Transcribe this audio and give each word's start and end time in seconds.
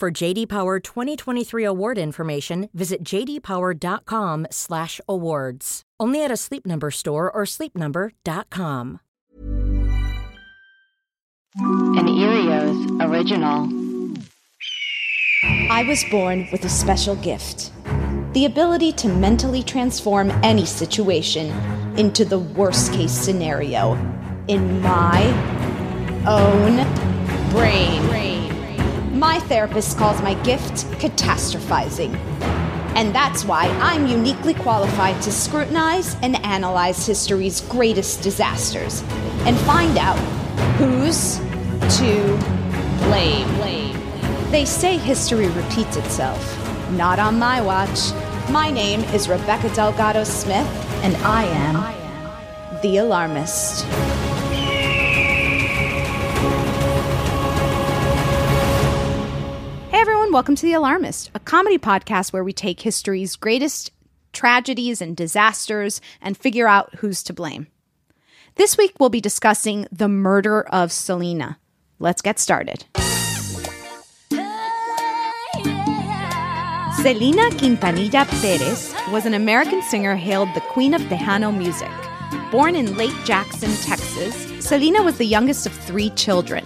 For 0.00 0.10
JD 0.10 0.48
Power 0.48 0.80
2023 0.80 1.62
award 1.64 1.98
information, 1.98 2.68
visit 2.74 3.04
jdpower.com/awards. 3.04 5.82
Only 6.00 6.24
at 6.24 6.32
a 6.32 6.36
Sleep 6.36 6.66
Number 6.66 6.90
store 6.90 7.30
or 7.30 7.44
sleepnumber.com. 7.44 9.00
An 11.56 12.06
Earios 12.06 13.08
original. 13.08 13.68
I 15.70 15.84
was 15.84 16.04
born 16.10 16.48
with 16.50 16.64
a 16.64 16.68
special 16.68 17.14
gift 17.16 17.70
the 18.34 18.44
ability 18.46 18.90
to 18.90 19.08
mentally 19.08 19.62
transform 19.62 20.32
any 20.42 20.66
situation 20.66 21.46
into 21.96 22.24
the 22.24 22.40
worst 22.40 22.92
case 22.92 23.12
scenario 23.12 23.92
in 24.48 24.82
my 24.82 25.22
own 26.26 26.84
brain. 27.52 28.33
My 29.24 29.40
therapist 29.40 29.96
calls 29.96 30.20
my 30.20 30.34
gift 30.42 30.84
catastrophizing. 31.00 32.14
And 32.94 33.14
that's 33.14 33.42
why 33.42 33.68
I'm 33.80 34.06
uniquely 34.06 34.52
qualified 34.52 35.20
to 35.22 35.32
scrutinize 35.32 36.14
and 36.20 36.36
analyze 36.44 37.06
history's 37.06 37.62
greatest 37.62 38.20
disasters 38.22 39.02
and 39.46 39.56
find 39.60 39.96
out 39.96 40.18
who's 40.76 41.38
to 42.00 42.36
blame. 43.06 43.48
They 44.50 44.66
say 44.66 44.98
history 44.98 45.48
repeats 45.48 45.96
itself. 45.96 46.42
Not 46.90 47.18
on 47.18 47.38
my 47.38 47.62
watch. 47.62 48.12
My 48.50 48.70
name 48.70 49.00
is 49.14 49.26
Rebecca 49.26 49.74
Delgado 49.74 50.24
Smith, 50.24 50.68
and 51.02 51.16
I 51.24 51.44
am 51.44 52.80
the 52.82 52.98
alarmist. 52.98 53.86
Hey 59.94 60.00
everyone, 60.00 60.32
welcome 60.32 60.56
to 60.56 60.66
The 60.66 60.72
Alarmist, 60.72 61.30
a 61.36 61.38
comedy 61.38 61.78
podcast 61.78 62.32
where 62.32 62.42
we 62.42 62.52
take 62.52 62.80
history's 62.80 63.36
greatest 63.36 63.92
tragedies 64.32 65.00
and 65.00 65.16
disasters 65.16 66.00
and 66.20 66.36
figure 66.36 66.66
out 66.66 66.92
who's 66.96 67.22
to 67.22 67.32
blame. 67.32 67.68
This 68.56 68.76
week 68.76 68.94
we'll 68.98 69.08
be 69.08 69.20
discussing 69.20 69.86
the 69.92 70.08
murder 70.08 70.62
of 70.62 70.90
Selena. 70.90 71.60
Let's 72.00 72.22
get 72.22 72.40
started. 72.40 72.86
Selena 76.96 77.44
Quintanilla 77.54 78.26
Perez 78.40 78.92
was 79.12 79.26
an 79.26 79.34
American 79.34 79.80
singer 79.80 80.16
hailed 80.16 80.48
the 80.54 80.60
Queen 80.60 80.94
of 80.94 81.02
Tejano 81.02 81.56
music. 81.56 81.92
Born 82.50 82.74
in 82.74 82.96
Lake 82.96 83.14
Jackson, 83.24 83.70
Texas, 83.86 84.34
Selena 84.58 85.04
was 85.04 85.18
the 85.18 85.24
youngest 85.24 85.66
of 85.66 85.72
three 85.72 86.10
children. 86.10 86.64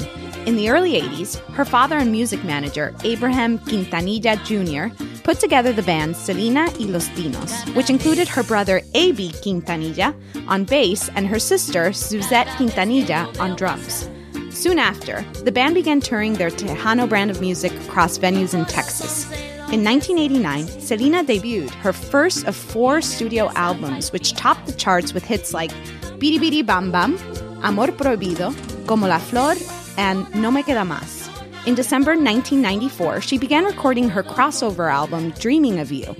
In 0.48 0.56
the 0.56 0.70
early 0.70 0.98
80s, 0.98 1.38
her 1.50 1.66
father 1.66 1.98
and 1.98 2.10
music 2.10 2.42
manager, 2.42 2.94
Abraham 3.04 3.58
Quintanilla 3.58 4.42
Jr., 4.46 4.88
put 5.22 5.38
together 5.38 5.74
the 5.74 5.82
band 5.82 6.16
Selena 6.16 6.70
y 6.80 6.86
los 6.86 7.10
Dinos, 7.10 7.52
which 7.74 7.90
included 7.90 8.26
her 8.28 8.42
brother 8.42 8.80
A.B. 8.94 9.32
Quintanilla 9.42 10.14
on 10.48 10.64
bass 10.64 11.10
and 11.10 11.26
her 11.26 11.38
sister 11.38 11.92
Suzette 11.92 12.46
Quintanilla 12.56 13.38
on 13.38 13.56
drums. 13.56 14.08
Soon 14.48 14.78
after, 14.78 15.20
the 15.44 15.52
band 15.52 15.74
began 15.74 16.00
touring 16.00 16.32
their 16.32 16.48
Tejano 16.48 17.06
brand 17.06 17.30
of 17.30 17.42
music 17.42 17.72
across 17.82 18.16
venues 18.16 18.54
in 18.54 18.64
Texas. 18.64 19.30
In 19.70 19.84
1989, 19.84 20.66
Selena 20.80 21.22
debuted 21.24 21.68
her 21.82 21.92
first 21.92 22.46
of 22.46 22.56
four 22.56 23.02
studio 23.02 23.50
albums, 23.50 24.12
which 24.12 24.32
topped 24.32 24.64
the 24.64 24.72
charts 24.72 25.12
with 25.12 25.26
hits 25.26 25.52
like 25.52 25.72
Bidi 26.18 26.38
Bidi 26.38 26.64
Bom 26.64 26.90
Bom, 26.90 27.18
Amor 27.62 27.88
Prohibido, 27.88 28.54
Como 28.86 29.08
la 29.08 29.18
Flor, 29.18 29.54
and 29.98 30.32
No 30.34 30.50
Me 30.50 30.62
Queda 30.62 30.86
Más. 30.86 31.28
In 31.66 31.74
December 31.74 32.12
1994, 32.12 33.20
she 33.20 33.36
began 33.36 33.64
recording 33.64 34.08
her 34.08 34.22
crossover 34.22 34.90
album, 34.90 35.32
Dreaming 35.32 35.80
of 35.80 35.92
You. 35.92 36.14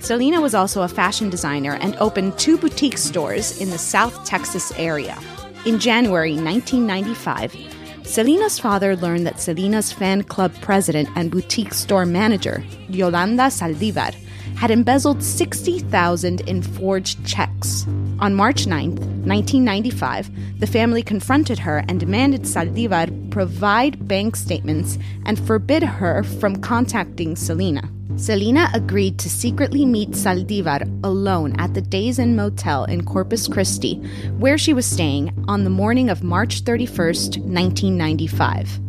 Selena 0.00 0.40
was 0.40 0.54
also 0.54 0.82
a 0.82 0.88
fashion 0.88 1.30
designer 1.30 1.74
and 1.80 1.96
opened 1.96 2.38
two 2.38 2.58
boutique 2.58 2.98
stores 2.98 3.60
in 3.60 3.70
the 3.70 3.78
South 3.78 4.24
Texas 4.24 4.70
area. 4.76 5.18
In 5.64 5.78
January 5.78 6.34
1995, 6.34 7.56
Selena's 8.04 8.58
father 8.58 8.94
learned 8.96 9.26
that 9.26 9.40
Selena's 9.40 9.92
fan 9.92 10.22
club 10.24 10.52
president 10.60 11.08
and 11.16 11.30
boutique 11.30 11.72
store 11.72 12.04
manager, 12.04 12.62
Yolanda 12.88 13.44
Saldivar, 13.44 14.14
had 14.56 14.70
embezzled 14.70 15.22
60,000 15.22 16.40
in 16.42 16.62
forged 16.62 17.24
checks. 17.26 17.86
On 18.20 18.34
March 18.34 18.66
9, 18.66 18.90
1995, 18.90 20.30
the 20.60 20.66
family 20.66 21.02
confronted 21.02 21.58
her 21.58 21.84
and 21.88 21.98
demanded 21.98 22.42
Saldivar 22.42 23.30
provide 23.30 24.06
bank 24.06 24.36
statements 24.36 24.98
and 25.26 25.38
forbid 25.46 25.82
her 25.82 26.22
from 26.22 26.60
contacting 26.60 27.34
Selena. 27.34 27.88
Selena 28.16 28.68
agreed 28.74 29.18
to 29.18 29.30
secretly 29.30 29.86
meet 29.86 30.10
Saldivar 30.10 30.82
alone 31.02 31.58
at 31.58 31.74
the 31.74 31.80
Days 31.80 32.18
Inn 32.18 32.36
Motel 32.36 32.84
in 32.84 33.04
Corpus 33.04 33.48
Christi, 33.48 33.94
where 34.38 34.58
she 34.58 34.74
was 34.74 34.86
staying 34.86 35.32
on 35.48 35.64
the 35.64 35.70
morning 35.70 36.10
of 36.10 36.22
March 36.22 36.62
31st, 36.62 37.38
1995. 37.38 38.80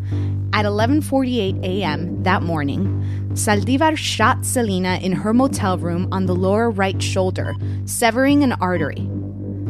At 0.53 0.65
11:48 0.65 1.63
a.m. 1.63 2.21
that 2.23 2.43
morning, 2.43 2.85
Saldivar 3.33 3.97
shot 3.97 4.45
Selena 4.45 4.99
in 5.01 5.13
her 5.13 5.33
motel 5.33 5.77
room 5.77 6.07
on 6.11 6.25
the 6.25 6.35
lower 6.35 6.69
right 6.69 7.01
shoulder, 7.01 7.55
severing 7.85 8.43
an 8.43 8.51
artery. 8.53 9.07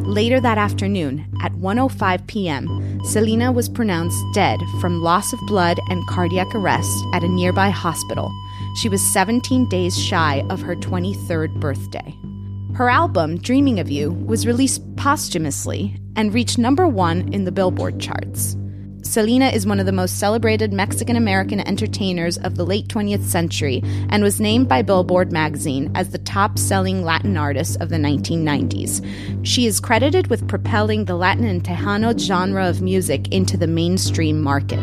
Later 0.03 0.41
that 0.41 0.57
afternoon, 0.57 1.25
at 1.41 1.53
1:05 1.53 2.27
p.m., 2.27 2.99
Selena 3.05 3.51
was 3.51 3.69
pronounced 3.69 4.21
dead 4.33 4.59
from 4.81 5.01
loss 5.01 5.31
of 5.31 5.39
blood 5.47 5.79
and 5.89 6.05
cardiac 6.07 6.53
arrest 6.53 7.05
at 7.13 7.23
a 7.23 7.29
nearby 7.29 7.69
hospital. 7.69 8.29
She 8.75 8.89
was 8.89 9.01
17 9.13 9.69
days 9.69 9.97
shy 9.97 10.43
of 10.49 10.61
her 10.61 10.75
23rd 10.75 11.59
birthday. 11.59 12.15
Her 12.73 12.89
album, 12.89 13.37
Dreaming 13.37 13.79
of 13.79 13.91
You, 13.91 14.11
was 14.11 14.47
released 14.47 14.81
posthumously 14.95 15.95
and 16.15 16.33
reached 16.33 16.57
number 16.57 16.87
one 16.87 17.31
in 17.31 17.45
the 17.45 17.51
Billboard 17.51 17.99
charts. 17.99 18.57
Selena 19.03 19.49
is 19.49 19.67
one 19.67 19.79
of 19.79 19.85
the 19.85 19.91
most 19.91 20.17
celebrated 20.17 20.73
Mexican 20.73 21.15
American 21.15 21.59
entertainers 21.59 22.39
of 22.39 22.55
the 22.55 22.65
late 22.65 22.87
20th 22.87 23.23
century 23.23 23.83
and 24.09 24.23
was 24.23 24.39
named 24.39 24.67
by 24.67 24.81
Billboard 24.81 25.31
magazine 25.31 25.91
as 25.93 26.09
the 26.09 26.17
top 26.17 26.57
selling 26.57 27.03
Latin 27.03 27.37
artist 27.37 27.79
of 27.79 27.89
the 27.89 27.97
1990s. 27.97 29.05
She 29.45 29.67
is 29.67 29.79
credited 29.79 30.27
with 30.27 30.47
propelling 30.47 31.05
the 31.05 31.15
Latin 31.15 31.45
and 31.45 31.63
Tejano 31.63 32.17
genre 32.17 32.67
of 32.67 32.81
music 32.81 33.27
into 33.31 33.55
the 33.55 33.67
mainstream 33.67 34.41
market. 34.41 34.79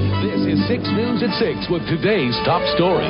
This 0.00 0.40
is 0.48 0.66
6 0.66 0.82
News 0.96 1.22
at 1.22 1.34
6 1.38 1.70
with 1.70 1.84
today's 1.86 2.34
top 2.46 2.62
story. 2.74 3.04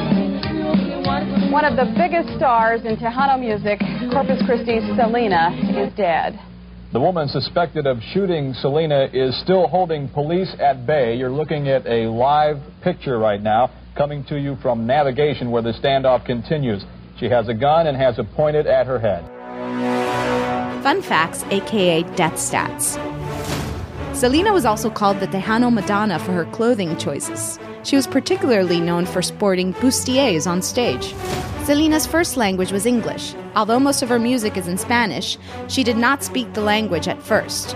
One 1.53 1.65
of 1.65 1.77
the 1.77 1.93
biggest 1.97 2.37
stars 2.37 2.81
in 2.85 2.97
Tejano 2.97 3.39
music, 3.39 3.79
Corpus 4.11 4.43
Christi's 4.45 4.83
Selena, 4.97 5.55
is 5.79 5.93
dead. 5.95 6.39
The 6.93 6.99
woman 6.99 7.29
suspected 7.29 7.87
of 7.87 7.99
shooting 8.13 8.55
Selena 8.55 9.09
is 9.13 9.41
still 9.41 9.69
holding 9.69 10.09
police 10.09 10.53
at 10.59 10.85
bay. 10.85 11.15
You're 11.15 11.31
looking 11.31 11.69
at 11.69 11.87
a 11.87 12.09
live 12.09 12.59
picture 12.83 13.19
right 13.19 13.41
now 13.41 13.71
coming 13.97 14.25
to 14.25 14.37
you 14.37 14.57
from 14.61 14.87
navigation 14.87 15.53
where 15.53 15.63
the 15.63 15.73
standoff 15.73 16.27
continues. 16.27 16.85
She 17.21 17.27
has 17.27 17.49
a 17.49 17.55
gun 17.55 17.87
and 17.87 17.97
has 17.97 18.19
it 18.19 18.27
pointed 18.35 18.67
at 18.67 18.89
her 18.89 18.99
head. 18.99 19.23
Fun 20.83 21.03
facts, 21.03 21.45
aka 21.51 22.03
death 22.17 22.35
stats. 22.35 23.10
Selena 24.13 24.53
was 24.53 24.65
also 24.65 24.91
called 24.91 25.21
the 25.21 25.27
Tejano 25.29 25.73
Madonna 25.73 26.19
for 26.19 26.33
her 26.33 26.45
clothing 26.47 26.97
choices. 26.99 27.59
She 27.85 27.97
was 27.97 28.07
particularly 28.07 28.81
known 28.81 29.07
for 29.07 29.23
sporting 29.23 29.73
bustiers 29.75 30.47
on 30.47 30.61
stage. 30.63 31.15
Selena's 31.65 32.07
first 32.07 32.37
language 32.37 32.73
was 32.73 32.87
English. 32.87 33.35
Although 33.57 33.81
most 33.81 34.03
of 34.03 34.09
her 34.09 34.19
music 34.19 34.57
is 34.57 34.69
in 34.69 34.77
Spanish, 34.77 35.39
she 35.69 35.85
did 35.85 35.97
not 35.97 36.23
speak 36.23 36.53
the 36.53 36.61
language 36.61 37.09
at 37.09 37.23
first. 37.23 37.73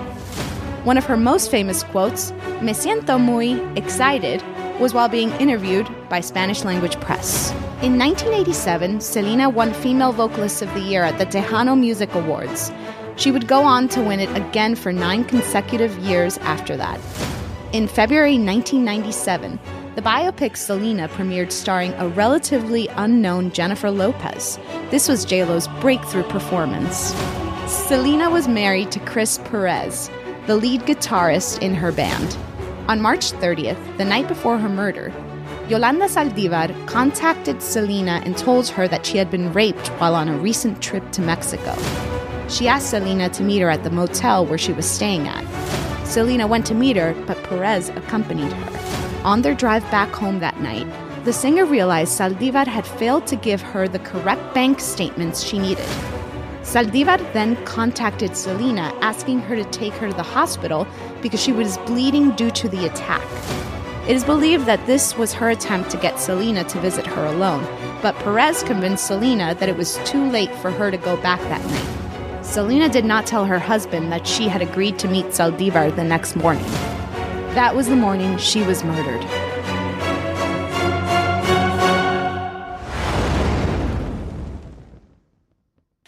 One 0.85 0.99
of 0.99 1.05
her 1.07 1.17
most 1.17 1.51
famous 1.51 1.83
quotes, 1.83 2.33
Me 2.61 2.73
siento 2.73 3.19
muy 3.19 3.59
excited, 3.77 4.43
was 4.79 4.93
while 4.93 5.09
being 5.09 5.31
interviewed 5.41 5.89
by 6.09 6.21
Spanish 6.21 6.65
language 6.65 7.01
press. 7.01 7.53
In 7.81 7.99
1987, 7.99 9.01
Selena 9.01 9.49
won 9.49 9.73
Female 9.73 10.13
Vocalist 10.13 10.63
of 10.63 10.73
the 10.75 10.81
Year 10.81 11.05
at 11.05 11.19
the 11.19 11.27
Tejano 11.27 11.79
Music 11.79 12.15
Awards. 12.15 12.71
She 13.17 13.31
would 13.31 13.47
go 13.47 13.63
on 13.63 13.89
to 13.89 14.03
win 14.03 14.21
it 14.21 14.37
again 14.37 14.75
for 14.75 14.93
nine 14.93 15.25
consecutive 15.25 15.97
years 15.99 16.39
after 16.39 16.77
that. 16.77 17.01
In 17.73 17.89
February 17.89 18.39
1997, 18.39 19.59
the 19.95 20.03
biopic 20.03 20.57
Selena 20.57 21.09
premiered 21.09 21.53
starring 21.53 21.93
a 21.95 22.09
relatively 22.09 22.89
unknown 22.97 23.53
Jennifer 23.53 23.91
Lopez. 23.91 24.59
This 24.91 25.09
was 25.09 25.25
JLo's 25.25 25.69
breakthrough 25.81 26.25
performance. 26.25 27.15
Selena 27.67 28.29
was 28.29 28.49
married 28.49 28.91
to 28.91 29.01
Chris 29.01 29.39
Perez, 29.45 30.11
the 30.47 30.57
lead 30.57 30.83
guitarist 30.83 31.63
in 31.63 31.75
her 31.75 31.93
band. 31.93 32.37
On 32.89 33.01
March 33.01 33.33
30th, 33.33 33.97
the 33.97 34.05
night 34.05 34.29
before 34.29 34.59
her 34.59 34.69
murder, 34.69 35.13
Yolanda 35.69 36.07
Saldivar 36.07 36.87
contacted 36.87 37.63
Selena 37.63 38.21
and 38.25 38.37
told 38.37 38.69
her 38.69 38.87
that 38.89 39.07
she 39.07 39.17
had 39.17 39.31
been 39.31 39.53
raped 39.53 39.89
while 39.99 40.15
on 40.15 40.29
a 40.29 40.37
recent 40.37 40.83
trip 40.83 41.11
to 41.13 41.23
Mexico. 41.23 41.75
She 42.49 42.69
asked 42.69 42.91
Selena 42.91 43.29
to 43.31 43.43
meet 43.43 43.61
her 43.61 43.71
at 43.71 43.85
the 43.85 43.91
motel 43.91 44.45
where 44.47 44.59
she 44.59 44.73
was 44.73 44.89
staying 44.89 45.27
at. 45.29 45.45
Selena 46.07 46.47
went 46.47 46.67
to 46.67 46.75
meet 46.75 46.97
her, 46.97 47.15
but 47.27 47.43
Perez 47.45 47.89
accompanied 47.89 48.53
her. 48.53 49.21
On 49.25 49.43
their 49.43 49.55
drive 49.55 49.83
back 49.91 50.11
home 50.11 50.41
that 50.41 50.61
night, 50.61 50.87
the 51.25 51.33
singer 51.33 51.65
realized 51.65 52.19
Saldivar 52.19 52.67
had 52.67 52.87
failed 52.87 53.27
to 53.29 53.37
give 53.37 53.63
her 53.63 53.89
the 53.89 53.99
correct 53.99 54.53
bank 54.53 54.79
statements 54.79 55.43
she 55.43 55.59
needed. 55.59 55.89
Saldivar 56.63 57.33
then 57.33 57.57
contacted 57.65 58.37
Selena 58.37 58.93
asking 59.01 59.41
her 59.41 59.57
to 59.57 59.65
take 59.65 59.95
her 59.95 60.09
to 60.09 60.15
the 60.15 60.23
hospital 60.23 60.87
because 61.23 61.43
she 61.43 61.53
was 61.53 61.79
bleeding 61.79 62.33
due 62.33 62.51
to 62.51 62.69
the 62.69 62.85
attack. 62.85 63.23
It 64.07 64.15
is 64.15 64.25
believed 64.25 64.67
that 64.67 64.85
this 64.87 65.17
was 65.17 65.33
her 65.33 65.49
attempt 65.49 65.89
to 65.93 65.97
get 65.97 66.21
Selena 66.21 66.63
to 66.65 66.81
visit 66.81 67.07
her 67.07 67.25
alone, 67.25 67.65
but 68.03 68.15
Perez 68.17 68.63
convinced 68.63 69.07
Selena 69.07 69.55
that 69.55 69.69
it 69.71 69.79
was 69.79 69.97
too 70.05 70.23
late 70.31 70.55
for 70.57 70.71
her 70.71 70.91
to 70.91 70.99
go 70.99 71.17
back 71.23 71.41
that 71.41 71.65
night. 71.65 72.04
Selena 72.55 72.89
did 72.89 73.05
not 73.05 73.27
tell 73.27 73.45
her 73.47 73.59
husband 73.59 74.13
that 74.13 74.29
she 74.29 74.47
had 74.47 74.63
agreed 74.63 74.97
to 75.01 75.09
meet 75.09 75.27
Saldivar 75.27 75.91
the 75.97 76.05
next 76.05 76.37
morning. 76.37 76.63
That 77.57 77.75
was 77.75 77.89
the 77.89 77.97
morning 77.97 78.39
she 78.39 78.63
was 78.63 78.85
murdered. 78.85 79.21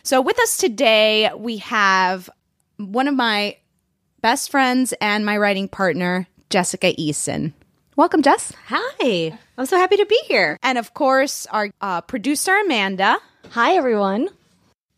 So, 0.04 0.20
with 0.20 0.38
us 0.38 0.56
today, 0.56 1.32
we 1.36 1.56
have 1.56 2.30
one 2.76 3.08
of 3.08 3.16
my 3.16 3.56
best 4.20 4.52
friends 4.52 4.94
and 5.00 5.26
my 5.26 5.36
writing 5.38 5.66
partner, 5.66 6.28
Jessica 6.48 6.92
Eason. 6.92 7.54
Welcome, 7.96 8.22
Jess. 8.22 8.52
Hi. 8.66 9.36
I'm 9.58 9.66
so 9.66 9.76
happy 9.78 9.96
to 9.96 10.06
be 10.06 10.20
here. 10.26 10.58
And 10.62 10.78
of 10.78 10.94
course, 10.94 11.46
our 11.46 11.70
uh, 11.80 12.02
producer, 12.02 12.54
Amanda. 12.54 13.18
Hi, 13.50 13.74
everyone. 13.74 14.28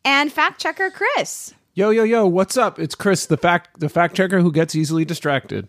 And 0.08 0.32
fact 0.32 0.58
checker, 0.58 0.90
Chris. 0.90 1.52
Yo, 1.74 1.90
yo, 1.90 2.02
yo, 2.02 2.26
what's 2.26 2.56
up? 2.56 2.78
It's 2.78 2.94
Chris, 2.94 3.26
the 3.26 3.36
fact 3.36 3.78
the 3.78 3.90
fact 3.90 4.16
checker 4.16 4.40
who 4.40 4.50
gets 4.50 4.74
easily 4.74 5.04
distracted. 5.04 5.68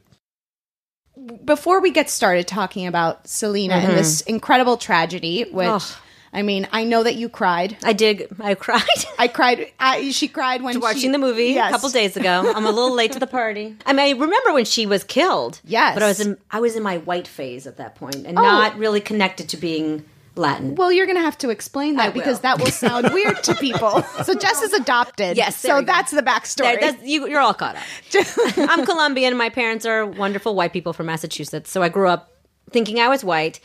Before 1.44 1.82
we 1.82 1.92
get 1.92 2.10
started 2.10 2.48
talking 2.48 2.88
about 2.88 3.28
Selena 3.28 3.74
and 3.74 3.98
this 3.98 4.22
mm-hmm. 4.22 4.36
incredible 4.36 4.78
tragedy, 4.78 5.44
which 5.52 5.68
Ugh. 5.68 5.84
I 6.32 6.44
mean, 6.44 6.70
I 6.72 6.86
know 6.86 7.04
that 7.04 7.16
you 7.16 7.28
cried. 7.28 7.76
I 7.84 7.92
did. 7.92 8.28
I 8.40 8.56
cried 8.56 8.88
I 9.18 9.28
cried. 9.28 9.74
I, 9.78 10.12
she 10.12 10.30
cried 10.30 10.62
when 10.62 10.80
watching 10.80 11.02
she- 11.02 11.08
the 11.10 11.18
movie 11.18 11.48
Yes. 11.48 11.72
a 11.72 11.74
couple 11.74 11.90
days 11.90 12.16
ago. 12.16 12.50
I'm 12.56 12.66
a 12.66 12.72
little 12.72 12.96
late 12.96 13.12
to 13.12 13.20
the 13.20 13.28
party. 13.28 13.76
I 13.86 13.92
mean, 13.92 14.16
I 14.16 14.18
remember 14.18 14.54
when 14.54 14.64
she 14.64 14.86
was 14.86 15.04
killed. 15.04 15.60
Yes. 15.66 15.96
but 15.96 16.04
I 16.04 16.08
was 16.08 16.22
in 16.22 16.38
I 16.50 16.62
was 16.62 16.78
in 16.78 16.84
my 16.84 17.00
white 17.00 17.28
phase 17.28 17.68
at 17.68 17.76
that 17.76 17.96
point 17.96 18.16
and 18.26 18.40
Oh. 18.40 18.42
not 18.42 18.78
really 18.78 19.02
connected 19.02 19.50
to 19.50 19.58
being 19.58 20.06
Latin. 20.36 20.76
Well, 20.76 20.92
you're 20.92 21.06
going 21.06 21.18
to 21.18 21.24
have 21.24 21.38
to 21.40 21.50
explain 21.50 21.96
that 21.96 22.14
because 22.14 22.42
that 22.42 22.60
will 22.60 22.72
sound 22.72 23.10
weird 23.14 23.44
to 23.44 23.56
people. 23.56 24.04
So 24.24 24.34
Jess 24.34 24.62
is 24.62 24.74
adopted. 24.74 25.38
Yes, 25.38 25.58
So 25.58 25.82
that's 25.82 26.12
the 26.12 26.22
backstory. 26.22 26.80
There, 26.80 26.80
that's, 26.80 27.04
you, 27.04 27.28
you're 27.28 27.40
all 27.42 27.54
caught 27.54 27.76
up. 27.76 27.84
I'm 28.58 28.86
Colombian. 28.86 29.36
My 29.38 29.50
parents 29.50 29.86
are 29.86 30.06
wonderful 30.06 30.56
white 30.56 30.74
people 30.74 30.94
from 30.94 31.08
Massachusetts. 31.08 31.70
So 31.72 31.82
I 31.82 31.90
grew 31.90 32.08
up 32.08 32.32
thinking 32.72 33.00
I 33.00 33.08
was 33.08 33.24
white, 33.24 33.60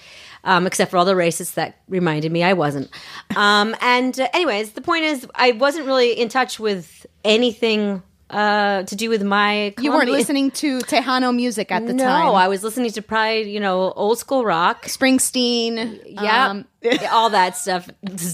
um, 0.44 0.66
except 0.66 0.90
for 0.90 0.96
all 0.96 1.04
the 1.04 1.14
racists 1.14 1.54
that 1.54 1.80
reminded 1.88 2.32
me 2.32 2.42
I 2.42 2.54
wasn't. 2.54 2.90
Um, 3.36 3.76
and 3.80 4.18
uh, 4.18 4.28
anyways, 4.32 4.72
the 4.72 4.80
point 4.80 5.04
is, 5.04 5.26
I 5.34 5.52
wasn't 5.52 5.86
really 5.86 6.12
in 6.12 6.28
touch 6.28 6.58
with 6.58 7.06
anything 7.24 8.02
uh, 8.30 8.82
to 8.84 8.96
do 8.96 9.08
with 9.10 9.22
my. 9.22 9.74
you 9.80 9.92
weren't 9.92 10.10
listening 10.10 10.50
to 10.52 10.78
Tejano 10.80 11.34
music 11.34 11.70
at 11.70 11.86
the 11.86 11.92
no, 11.92 12.04
time. 12.04 12.24
No, 12.26 12.34
I 12.34 12.48
was 12.48 12.64
listening 12.64 12.90
to 12.92 13.02
probably 13.02 13.50
you 13.50 13.60
know 13.60 13.92
old 13.92 14.18
school 14.18 14.44
rock. 14.44 14.86
Springsteen. 14.86 16.00
Yeah, 16.06 16.48
um, 16.48 16.64
all 17.10 17.30
that 17.30 17.56
stuff. 17.56 17.88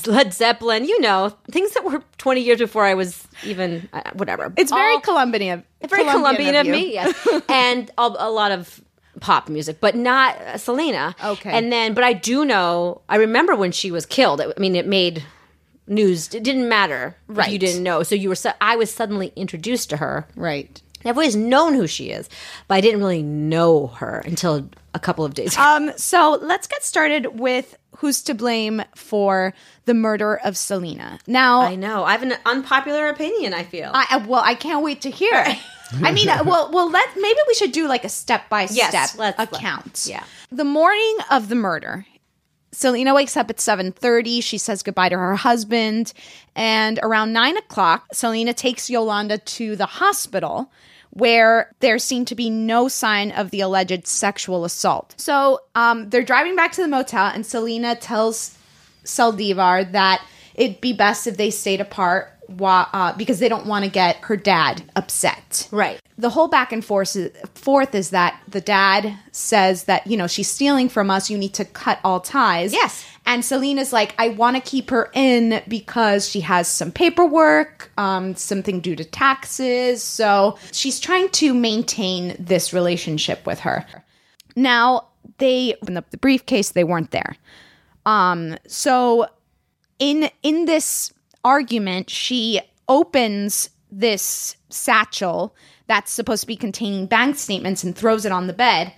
Led 0.06 0.32
Zeppelin, 0.32 0.84
you 0.84 1.00
know, 1.00 1.36
things 1.50 1.72
that 1.72 1.84
were 1.84 2.02
20 2.18 2.40
years 2.40 2.58
before 2.58 2.84
I 2.84 2.94
was 2.94 3.26
even 3.44 3.88
uh, 3.92 4.02
whatever. 4.14 4.52
it's 4.56 4.70
very 4.70 5.00
Colombian. 5.00 5.64
Of, 5.82 5.90
very 5.90 6.04
Colombian, 6.04 6.54
of, 6.54 6.66
you. 6.66 6.72
me, 6.72 6.92
yes. 6.92 7.42
and 7.48 7.90
a, 7.98 8.02
a 8.02 8.30
lot 8.30 8.52
of 8.52 8.80
pop 9.20 9.48
music, 9.48 9.80
but 9.80 9.94
not 9.94 10.36
uh, 10.36 10.56
Selena. 10.56 11.14
Okay. 11.22 11.50
And 11.50 11.72
then, 11.72 11.94
but 11.94 12.04
I 12.04 12.12
do 12.12 12.44
know. 12.44 13.02
I 13.08 13.16
remember 13.16 13.56
when 13.56 13.72
she 13.72 13.90
was 13.90 14.06
killed. 14.06 14.40
I 14.40 14.52
mean, 14.58 14.76
it 14.76 14.86
made 14.86 15.24
news. 15.90 16.32
It 16.34 16.42
didn't 16.42 16.68
matter 16.68 17.16
if 17.28 17.36
Right. 17.36 17.50
you 17.50 17.58
didn't 17.58 17.82
know. 17.82 18.02
So 18.02 18.14
you 18.14 18.28
were. 18.30 18.34
su- 18.34 18.50
I 18.60 18.76
was 18.76 18.90
suddenly 18.92 19.32
introduced 19.36 19.90
to 19.90 19.98
her. 19.98 20.26
Right. 20.36 20.80
I've 21.04 21.16
always 21.16 21.34
known 21.36 21.72
who 21.74 21.86
she 21.86 22.10
is, 22.10 22.28
but 22.68 22.74
I 22.74 22.80
didn't 22.82 23.00
really 23.00 23.22
know 23.22 23.86
her 23.98 24.22
until 24.26 24.68
a 24.94 24.98
couple 24.98 25.24
of 25.24 25.32
days 25.34 25.54
ago. 25.54 25.62
Um, 25.62 25.92
so 25.96 26.38
let's 26.42 26.66
get 26.66 26.84
started 26.84 27.40
with 27.40 27.76
who's 27.96 28.22
to 28.24 28.34
blame 28.34 28.82
for 28.94 29.54
the 29.86 29.94
murder 29.94 30.36
of 30.44 30.58
Selena. 30.58 31.18
Now, 31.26 31.62
I 31.62 31.74
know. 31.74 32.04
I 32.04 32.12
have 32.12 32.22
an 32.22 32.34
unpopular 32.44 33.08
opinion. 33.08 33.54
I 33.54 33.62
feel. 33.64 33.90
I, 33.94 34.06
I- 34.10 34.26
well, 34.26 34.42
I 34.44 34.54
can't 34.54 34.84
wait 34.84 35.00
to 35.02 35.10
hear. 35.10 35.32
I 36.04 36.12
mean, 36.12 36.28
uh, 36.28 36.44
well, 36.46 36.70
well, 36.70 36.88
let 36.90 37.08
maybe 37.16 37.38
we 37.48 37.54
should 37.54 37.72
do 37.72 37.88
like 37.88 38.04
a 38.04 38.08
step 38.10 38.48
by 38.50 38.66
step 38.66 38.92
Yes, 38.92 39.16
let's- 39.18 39.40
account. 39.42 40.06
yeah. 40.08 40.22
The 40.52 40.64
morning 40.64 41.16
of 41.30 41.48
the 41.48 41.54
murder, 41.56 42.04
Selena 42.72 43.14
wakes 43.14 43.36
up 43.36 43.50
at 43.50 43.60
seven 43.60 43.92
thirty. 43.92 44.40
She 44.40 44.58
says 44.58 44.82
goodbye 44.82 45.08
to 45.08 45.18
her 45.18 45.36
husband, 45.36 46.12
and 46.54 46.98
around 47.02 47.32
nine 47.32 47.56
o'clock, 47.56 48.14
Selena 48.14 48.54
takes 48.54 48.88
Yolanda 48.90 49.38
to 49.38 49.76
the 49.76 49.86
hospital. 49.86 50.70
Where 51.12 51.74
there 51.80 51.98
seemed 51.98 52.28
to 52.28 52.36
be 52.36 52.50
no 52.50 52.86
sign 52.86 53.32
of 53.32 53.50
the 53.50 53.62
alleged 53.62 54.06
sexual 54.06 54.64
assault. 54.64 55.12
So 55.16 55.58
um, 55.74 56.08
they're 56.08 56.22
driving 56.22 56.54
back 56.54 56.70
to 56.74 56.82
the 56.82 56.86
motel, 56.86 57.26
and 57.26 57.44
Selena 57.44 57.96
tells 57.96 58.56
Saldivar 59.04 59.90
that 59.90 60.24
it'd 60.54 60.80
be 60.80 60.92
best 60.92 61.26
if 61.26 61.36
they 61.36 61.50
stayed 61.50 61.80
apart 61.80 62.38
why, 62.50 62.86
uh, 62.92 63.12
because 63.16 63.38
they 63.38 63.48
don't 63.48 63.66
want 63.66 63.84
to 63.84 63.90
get 63.90 64.16
her 64.16 64.36
dad 64.36 64.82
upset. 64.96 65.68
Right. 65.70 66.00
The 66.18 66.30
whole 66.30 66.48
back 66.48 66.72
and 66.72 66.84
forth 66.84 67.14
is, 67.16 67.30
forth 67.54 67.94
is 67.94 68.10
that 68.10 68.42
the 68.48 68.60
dad 68.60 69.16
says 69.32 69.84
that 69.84 70.06
you 70.06 70.16
know 70.16 70.26
she's 70.26 70.48
stealing 70.48 70.88
from 70.88 71.10
us. 71.10 71.30
You 71.30 71.38
need 71.38 71.54
to 71.54 71.64
cut 71.64 72.00
all 72.04 72.20
ties. 72.20 72.72
Yes. 72.72 73.06
And 73.26 73.44
Selena's 73.44 73.92
like, 73.92 74.14
I 74.18 74.30
want 74.30 74.56
to 74.56 74.62
keep 74.62 74.90
her 74.90 75.10
in 75.14 75.62
because 75.68 76.28
she 76.28 76.40
has 76.40 76.66
some 76.66 76.90
paperwork, 76.90 77.92
um, 77.96 78.34
something 78.34 78.80
due 78.80 78.96
to 78.96 79.04
taxes. 79.04 80.02
So 80.02 80.58
she's 80.72 80.98
trying 80.98 81.28
to 81.30 81.54
maintain 81.54 82.34
this 82.38 82.72
relationship 82.72 83.46
with 83.46 83.60
her. 83.60 83.86
Now 84.56 85.08
they 85.38 85.74
opened 85.82 85.98
up 85.98 86.10
the 86.10 86.18
briefcase; 86.18 86.70
they 86.70 86.84
weren't 86.84 87.12
there. 87.12 87.36
Um, 88.06 88.56
so 88.66 89.28
in 89.98 90.30
in 90.42 90.64
this 90.64 91.12
argument, 91.44 92.10
she 92.10 92.60
opens 92.88 93.70
this 93.90 94.56
satchel 94.68 95.54
that's 95.86 96.12
supposed 96.12 96.42
to 96.42 96.46
be 96.46 96.56
containing 96.56 97.06
bank 97.06 97.36
statements 97.36 97.82
and 97.82 97.96
throws 97.96 98.24
it 98.24 98.32
on 98.32 98.46
the 98.46 98.52
bed. 98.52 98.92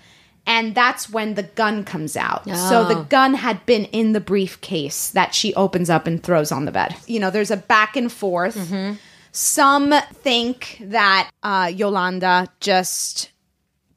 And 0.47 0.75
that's 0.75 1.09
when 1.09 1.35
the 1.35 1.45
gun 1.45 1.85
comes 1.85 2.17
out. 2.17 2.47
So 2.49 2.85
the 2.85 2.99
Oh. 2.99 3.05
gun 3.05 3.35
had 3.35 3.65
been 3.65 3.85
in 3.87 4.13
the 4.13 4.21
briefcase 4.21 5.09
that 5.11 5.35
she 5.35 5.55
opens 5.55 5.89
up 5.89 6.07
and 6.07 6.21
throws 6.23 6.51
on 6.51 6.65
the 6.65 6.73
bed. 6.73 6.97
You 7.07 7.21
know, 7.21 7.31
there's 7.31 7.53
a 7.53 7.57
back 7.57 7.97
and 7.97 8.11
forth. 8.13 8.57
Some 9.31 9.95
think 10.13 10.79
that 10.83 11.31
uh, 11.43 11.71
Yolanda 11.75 12.49
just 12.61 13.31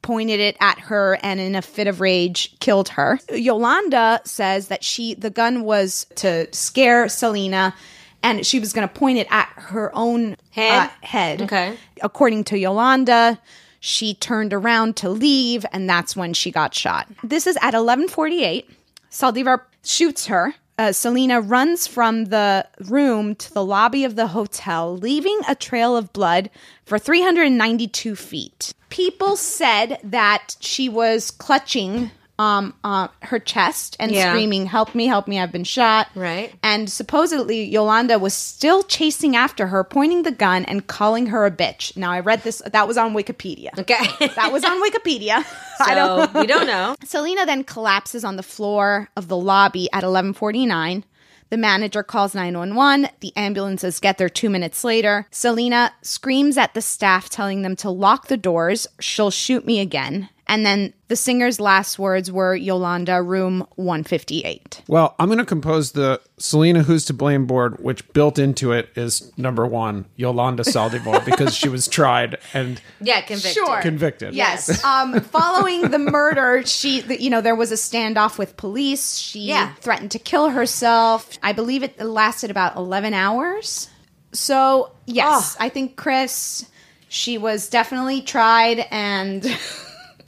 pointed 0.02 0.38
it 0.38 0.56
at 0.60 0.78
her 0.78 1.18
and 1.20 1.40
in 1.40 1.56
a 1.56 1.62
fit 1.62 1.88
of 1.88 2.00
rage 2.00 2.56
killed 2.60 2.90
her. 2.90 3.18
Yolanda 3.30 4.20
says 4.24 4.68
that 4.68 4.84
she 4.84 5.14
the 5.14 5.30
gun 5.30 5.64
was 5.64 6.06
to 6.14 6.46
scare 6.54 7.08
Selena 7.08 7.74
and 8.22 8.46
she 8.46 8.58
was 8.58 8.72
going 8.72 8.86
to 8.86 8.92
point 8.92 9.18
it 9.18 9.26
at 9.30 9.48
her 9.56 9.90
own 9.94 10.36
Head? 10.50 10.90
uh, 10.90 11.06
head. 11.06 11.42
Okay. 11.42 11.76
According 12.02 12.44
to 12.44 12.58
Yolanda, 12.58 13.38
she 13.80 14.14
turned 14.14 14.52
around 14.52 14.96
to 14.96 15.08
leave 15.08 15.64
and 15.72 15.88
that's 15.88 16.16
when 16.16 16.32
she 16.34 16.50
got 16.50 16.74
shot. 16.74 17.08
This 17.22 17.46
is 17.46 17.56
at 17.62 17.74
11:48. 17.74 18.64
Saldivar 19.10 19.62
shoots 19.84 20.26
her. 20.26 20.54
Uh, 20.78 20.92
Selena 20.92 21.40
runs 21.40 21.86
from 21.86 22.26
the 22.26 22.66
room 22.80 23.34
to 23.36 23.54
the 23.54 23.64
lobby 23.64 24.04
of 24.04 24.14
the 24.14 24.26
hotel, 24.26 24.94
leaving 24.94 25.40
a 25.48 25.54
trail 25.54 25.96
of 25.96 26.12
blood 26.12 26.50
for 26.84 26.98
392 26.98 28.14
feet. 28.14 28.74
People 28.90 29.36
said 29.36 29.98
that 30.04 30.56
she 30.60 30.88
was 30.90 31.30
clutching 31.30 32.10
um, 32.38 32.74
uh, 32.84 33.08
her 33.22 33.38
chest 33.38 33.96
and 33.98 34.12
Yeah. 34.12 34.30
screaming, 34.30 34.66
"Help 34.66 34.94
me! 34.94 35.06
Help 35.06 35.26
me! 35.26 35.40
I've 35.40 35.52
been 35.52 35.64
shot!" 35.64 36.08
Right. 36.14 36.52
And 36.62 36.90
supposedly 36.90 37.64
Yolanda 37.64 38.18
was 38.18 38.34
still 38.34 38.82
chasing 38.82 39.34
after 39.34 39.68
her, 39.68 39.82
pointing 39.84 40.22
the 40.22 40.30
gun 40.30 40.64
and 40.66 40.86
calling 40.86 41.26
her 41.26 41.46
a 41.46 41.50
bitch. 41.50 41.96
Now 41.96 42.10
I 42.12 42.20
read 42.20 42.42
this; 42.42 42.60
that 42.70 42.86
was 42.86 42.98
on 42.98 43.14
Wikipedia. 43.14 43.76
Okay. 43.78 43.96
That 44.36 44.52
was 44.52 44.64
on 44.64 44.82
Wikipedia. 44.82 45.44
so 45.86 46.28
we 46.38 46.46
don't 46.46 46.66
know. 46.66 46.94
Selena 47.04 47.46
then 47.46 47.64
collapses 47.64 48.24
on 48.24 48.36
the 48.36 48.42
floor 48.42 49.08
of 49.16 49.28
the 49.28 49.36
lobby 49.36 49.88
at 49.92 50.04
11:49. 50.04 51.04
The 51.48 51.56
manager 51.56 52.02
calls 52.02 52.34
911. 52.34 53.08
The 53.20 53.32
ambulances 53.36 54.00
get 54.00 54.18
there 54.18 54.28
2 54.28 54.50
minutes 54.50 54.82
later. 54.82 55.26
Selena 55.30 55.92
screams 56.02 56.58
at 56.58 56.74
the 56.74 56.82
staff 56.82 57.28
telling 57.30 57.62
them 57.62 57.76
to 57.76 57.88
lock 57.88 58.26
the 58.26 58.36
doors. 58.36 58.88
She'll 59.00 59.30
shoot 59.30 59.64
me 59.64 59.78
again. 59.78 60.28
And 60.48 60.64
then 60.64 60.92
the 61.08 61.16
singer's 61.16 61.58
last 61.58 61.98
words 61.98 62.30
were 62.30 62.54
Yolanda 62.54 63.20
room 63.20 63.66
158. 63.74 64.82
Well, 64.86 65.16
I'm 65.18 65.26
going 65.26 65.38
to 65.38 65.44
compose 65.44 65.90
the 65.92 66.20
Selena 66.38 66.84
Who's 66.84 67.04
to 67.06 67.14
Blame 67.14 67.46
board, 67.46 67.80
which 67.82 68.06
built 68.12 68.38
into 68.38 68.70
it 68.70 68.90
is 68.94 69.32
number 69.36 69.66
one, 69.66 70.04
Yolanda 70.14 70.62
Saldivar, 70.62 71.24
because 71.24 71.56
she 71.56 71.68
was 71.68 71.88
tried 71.88 72.38
and 72.54 72.80
Yeah, 73.00 73.22
convicted. 73.22 73.54
Sure. 73.54 73.80
convicted. 73.82 74.34
Yes. 74.34 74.84
Um, 74.84 75.20
following 75.20 75.90
the 75.90 75.98
murder, 75.98 76.64
she, 76.64 77.00
you 77.18 77.28
know, 77.30 77.40
there 77.40 77.56
was 77.56 77.72
a 77.72 77.76
standoff 77.76 78.38
with 78.38 78.56
police. 78.56 79.16
She 79.18 79.40
Yeah. 79.48 79.72
threatened 79.80 80.12
to 80.12 80.20
kill 80.20 80.50
herself. 80.50 81.28
I 81.42 81.52
believe 81.54 81.82
it 81.82 82.00
lasted 82.00 82.52
about 82.52 82.76
11 82.76 83.14
hours. 83.14 83.88
So, 84.32 84.92
yes, 85.06 85.56
I 85.58 85.70
think 85.70 85.96
Chris, 85.96 86.66
she 87.08 87.36
was 87.36 87.68
definitely 87.68 88.20
tried 88.22 88.86
and. 88.92 89.44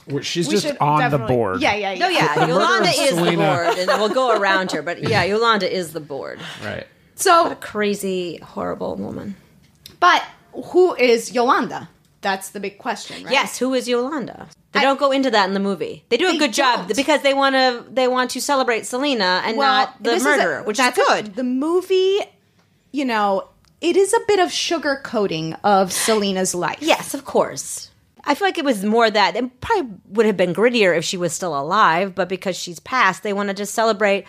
Where 0.09 0.23
She's 0.23 0.47
we 0.47 0.55
just 0.57 0.75
on 0.81 1.11
the 1.11 1.17
board. 1.19 1.61
Yeah, 1.61 1.75
yeah, 1.75 1.91
yeah. 1.93 1.99
No, 1.99 2.07
yeah, 2.09 2.33
The 2.35 2.39
murder 2.41 2.51
Yolanda 2.53 2.89
of 2.89 2.95
is 2.95 3.15
the 3.15 3.35
board, 3.37 3.77
and 3.79 3.87
we'll 4.01 4.09
go 4.09 4.37
around 4.39 4.71
her. 4.71 4.81
But 4.81 5.03
yeah, 5.03 5.23
Yolanda 5.31 5.71
is 5.71 5.93
the 5.93 5.99
board. 5.99 6.39
Right. 6.63 6.85
So, 7.15 7.55
Crazy, 7.55 8.37
horrible 8.37 8.95
woman. 8.95 9.35
but 9.99 10.23
who 10.53 10.95
is 10.95 11.33
Yolanda? 11.33 11.89
That's 12.21 12.49
the 12.49 12.59
big 12.59 12.77
question, 12.77 13.23
right? 13.23 13.31
Yes, 13.31 13.57
who 13.57 13.73
is 13.73 13.87
Yolanda? 13.87 14.47
They 14.73 14.81
don't 14.81 14.99
go 14.99 15.11
into 15.11 15.31
that 15.31 15.47
in 15.47 15.53
the 15.53 15.59
movie. 15.59 16.03
They 16.09 16.17
do 16.17 16.27
a 16.27 16.31
They 16.33 16.37
good 16.37 16.53
job 16.53 16.87
don't. 16.87 16.95
because 16.95 17.21
they 17.21 17.33
want 17.33 17.55
to. 17.55 17.85
They 17.89 18.07
want 18.07 18.31
to 18.31 18.41
celebrate 18.41 18.85
Selena 18.85 19.41
and 19.45 19.57
not 19.57 19.97
the 20.03 20.11
this 20.11 20.21
is 20.21 20.25
a- 20.25 20.29
murderer, 20.29 20.63
which 20.63 20.75
is 20.79 20.85
that's 20.85 20.99
a- 20.99 21.23
the 21.23 21.43
movie, 21.43 22.19
you 22.91 23.03
know, 23.05 23.47
it 23.81 23.95
is 23.97 24.13
a 24.13 24.19
bit 24.27 24.39
of 24.39 24.49
sugarcoating 24.49 25.57
of 25.63 25.91
Selena's 25.91 26.53
life. 26.53 26.79
Yes, 26.81 27.13
of 27.13 27.25
course. 27.25 27.88
I 28.25 28.35
feel 28.35 28.47
like 28.47 28.57
it 28.57 28.65
was 28.65 28.83
more 28.83 29.09
that 29.09 29.35
it 29.35 29.61
probably 29.61 29.91
would 30.09 30.25
have 30.25 30.37
been 30.37 30.53
grittier 30.53 30.97
if 30.97 31.03
she 31.05 31.17
was 31.17 31.33
still 31.33 31.59
alive, 31.59 32.15
but 32.15 32.29
because 32.29 32.55
she's 32.57 32.79
passed, 32.79 33.23
they 33.23 33.33
want 33.33 33.49
to 33.49 33.55
just 33.55 33.73
celebrate 33.73 34.25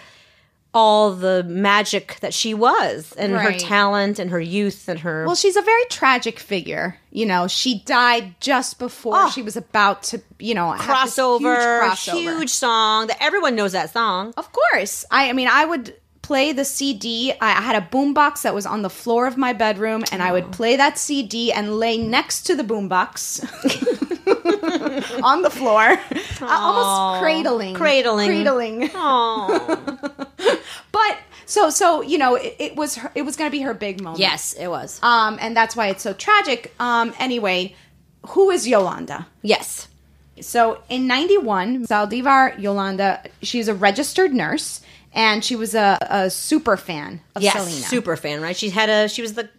all 0.73 1.11
the 1.12 1.42
magic 1.49 2.16
that 2.20 2.32
she 2.32 2.54
was 2.54 3.12
and 3.18 3.32
her 3.32 3.52
talent 3.59 4.20
and 4.20 4.30
her 4.30 4.38
youth 4.40 4.88
and 4.88 5.00
her 5.00 5.26
Well, 5.26 5.35
she's 5.35 5.56
a 5.56 5.62
very 5.62 5.85
tragic 5.87 6.38
figure. 6.38 6.97
You 7.11 7.26
know, 7.26 7.49
she 7.49 7.80
died 7.80 8.37
just 8.40 8.78
before 8.78 9.14
Oh. 9.16 9.30
she 9.30 9.42
was 9.42 9.56
about 9.56 10.04
to, 10.04 10.23
you 10.38 10.54
know, 10.54 10.73
crossover, 10.78 11.40
huge 11.40 11.59
crossover. 11.90 12.12
huge 12.20 12.50
song 12.50 13.09
that 13.09 13.16
everyone 13.20 13.56
knows 13.56 13.73
that 13.73 13.92
song. 13.92 14.32
Of 14.37 14.52
course. 14.52 15.04
I, 15.11 15.28
I 15.30 15.32
mean, 15.32 15.49
I 15.50 15.64
would 15.64 15.97
play 16.30 16.52
the 16.52 16.64
CD. 16.64 17.32
I, 17.32 17.58
I 17.58 17.60
had 17.60 17.75
a 17.75 17.84
boombox 17.84 18.42
that 18.42 18.54
was 18.54 18.64
on 18.64 18.82
the 18.82 18.88
floor 18.88 19.26
of 19.26 19.37
my 19.37 19.52
bedroom, 19.52 20.04
and 20.12 20.22
I 20.22 20.30
would 20.30 20.52
play 20.52 20.76
that 20.76 20.96
CD 20.96 21.50
and 21.50 21.80
lay 21.80 21.99
next 21.99 22.42
to 22.42 22.54
the 22.54 22.62
boombox 22.62 23.42
on 25.28 25.42
the 25.42 25.50
floor, 25.50 25.82
uh, 25.82 26.46
almost 26.49 27.20
cradling, 27.20 27.75
Cradling. 27.75 28.28
cradling. 28.28 28.90
but 30.92 31.18
so, 31.46 31.68
so 31.68 32.00
you 32.00 32.16
know, 32.16 32.37
it, 32.37 32.54
it 32.60 32.76
was 32.76 32.94
her, 32.94 33.10
it 33.16 33.22
was 33.22 33.34
going 33.34 33.50
to 33.50 33.52
be 33.52 33.62
her 33.62 33.75
big 33.75 34.00
moment. 34.00 34.20
Yes, 34.20 34.52
it 34.52 34.68
was. 34.68 35.00
Um, 35.02 35.37
and 35.40 35.56
that's 35.56 35.75
why 35.75 35.88
it's 35.88 36.04
so 36.04 36.12
tragic. 36.12 36.72
Um, 36.78 37.12
anyway, 37.18 37.75
who 38.28 38.50
is 38.50 38.68
Yolanda? 38.68 39.26
Yes. 39.42 39.88
So 40.40 40.80
in 40.88 41.08
91, 41.08 41.88
Saldivar 41.88 42.56
Yolanda, 42.56 43.25
she's 43.42 43.66
a 43.66 43.75
registered 43.75 44.32
nurse 44.32 44.80
and 45.12 45.44
she 45.44 45.56
was 45.56 45.74
a, 45.74 45.98
a 46.02 46.30
super 46.30 46.76
fan 46.76 47.20
of 47.34 47.42
yes, 47.42 47.54
Selena. 47.54 47.86
super 47.86 48.16
fan, 48.16 48.40
right? 48.40 48.56
She 48.56 48.70
had 48.70 48.88
a 48.88 49.08
she 49.08 49.22
was 49.22 49.34
the 49.34 49.42
head 49.42 49.50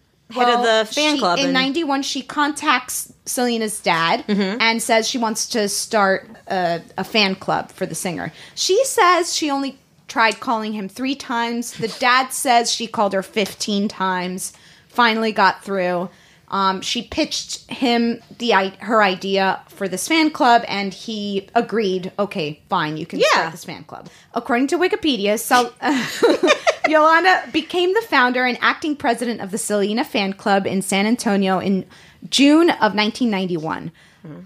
Well, 0.48 0.58
of 0.60 0.88
the 0.88 0.94
fan 0.94 1.16
she- 1.16 1.20
club 1.20 1.40
In 1.40 1.52
91, 1.52 2.04
she 2.04 2.22
contacts 2.22 3.12
Selena's 3.26 3.80
dad 3.82 4.26
Mm-hmm. 4.28 4.62
and 4.62 4.82
says 4.82 5.08
she 5.08 5.18
wants 5.18 5.48
to 5.50 5.68
start 5.68 6.30
a, 6.48 6.82
a 6.98 7.04
fan 7.04 7.36
club 7.36 7.72
for 7.72 7.86
the 7.86 7.96
singer. 7.96 8.32
She 8.56 8.84
says 8.86 9.34
she 9.36 9.50
only 9.52 9.78
tried 10.08 10.40
calling 10.40 10.74
him 10.74 10.88
three 10.90 11.16
times. 11.16 11.74
The 11.74 11.88
dad 12.00 12.30
says 12.34 12.72
she 12.72 12.88
called 12.88 13.14
her 13.14 13.24
15 13.24 13.88
times, 13.88 14.54
finally 14.88 15.32
got 15.32 15.64
through. 15.64 16.10
Um, 16.52 16.82
she 16.82 17.04
pitched 17.04 17.70
him 17.72 18.22
the 18.38 18.52
her 18.82 19.02
idea 19.02 19.62
for 19.70 19.88
this 19.88 20.08
fan 20.08 20.32
club, 20.32 20.64
and 20.68 20.94
he 20.94 21.48
agreed. 21.56 22.12
Okay, 22.20 22.62
fine, 22.70 22.98
you 22.98 23.06
can 23.06 23.20
Yeah. 23.20 23.26
start 23.32 23.52
this 23.54 23.64
fan 23.64 23.86
club. 23.86 24.10
According 24.34 24.68
to 24.68 24.78
Wikipedia, 24.78 25.40
Sel- 25.40 25.74
Yolanda 26.88 27.44
became 27.54 27.94
the 27.94 28.02
founder 28.02 28.44
and 28.46 28.58
acting 28.62 28.96
president 28.98 29.40
of 29.40 29.52
the 29.52 29.58
Selena 29.58 30.04
fan 30.04 30.34
club 30.34 30.68
in 30.68 30.82
San 30.82 31.06
Antonio 31.06 31.60
in 31.60 31.86
June 32.30 32.70
of 32.70 32.94
1991. 32.96 33.92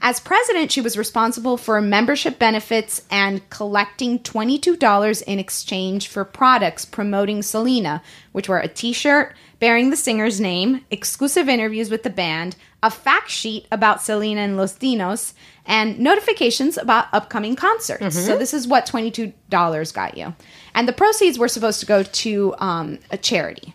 As 0.01 0.19
president, 0.19 0.71
she 0.71 0.81
was 0.81 0.97
responsible 0.97 1.57
for 1.57 1.81
membership 1.81 2.39
benefits 2.39 3.01
and 3.11 3.47
collecting 3.49 4.19
$22 4.19 5.23
in 5.23 5.39
exchange 5.39 6.07
for 6.07 6.23
products 6.23 6.85
promoting 6.85 7.41
Selena, 7.41 8.01
which 8.31 8.47
were 8.47 8.59
a 8.59 8.67
t 8.67 8.93
shirt 8.93 9.35
bearing 9.59 9.89
the 9.89 9.97
singer's 9.97 10.39
name, 10.39 10.85
exclusive 10.91 11.49
interviews 11.49 11.89
with 11.89 12.03
the 12.03 12.09
band, 12.09 12.55
a 12.83 12.91
fact 12.91 13.29
sheet 13.29 13.65
about 13.71 14.01
Selena 14.01 14.41
and 14.41 14.57
Los 14.57 14.77
Dinos, 14.77 15.33
and 15.65 15.99
notifications 15.99 16.77
about 16.77 17.07
upcoming 17.13 17.55
concerts. 17.55 18.15
So, 18.25 18.37
this 18.37 18.53
is 18.53 18.67
what 18.67 18.85
$22 18.85 19.93
got 19.93 20.17
you. 20.17 20.35
And 20.73 20.87
the 20.87 20.93
proceeds 20.93 21.39
were 21.39 21.47
supposed 21.47 21.79
to 21.79 21.85
go 21.85 22.03
to 22.03 22.55
um, 22.59 22.99
a 23.11 23.17
charity 23.17 23.73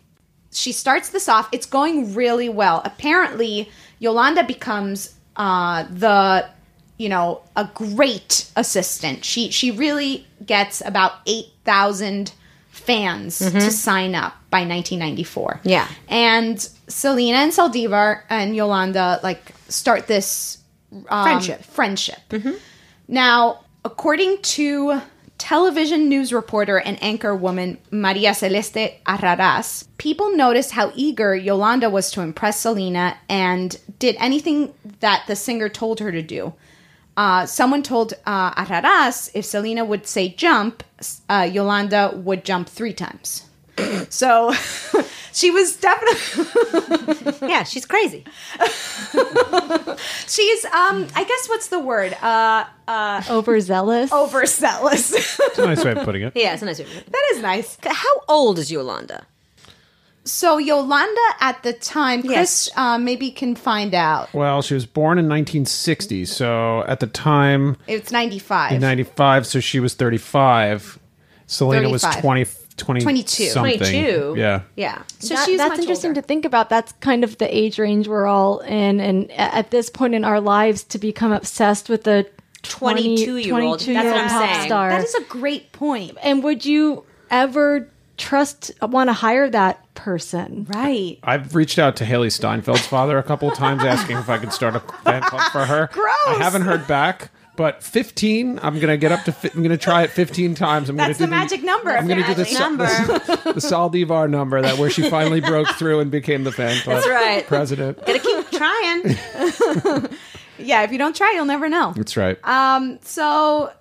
she 0.52 0.73
starts 0.73 1.11
this 1.11 1.28
off. 1.28 1.49
It's 1.52 1.66
going 1.66 2.14
really 2.14 2.49
well. 2.49 2.83
Apparently, 2.85 3.71
Yolanda 3.99 4.42
becomes 4.42 5.14
uh, 5.40 5.85
the 5.90 6.47
you 6.99 7.09
know 7.09 7.40
a 7.56 7.64
great 7.75 8.50
assistant. 8.56 9.25
She 9.25 9.50
she 9.50 9.70
really 9.70 10.26
gets 10.44 10.82
about 10.85 11.12
eight 11.26 11.47
thousand 11.64 12.32
fans 12.70 13.38
Mm-hmm. 13.40 13.59
to 13.59 13.70
sign 13.70 14.14
up 14.14 14.32
by 14.50 14.61
1994. 14.61 15.61
Yeah. 15.64 15.87
And 16.09 16.59
Selena 16.88 17.38
and 17.38 17.52
Saldivar 17.52 18.23
and 18.30 18.56
Yolanda 18.56 19.20
like 19.23 19.52
start 19.68 20.06
this 20.06 20.59
um, 21.09 21.25
Friendship. 21.25 21.62
Friendship. 21.64 22.18
Now, 23.09 23.61
according 23.85 24.38
to 24.56 25.00
television 25.40 26.06
news 26.06 26.35
reporter 26.35 26.78
and 26.78 27.02
anchor 27.02 27.35
woman 27.35 27.78
Maria 27.90 28.35
Celeste 28.35 29.02
Arrarás, 29.06 29.87
people 29.97 30.37
noticed 30.37 30.73
how 30.73 30.92
eager 30.94 31.35
Yolanda 31.35 31.88
was 31.88 32.11
to 32.11 32.20
impress 32.20 32.61
Selena 32.61 33.16
and 33.26 33.80
did 33.99 34.16
anything 34.20 34.75
that 35.00 35.25
the 35.26 35.35
singer 35.35 35.70
told 35.70 35.99
her 35.99 36.12
to 36.12 36.20
do. 36.20 36.52
Uh, 37.16 37.47
someone 37.47 37.82
told 37.82 38.12
uh, 38.26 38.52
if 39.35 39.44
Selena 39.47 39.82
would 39.82 40.06
say 40.06 40.28
jump, 40.28 40.85
uh, 41.30 41.49
Yolanda 41.50 42.12
would 42.14 42.44
jump 42.44 42.68
three 42.68 42.92
times. 42.92 43.50
So 44.11 44.53
she 45.33 45.50
was 45.50 45.77
definitely 45.77 47.49
Yeah, 47.49 47.62
she's 47.62 47.87
crazy. 47.87 48.25
she's 50.27 50.65
um 50.67 51.07
I 51.15 51.25
guess 51.27 51.49
what's 51.49 51.69
the 51.69 51.79
word 51.79 52.15
uh 52.23 52.65
uh 52.89 53.23
Overzealous. 53.31 54.12
overzealous. 54.12 55.37
That's 55.37 55.59
a 55.59 55.67
nice 55.67 55.85
way 55.85 55.93
of 55.93 55.99
putting 56.05 56.23
it. 56.23 56.33
Yeah, 56.35 56.53
it's 56.55 56.62
a 56.62 56.67
nice. 56.67 56.79
way 56.79 56.85
to 56.87 56.91
put 56.91 57.03
it. 57.07 57.12
that 57.12 57.31
is 57.33 57.43
nice. 57.43 57.79
How 57.85 58.21
old 58.29 58.59
is 58.59 58.71
Yolanda? 58.73 59.27
So 60.25 60.59
Yolanda 60.59 61.21
at 61.41 61.62
the 61.62 61.73
time, 61.73 62.21
Chris 62.23 62.69
Yes. 62.69 62.71
uh, 62.77 62.99
maybe 62.99 63.31
can 63.31 63.55
find 63.55 63.95
out. 63.95 64.33
Well, 64.35 64.61
she 64.61 64.75
was 64.75 64.85
born 64.85 65.19
in 65.19 65.25
1960, 65.29 66.27
so 66.27 66.85
at 66.87 67.00
the 67.00 67.07
time 67.07 67.77
It's 67.87 68.12
ninety 68.12 68.39
five. 68.39 68.73
in 68.73 68.81
95, 68.83 69.47
so 69.47 69.61
she 69.61 69.81
was 69.81 69.95
35. 69.95 70.99
Selena 71.47 71.89
was 71.89 72.03
35. 72.05 72.23
20, 72.80 73.00
20 73.00 73.22
22. 73.22 73.44
something. 73.50 73.78
22. 73.78 74.34
Yeah. 74.37 74.62
Yeah. 74.76 75.02
So 75.20 75.34
That- 75.34 75.46
she's 75.46 75.58
that's 75.58 75.70
much 75.70 75.78
interesting 75.80 76.10
older. 76.10 76.20
to 76.20 76.26
think 76.26 76.44
about. 76.44 76.68
That's 76.68 76.92
kind 77.00 77.22
of 77.25 77.38
the 77.38 77.56
age 77.56 77.78
range 77.78 78.08
we're 78.08 78.26
all 78.26 78.58
in, 78.60 79.00
and 79.00 79.30
at 79.32 79.70
this 79.70 79.88
point 79.90 80.14
in 80.14 80.25
our 80.25 80.40
lives, 80.40 80.82
to 80.84 80.99
become 80.99 81.32
obsessed 81.32 81.88
with 81.88 82.06
a 82.06 82.26
20 82.62 83.16
22-year-old. 83.16 83.80
That's 83.80 83.84
22-year-old 83.87 84.20
I'm 84.20 84.28
pop 84.28 84.54
saying. 84.54 84.66
star. 84.66 84.90
That 84.90 85.04
is 85.04 85.14
a 85.14 85.22
great 85.25 85.72
point. 85.72 86.16
and 86.22 86.42
would 86.44 86.64
you 86.66 87.04
ever 87.30 87.88
trust, 88.18 88.70
want 88.82 89.08
to 89.08 89.14
hire 89.14 89.49
that 89.49 89.82
person? 89.94 90.66
Right. 90.68 91.18
I've 91.22 91.54
reached 91.54 91.78
out 91.78 91.96
to 91.96 92.04
Hailee 92.04 92.26
Steinfeld's 92.28 92.87
father 92.87 93.16
a 93.16 93.22
couple 93.22 93.49
of 93.50 93.56
times 93.56 93.82
asking 93.82 94.18
if 94.18 94.28
I 94.28 94.37
could 94.37 94.52
start 94.52 94.76
a 94.76 94.80
fan 94.80 95.22
club 95.22 95.42
for 95.52 95.64
her. 95.64 95.88
Gross. 95.92 96.06
I 96.26 96.34
haven't 96.38 96.62
heard 96.62 96.87
back, 96.87 97.30
but 97.61 97.83
15, 97.83 98.59
I'm 98.62 98.76
going 98.76 98.87
to 98.88 98.97
get 98.97 99.12
up 99.12 99.23
to, 99.25 99.33
fi- 99.33 99.50
I'm 99.55 99.61
going 99.62 99.69
to 99.69 99.76
try 99.76 100.02
it 100.02 100.09
15 100.09 100.55
times. 100.55 100.88
I'm 100.88 100.97
That's 100.97 101.19
gonna 101.19 101.31
the 101.31 101.37
do 101.37 101.40
magic 101.43 101.62
number. 101.62 101.90
I'm 101.90 102.07
going 102.07 102.21
to 102.23 102.26
do 102.26 102.33
the, 102.33 102.43
apparently. 102.50 102.87
Sa- 102.87 103.02
the, 103.19 103.52
the 103.52 103.61
Saldivar 103.61 104.31
number, 104.31 104.62
that 104.62 104.79
where 104.79 104.88
she 104.88 105.11
finally 105.11 105.43
broke 105.43 105.69
through 105.73 106.00
and 106.00 106.11
became 106.11 106.45
the 106.45 106.52
fan 106.52 106.81
club 106.81 106.97
That's 107.02 107.09
right. 107.09 107.47
president. 107.47 107.99
Gotta 108.07 108.19
keep 108.19 108.50
trying. 108.50 110.09
Yeah, 110.59 110.83
if 110.83 110.93
you 110.93 110.99
don't 110.99 111.17
try, 111.17 111.33
you'll 111.35 111.47
never 111.47 111.69
know. 111.71 111.95
That's 111.97 112.17
right. 112.19 112.38
Um, 112.47 112.99
so 113.02 113.73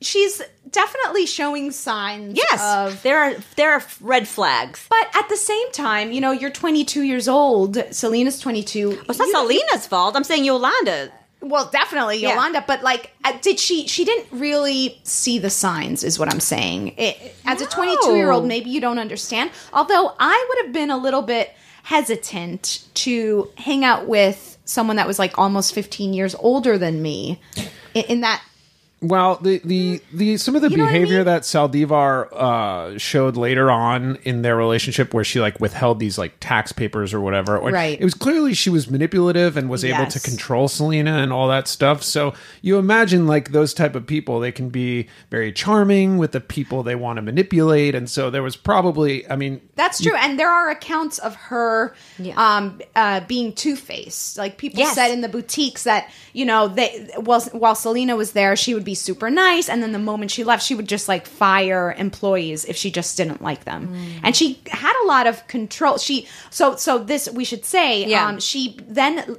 she's 0.00 0.40
definitely 0.70 1.26
showing 1.26 1.72
signs 1.72 2.36
Yes, 2.38 2.60
of 2.62 3.02
there 3.02 3.18
are 3.18 3.34
there 3.56 3.72
are 3.72 3.82
red 4.00 4.28
flags. 4.28 4.86
but 4.88 5.08
at 5.16 5.28
the 5.28 5.36
same 5.36 5.72
time, 5.72 6.12
you 6.12 6.20
know, 6.20 6.30
you're 6.30 6.50
22 6.50 7.02
years 7.02 7.26
old. 7.26 7.78
Selena's 7.92 8.38
22. 8.38 8.90
Well, 8.90 8.98
it's 9.08 9.18
not 9.18 9.28
Selena's 9.30 9.86
fault. 9.88 10.14
I'm 10.14 10.22
saying 10.22 10.44
Yolanda. 10.44 11.10
Well, 11.40 11.68
definitely 11.70 12.18
Yeah. 12.18 12.30
Yolanda, 12.30 12.64
but 12.66 12.82
like, 12.82 13.12
uh, 13.24 13.32
did 13.40 13.60
she? 13.60 13.86
She 13.86 14.04
didn't 14.04 14.26
really 14.32 15.00
see 15.04 15.38
the 15.38 15.50
signs, 15.50 16.02
is 16.02 16.18
what 16.18 16.32
I'm 16.32 16.40
saying. 16.40 16.94
It, 16.96 17.36
as 17.46 17.60
a 17.60 17.66
22 17.66 18.16
year 18.16 18.30
old, 18.30 18.44
maybe 18.44 18.70
you 18.70 18.80
don't 18.80 18.98
understand. 18.98 19.50
Although 19.72 20.14
I 20.18 20.46
would 20.48 20.66
have 20.66 20.72
been 20.72 20.90
a 20.90 20.96
little 20.98 21.22
bit 21.22 21.54
hesitant 21.84 22.84
to 22.94 23.48
hang 23.56 23.84
out 23.84 24.06
with 24.06 24.58
someone 24.64 24.96
that 24.96 25.06
was 25.06 25.18
like 25.18 25.38
almost 25.38 25.72
15 25.74 26.12
years 26.12 26.34
older 26.38 26.76
than 26.76 27.00
me. 27.00 27.40
In, 27.94 28.04
in 28.04 28.20
that, 28.20 28.42
Well, 29.00 29.36
the 29.36 29.60
the 29.64 30.00
the 30.12 30.36
some 30.38 30.56
of 30.56 30.62
the 30.62 30.70
know 30.70 30.82
what 30.82 30.88
I 30.88 30.92
behavior 30.92 31.16
mean? 31.18 31.26
that 31.26 31.42
Saldivar 31.42 32.32
uh, 32.32 32.98
showed 32.98 33.36
later 33.36 33.70
on 33.70 34.16
in 34.24 34.42
their 34.42 34.56
relationship, 34.56 35.14
where 35.14 35.22
she 35.22 35.40
like 35.40 35.60
withheld 35.60 36.00
these 36.00 36.18
like 36.18 36.32
tax 36.40 36.72
papers 36.72 37.14
or 37.14 37.20
whatever, 37.20 37.56
or- 37.56 37.70
Right. 37.70 37.96
It 38.00 38.04
was 38.04 38.14
clearly 38.14 38.54
she 38.54 38.70
was 38.70 38.90
manipulative 38.90 39.56
and 39.56 39.70
was 39.70 39.84
able 39.84 40.06
to 40.06 40.18
control 40.18 40.66
Selena 40.66 41.18
and 41.18 41.32
all 41.32 41.46
that 41.48 41.68
stuff. 41.68 42.02
So 42.02 42.34
you 42.60 42.76
imagine 42.78 43.28
like 43.28 43.52
those 43.52 43.72
type 43.72 43.94
of 43.94 44.04
people, 44.04 44.40
they 44.40 44.50
can 44.50 44.68
be 44.68 45.06
very 45.30 45.52
charming 45.52 46.18
with 46.18 46.32
the 46.32 46.40
people 46.40 46.82
they 46.82 46.96
want 46.96 47.18
to 47.18 47.22
manipulate, 47.22 47.94
and 47.94 48.10
so 48.10 48.30
there 48.30 48.42
was 48.42 48.56
probably, 48.56 49.30
I 49.30 49.36
mean, 49.36 49.60
that's 49.76 50.02
true. 50.02 50.16
and 50.16 50.40
there 50.40 50.50
are 50.50 50.70
accounts 50.70 51.18
of 51.18 51.36
her 51.36 51.94
um, 52.34 52.80
uh, 52.96 53.20
being 53.20 53.52
two 53.52 53.76
faced. 53.76 54.36
Like 54.38 54.58
people 54.58 54.80
Yes. 54.80 54.96
said 54.96 55.12
in 55.12 55.20
the 55.20 55.28
boutiques 55.28 55.84
that 55.84 56.10
you 56.32 56.44
know 56.44 56.66
they 56.66 57.08
while 57.16 57.42
while 57.52 57.76
Selena 57.76 58.16
was 58.16 58.32
there, 58.32 58.56
she 58.56 58.74
would 58.74 58.87
be 58.88 58.94
super 58.94 59.28
nice, 59.28 59.68
and 59.68 59.82
then 59.82 59.92
the 59.92 59.98
moment 59.98 60.30
she 60.30 60.44
left, 60.44 60.64
she 60.64 60.74
would 60.74 60.88
just 60.88 61.08
like 61.08 61.26
fire 61.26 61.94
employees 61.98 62.64
if 62.64 62.74
she 62.74 62.90
just 62.90 63.16
didn't 63.18 63.42
like 63.42 63.64
them. 63.64 63.94
And 64.22 64.34
she 64.34 64.60
had 64.70 64.94
a 65.04 65.06
lot 65.06 65.26
of 65.26 65.46
control. 65.46 65.98
She 65.98 66.26
so 66.48 66.76
so 66.76 66.98
this 66.98 67.28
we 67.28 67.44
should 67.44 67.64
say. 67.64 68.06
Yeah. 68.06 68.26
Um, 68.26 68.40
she 68.40 68.78
then 68.88 69.36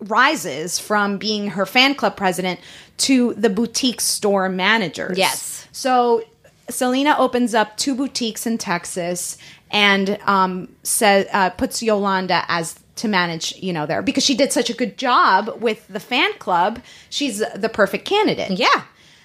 rises 0.00 0.78
from 0.78 1.18
being 1.18 1.48
her 1.48 1.64
fan 1.64 1.94
club 1.94 2.16
president 2.16 2.60
to 2.98 3.32
the 3.34 3.48
boutique 3.48 4.00
store 4.00 4.48
manager. 4.50 5.12
Yes. 5.16 5.66
So 5.72 6.22
Selena 6.68 7.16
opens 7.18 7.54
up 7.54 7.76
two 7.78 7.94
boutiques 7.94 8.46
in 8.46 8.58
Texas 8.58 9.38
and 9.70 10.18
um, 10.26 10.68
says 10.82 11.26
uh, 11.32 11.50
puts 11.50 11.82
Yolanda 11.82 12.44
as 12.48 12.78
to 12.98 13.08
manage, 13.08 13.54
you 13.56 13.72
know, 13.72 13.86
there 13.86 14.02
because 14.02 14.24
she 14.24 14.34
did 14.34 14.52
such 14.52 14.70
a 14.70 14.74
good 14.74 14.98
job 14.98 15.60
with 15.60 15.86
the 15.88 16.00
fan 16.00 16.32
club. 16.38 16.80
She's 17.10 17.42
the 17.54 17.68
perfect 17.68 18.04
candidate. 18.04 18.50
Yeah. 18.50 18.82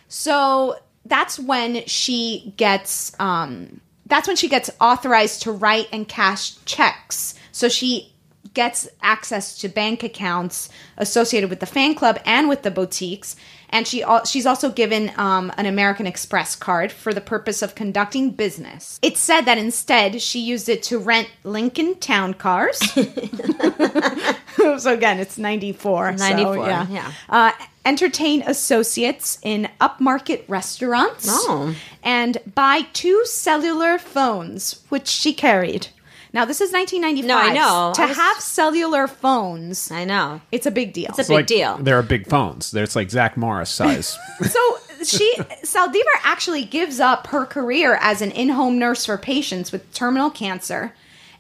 So 0.08 0.78
that's 1.06 1.40
when 1.40 1.86
she 1.86 2.54
gets 2.58 3.18
um 3.20 3.82
that's 4.06 4.28
when 4.28 4.38
she 4.38 4.48
gets 4.48 4.70
authorized 4.80 5.44
to 5.44 5.52
write 5.52 5.88
and 5.92 6.08
cash 6.08 6.56
checks. 6.66 7.36
So 7.52 7.70
she 7.70 8.13
gets 8.54 8.88
access 9.02 9.58
to 9.58 9.68
bank 9.68 10.04
accounts 10.04 10.70
associated 10.98 11.50
with 11.50 11.60
the 11.60 11.66
fan 11.66 11.96
club 11.96 12.20
and 12.26 12.48
with 12.50 12.64
the 12.64 12.72
boutiques 12.72 13.36
and 13.74 13.88
she 13.88 14.04
al- 14.04 14.24
she's 14.24 14.46
also 14.46 14.70
given 14.70 15.12
um, 15.18 15.52
an 15.58 15.66
American 15.66 16.06
Express 16.06 16.56
card 16.56 16.92
for 16.92 17.12
the 17.12 17.20
purpose 17.20 17.64
of 17.64 17.74
conducting 17.74 18.30
business. 18.30 19.00
It's 19.02 19.20
said 19.20 19.42
that 19.42 19.58
instead 19.58 20.22
she 20.22 20.40
used 20.40 20.70
it 20.70 20.84
to 20.84 21.00
rent 21.00 21.28
Lincoln 21.44 21.96
Town 21.96 22.36
cars. 22.36 22.78
so 24.78 24.94
again, 24.94 25.20
it's 25.20 25.40
94. 25.40 26.18
so, 26.18 26.24
94, 26.24 26.68
yeah. 26.68 26.88
yeah. 26.88 27.12
Uh, 27.28 27.52
entertain 27.84 28.44
associates 28.44 29.40
in 29.42 29.68
upmarket 29.82 30.44
restaurants. 30.48 31.28
Oh. 31.28 31.76
And 32.04 32.38
buy 32.54 32.82
two 32.94 33.26
cellular 33.26 33.98
phones, 33.98 34.84
which 34.90 35.08
she 35.08 35.34
carried. 35.34 35.88
Now, 36.34 36.46
this 36.46 36.62
is 36.62 36.72
1995. 36.72 37.28
No, 37.28 37.38
I 37.38 37.54
know. 37.54 37.94
To 37.94 38.02
I 38.02 38.06
was- 38.08 38.18
have 38.18 38.40
cellular 38.40 39.08
phones, 39.08 39.92
I 39.92 40.04
know. 40.04 40.42
it's 40.52 40.66
a 40.66 40.72
big 40.72 40.92
deal. 40.92 41.10
It's 41.10 41.20
a 41.20 41.22
it's 41.22 41.30
big 41.30 41.36
like 41.36 41.48
deal. 41.48 41.78
There 41.78 41.98
are 41.98 42.04
big 42.04 42.28
phones. 42.28 42.72
There's 42.72 42.96
like 42.96 43.12
Zach 43.12 43.38
Morris 43.38 43.70
size. 43.70 44.18
so 44.42 44.78
she 45.04 45.36
Saldivar 45.64 46.02
actually 46.24 46.66
gives 46.66 47.00
up 47.00 47.28
her 47.28 47.46
career 47.46 47.98
as 48.02 48.22
an 48.22 48.32
in-home 48.32 48.80
nurse 48.80 49.06
for 49.06 49.18
patients 49.18 49.72
with 49.72 49.94
terminal 49.94 50.32
cancer 50.32 50.94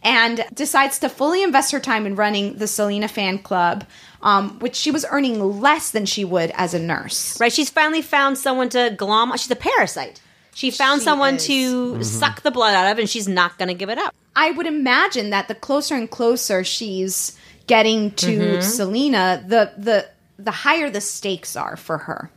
and 0.03 0.45
decides 0.53 0.99
to 0.99 1.09
fully 1.09 1.41
invest 1.41 1.71
her 1.71 1.79
time 1.79 2.05
in 2.05 2.15
running 2.15 2.57
the 2.57 2.67
Selena 2.67 3.07
fan 3.07 3.39
club, 3.39 3.85
um, 4.21 4.59
which 4.59 4.75
she 4.75 4.91
was 4.91 5.05
earning 5.09 5.59
less 5.61 5.91
than 5.91 6.05
she 6.05 6.25
would 6.25 6.51
as 6.55 6.73
a 6.73 6.79
nurse. 6.79 7.39
Right? 7.39 7.53
She's 7.53 7.69
finally 7.69 8.01
found 8.01 8.37
someone 8.37 8.69
to 8.69 8.93
glom. 8.97 9.31
She's 9.37 9.49
a 9.49 9.55
parasite. 9.55 10.19
She 10.53 10.71
found 10.71 11.01
She 11.01 11.05
someone 11.05 11.35
is. 11.35 11.45
to 11.47 12.03
suck 12.03 12.41
the 12.41 12.51
blood 12.51 12.75
out 12.75 12.91
of, 12.91 12.99
and 12.99 13.09
she's 13.09 13.27
not 13.27 13.57
going 13.57 13.69
to 13.69 13.73
give 13.73 13.89
it 13.89 13.97
up. 13.97 14.13
I 14.35 14.51
would 14.51 14.65
imagine 14.67 15.29
that 15.31 15.47
the 15.47 15.55
closer 15.55 15.95
and 15.95 16.09
closer 16.09 16.63
she's 16.63 17.37
getting 17.67 18.11
to 18.11 18.27
Mm-hmm. 18.39 18.61
Selena, 18.61 19.43
the 19.47 19.71
the 19.77 20.07
the 20.37 20.51
higher 20.51 20.89
the 20.89 21.01
stakes 21.01 21.55
are 21.55 21.75
for 21.77 21.97
her. 21.99 22.29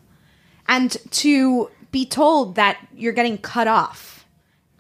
And 0.69 0.97
to 1.13 1.71
be 1.91 2.05
told 2.07 2.57
that 2.57 2.77
you're 2.95 3.13
getting 3.13 3.39
cut 3.39 3.69
off. 3.69 4.27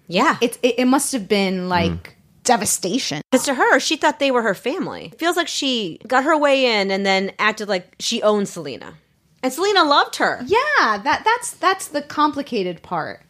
Yeah. 0.09 0.37
It 0.40 0.59
it, 0.62 0.81
it 0.81 0.85
must 0.87 1.12
have 1.12 1.29
been 1.29 1.68
like 1.68 2.16
devastation. 2.44 3.22
Because 3.31 3.46
to 3.46 3.55
her, 3.55 3.81
she 3.81 3.96
thought 3.96 4.18
they 4.18 4.31
were 4.31 4.42
her 4.42 4.55
family. 4.55 5.11
It 5.12 5.18
feels 5.18 5.37
like 5.37 5.49
she 5.49 5.99
got 6.07 6.25
her 6.25 6.37
way 6.38 6.81
in 6.81 6.90
and 6.90 7.05
then 7.05 7.33
acted 7.38 7.68
like 7.68 7.94
she 7.99 8.22
owned 8.22 8.49
Selena. 8.49 8.94
And 9.42 9.53
Selena 9.53 9.85
loved 9.85 10.16
her. 10.16 10.40
Yeah, 10.46 10.99
that 11.03 11.22
that's 11.25 11.53
that's 11.53 11.88
the 11.88 12.03
complicated 12.03 12.83
part. 12.83 13.22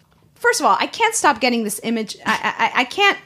First 0.46 0.60
of 0.60 0.66
all, 0.66 0.76
I 0.78 0.86
can't 0.86 1.14
stop 1.14 1.40
getting 1.40 1.64
this 1.64 1.80
image. 1.82 2.16
I 2.24 2.70
I, 2.74 2.80
I 2.82 2.84
can't 2.84 3.18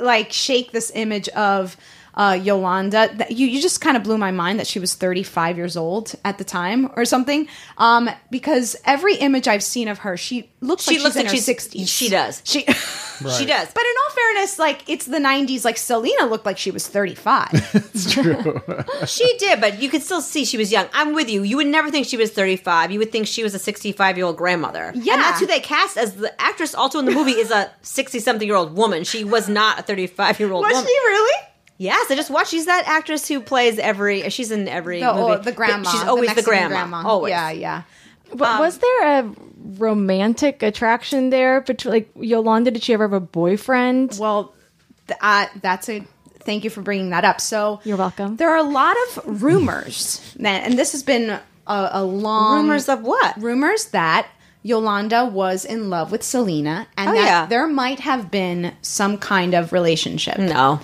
like 0.00 0.32
shake 0.32 0.72
this 0.72 0.90
image 0.94 1.28
of 1.30 1.76
uh, 2.16 2.38
Yolanda. 2.40 3.10
That 3.14 3.32
you 3.32 3.46
you 3.46 3.60
just 3.62 3.80
kind 3.80 3.96
of 3.96 4.02
blew 4.02 4.18
my 4.18 4.30
mind 4.30 4.58
that 4.60 4.66
she 4.66 4.78
was 4.78 4.94
35 4.94 5.56
years 5.56 5.76
old 5.76 6.14
at 6.24 6.38
the 6.38 6.44
time 6.44 6.90
or 6.96 7.04
something. 7.04 7.48
Um, 7.78 8.08
because 8.30 8.76
every 8.84 9.16
image 9.16 9.48
I've 9.48 9.62
seen 9.62 9.88
of 9.88 9.98
her, 10.00 10.16
she 10.16 10.50
looks 10.60 10.84
She 10.84 10.96
like 10.98 11.04
looks 11.04 11.14
she's 11.14 11.20
in 11.20 11.26
like 11.26 11.32
her 11.32 11.42
she's- 11.42 11.68
60s. 11.86 11.88
she 11.88 12.08
does. 12.08 12.42
She 12.44 12.60
She 13.38 13.46
does. 13.46 13.68
But 13.72 13.84
in 13.84 13.94
all 14.03 14.03
fairness, 14.32 14.58
like 14.58 14.88
it's 14.88 15.06
the 15.06 15.18
90s. 15.18 15.64
Like 15.64 15.76
Selena 15.76 16.26
looked 16.26 16.46
like 16.46 16.58
she 16.58 16.70
was 16.70 16.86
35. 16.88 17.48
It's 17.94 18.12
true. 18.12 18.60
she 19.06 19.36
did, 19.38 19.60
but 19.60 19.80
you 19.80 19.88
could 19.88 20.02
still 20.02 20.20
see 20.20 20.44
she 20.44 20.56
was 20.56 20.72
young. 20.72 20.86
I'm 20.92 21.14
with 21.14 21.28
you. 21.30 21.42
You 21.42 21.56
would 21.58 21.66
never 21.68 21.90
think 21.90 22.06
she 22.06 22.16
was 22.16 22.30
35. 22.32 22.90
You 22.90 22.98
would 22.98 23.12
think 23.12 23.26
she 23.28 23.42
was 23.42 23.54
a 23.54 23.58
65 23.58 24.16
year 24.16 24.26
old 24.26 24.36
grandmother. 24.36 24.90
Yeah. 24.94 25.14
And 25.14 25.22
that's 25.22 25.40
who 25.40 25.46
they 25.46 25.60
cast 25.60 25.96
as 25.96 26.16
the 26.16 26.32
actress 26.40 26.74
also 26.74 26.98
in 26.98 27.04
the 27.04 27.12
movie 27.12 27.32
is 27.32 27.50
a 27.50 27.70
60 27.82 28.18
something 28.18 28.46
year 28.48 28.56
old 28.56 28.76
woman. 28.76 29.04
She 29.04 29.22
was 29.22 29.48
not 29.48 29.78
a 29.78 29.82
35 29.82 30.40
year 30.40 30.52
old 30.52 30.64
Was 30.64 30.72
woman. 30.72 30.86
she 30.86 30.92
really? 30.92 31.48
Yes, 31.76 32.10
I 32.10 32.14
just 32.16 32.30
watched. 32.30 32.50
She's 32.50 32.66
that 32.66 32.84
actress 32.86 33.26
who 33.28 33.40
plays 33.40 33.78
every. 33.78 34.28
She's 34.30 34.50
in 34.52 34.68
every 34.68 35.00
The, 35.00 35.12
movie. 35.12 35.20
oh, 35.34 35.38
the 35.38 35.52
grandma. 35.52 35.90
She's 35.90 36.02
always 36.02 36.30
the, 36.30 36.36
Mexican 36.36 36.68
grandma. 36.68 37.02
Always. 37.06 37.30
Yeah, 37.30 37.50
yeah. 37.50 37.82
But 38.32 38.60
was 38.60 38.78
there 38.78 39.20
a 39.20 39.34
romantic 39.78 40.62
attraction 40.62 41.30
there 41.30 41.60
between 41.60 41.92
like 41.94 42.10
Yolanda? 42.16 42.70
Did 42.70 42.82
she 42.82 42.92
ever 42.94 43.04
have 43.04 43.12
a 43.12 43.20
boyfriend? 43.20 44.16
Well, 44.20 44.54
th- 45.08 45.18
uh, 45.20 45.46
that's 45.60 45.88
a 45.88 46.04
thank 46.40 46.64
you 46.64 46.70
for 46.70 46.82
bringing 46.82 47.10
that 47.10 47.24
up. 47.24 47.40
So 47.40 47.80
You're 47.84 47.96
welcome. 47.96 48.36
there 48.36 48.50
are 48.50 48.56
a 48.58 48.62
lot 48.62 48.96
of 49.08 49.42
rumors, 49.42 50.34
that, 50.40 50.64
and 50.64 50.78
this 50.78 50.92
has 50.92 51.02
been 51.02 51.30
a, 51.30 51.40
a 51.92 52.04
long 52.04 52.62
Rumors 52.66 52.88
of 52.88 53.02
what? 53.02 53.40
rumors 53.40 53.86
that 53.86 54.28
Yolanda 54.62 55.24
was 55.26 55.64
in 55.64 55.88
love 55.90 56.10
with 56.12 56.22
Selena, 56.22 56.86
and 56.98 57.10
Oh, 57.10 57.14
that 57.14 57.24
yeah. 57.24 57.46
there 57.46 57.66
might 57.66 58.00
have 58.00 58.30
been 58.30 58.74
some 58.82 59.16
kind 59.18 59.54
of 59.54 59.72
relationship. 59.72 60.38
No. 60.38 60.80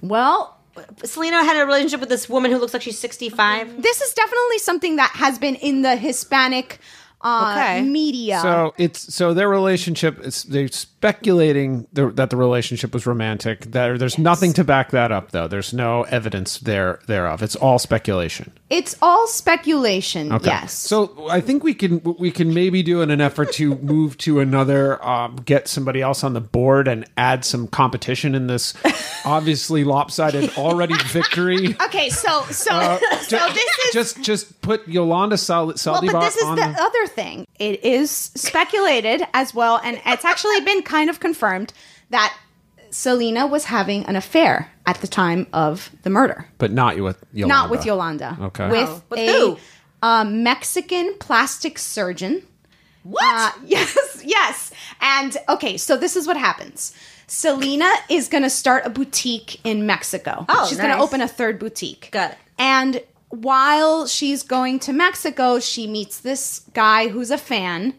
Well, 0.00 0.55
Selena 1.04 1.44
had 1.44 1.56
a 1.56 1.66
relationship 1.66 2.00
with 2.00 2.08
this 2.08 2.28
woman 2.28 2.50
who 2.50 2.58
looks 2.58 2.72
like 2.72 2.82
she's 2.82 2.98
65. 2.98 3.82
this 3.82 4.00
is 4.00 4.12
definitely 4.14 4.58
something 4.58 4.96
that 4.96 5.10
has 5.14 5.38
been 5.38 5.54
in 5.56 5.82
the 5.82 5.96
Hispanic 5.96 6.78
uh, 7.22 7.56
Okay. 7.58 7.82
media. 7.82 8.40
So 8.42 8.74
it's 8.78 9.14
so 9.14 9.32
their 9.34 9.48
relationship 9.48 10.20
is 10.20 10.44
they're 10.44 10.68
speculating 11.10 11.86
the, 11.92 12.10
that 12.10 12.30
the 12.30 12.36
relationship 12.36 12.92
was 12.92 13.06
romantic. 13.06 13.60
There, 13.70 13.96
there's 13.96 14.18
nothing 14.18 14.52
to 14.54 14.64
back 14.64 14.90
that 14.90 15.12
up, 15.12 15.30
though. 15.30 15.46
There's 15.46 15.72
no 15.72 16.02
evidence 16.04 16.58
there 16.58 16.98
thereof. 17.06 17.42
It's 17.42 17.54
all 17.56 17.78
speculation. 17.78 18.52
it's 18.70 18.96
all 19.00 19.28
speculation. 19.28 20.32
Okay. 20.32 20.46
Yes. 20.46 20.72
So 20.72 21.28
I 21.30 21.40
think 21.40 21.62
we 21.62 21.74
can 21.74 22.02
we 22.18 22.32
can 22.32 22.52
maybe 22.52 22.82
do 22.82 23.02
in 23.02 23.10
an 23.12 23.20
effort 23.20 23.52
to 23.52 23.76
move 23.82 24.18
to 24.18 24.40
another 24.40 25.04
um, 25.06 25.36
get 25.44 25.68
somebody 25.68 26.02
else 26.02 26.24
on 26.24 26.32
the 26.34 26.40
board 26.40 26.88
and 26.88 27.04
add 27.16 27.44
some 27.44 27.68
competition 27.68 28.34
in 28.34 28.48
this 28.48 28.74
obviously 29.24 29.84
lopsided 29.84 30.50
already 30.58 30.94
victory. 31.06 31.76
okay. 31.84 32.08
So 32.10 32.42
so 32.50 32.72
Uh, 32.74 32.98
so 33.22 33.38
ju- 33.38 33.54
this 33.54 33.78
is 33.86 33.92
just 33.92 34.22
just 34.22 34.60
put 34.60 34.86
Yolanda 34.88 35.36
Sal- 35.38 35.66
Well, 35.66 36.02
but 36.02 36.20
this 36.20 36.36
is 36.36 36.48
the 36.48 36.54
the- 36.56 36.82
other 36.82 37.06
thing. 37.06 37.46
It 37.58 37.82
is 37.84 38.10
speculated 38.10 39.22
as 39.32 39.54
well, 39.54 39.80
and 39.82 40.00
it's 40.04 40.24
actually 40.24 40.60
been 40.62 40.82
kind 40.96 41.10
of 41.10 41.20
confirmed 41.20 41.72
that 42.10 42.30
Selena 42.90 43.46
was 43.46 43.64
having 43.64 44.06
an 44.06 44.16
affair 44.16 44.70
at 44.86 44.96
the 45.02 45.06
time 45.06 45.46
of 45.52 45.90
the 46.04 46.10
murder. 46.10 46.46
but 46.58 46.70
not 46.72 46.96
with 46.98 47.18
Yolanda. 47.32 47.54
Not 47.54 47.70
with 47.70 47.84
Yolanda. 47.84 48.36
Okay. 48.40 48.68
With, 48.70 48.88
Oh, 48.88 49.02
with 49.10 49.18
a 49.18 49.26
who? 49.26 49.58
uh, 50.02 50.24
Mexican 50.24 51.14
plastic 51.18 51.78
surgeon. 51.78 52.42
What? 53.02 53.54
yes, 53.64 54.22
yes. 54.24 54.72
And 55.00 55.36
okay, 55.48 55.76
so 55.76 55.96
this 55.96 56.16
is 56.16 56.26
what 56.26 56.36
happens. 56.36 56.94
Selena 57.26 57.90
is 58.08 58.28
going 58.28 58.44
to 58.44 58.50
start 58.50 58.86
a 58.86 58.90
boutique 58.90 59.60
in 59.64 59.84
Mexico. 59.84 60.46
Oh, 60.48 60.66
she's 60.68 60.78
going 60.78 60.94
to 60.96 60.98
open 61.06 61.20
a 61.20 61.28
third 61.28 61.58
boutique. 61.58 62.08
Got 62.12 62.30
it. 62.32 62.38
And 62.58 63.02
while 63.28 64.06
she's 64.06 64.42
going 64.44 64.78
to 64.86 64.92
Mexico, 64.92 65.58
she 65.60 65.86
meets 65.88 66.20
this 66.20 66.60
guy 66.72 67.08
who's 67.08 67.30
a 67.32 67.38
fan, 67.38 67.94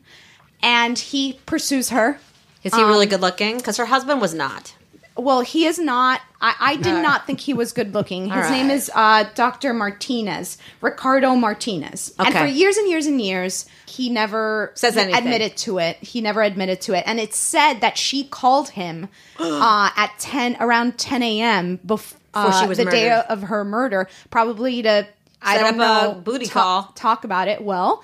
and 0.63 0.97
he 0.97 1.33
pursues 1.45 1.89
her. 1.89 2.19
Is 2.63 2.73
he 2.75 2.83
really 2.83 3.05
good 3.05 3.21
looking? 3.21 3.57
Because 3.57 3.77
her 3.77 3.85
husband 3.85 4.21
was 4.21 4.33
not. 4.33 4.75
Well, 5.15 5.41
he 5.41 5.65
is 5.65 5.79
not. 5.79 6.21
I, 6.39 6.55
I 6.59 6.75
did 6.75 7.01
not 7.01 7.25
think 7.25 7.39
he 7.39 7.51
was 7.53 7.73
good 7.73 7.95
looking. 7.95 8.25
His 8.25 8.35
right. 8.35 8.51
name 8.51 8.69
is 8.69 8.91
uh, 8.93 9.25
Dr. 9.33 9.73
Martinez, 9.73 10.59
Ricardo 10.79 11.35
Martinez. 11.35 12.13
And 12.19 12.33
for 12.35 12.45
years 12.45 12.77
and 12.77 12.87
years 12.87 13.07
and 13.07 13.19
years, 13.19 13.65
he 13.87 14.09
never 14.11 14.71
Says 14.75 14.95
anything. 14.95 15.17
admitted 15.23 15.57
to 15.57 15.79
it. 15.79 15.97
He 15.97 16.21
never 16.21 16.43
admitted 16.43 16.81
to 16.81 16.93
it. 16.93 17.03
And 17.07 17.19
it's 17.19 17.37
said 17.37 17.79
that 17.79 17.97
she 17.97 18.25
called 18.25 18.69
him 18.69 19.07
uh, 19.39 19.89
at 19.95 20.13
10, 20.19 20.57
around 20.59 20.99
10 20.99 21.23
a.m. 21.23 21.77
bef- 21.79 22.13
Before 22.33 22.51
she 22.51 22.65
uh, 22.65 22.67
was 22.67 22.77
the 22.77 22.85
day 22.85 23.09
of 23.09 23.41
her 23.43 23.65
murder, 23.65 24.07
probably 24.29 24.83
to, 24.83 25.07
I 25.41 25.57
don't 25.57 25.65
up 25.67 25.73
a 25.73 25.77
know, 26.13 26.21
booty 26.21 26.45
call. 26.47 26.91
talk 26.93 27.23
about 27.23 27.47
it. 27.47 27.63
Well, 27.63 28.03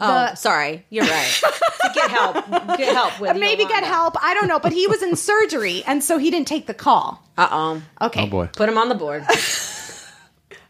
Oh, 0.00 0.06
The- 0.06 0.34
sorry. 0.36 0.84
You're 0.90 1.04
right. 1.06 1.40
to 1.82 1.90
get 1.94 2.10
help. 2.10 2.34
Get 2.78 2.94
help 2.94 3.20
with 3.20 3.36
maybe 3.40 3.64
get 3.64 3.82
help. 3.84 4.14
I 4.22 4.34
don't 4.34 4.46
know. 4.48 4.58
But 4.60 4.72
he 4.72 4.86
was 4.86 5.02
in 5.02 5.16
surgery, 5.16 5.82
and 5.86 6.02
so 6.04 6.18
he 6.18 6.30
didn't 6.30 6.46
take 6.48 6.66
the 6.66 6.74
call. 6.74 7.22
Uh 7.36 7.48
oh. 7.50 8.06
Okay. 8.06 8.22
Oh 8.22 8.26
boy. 8.26 8.46
Put 8.54 8.68
him 8.68 8.78
on 8.78 8.88
the 8.88 8.94
board. 8.94 9.24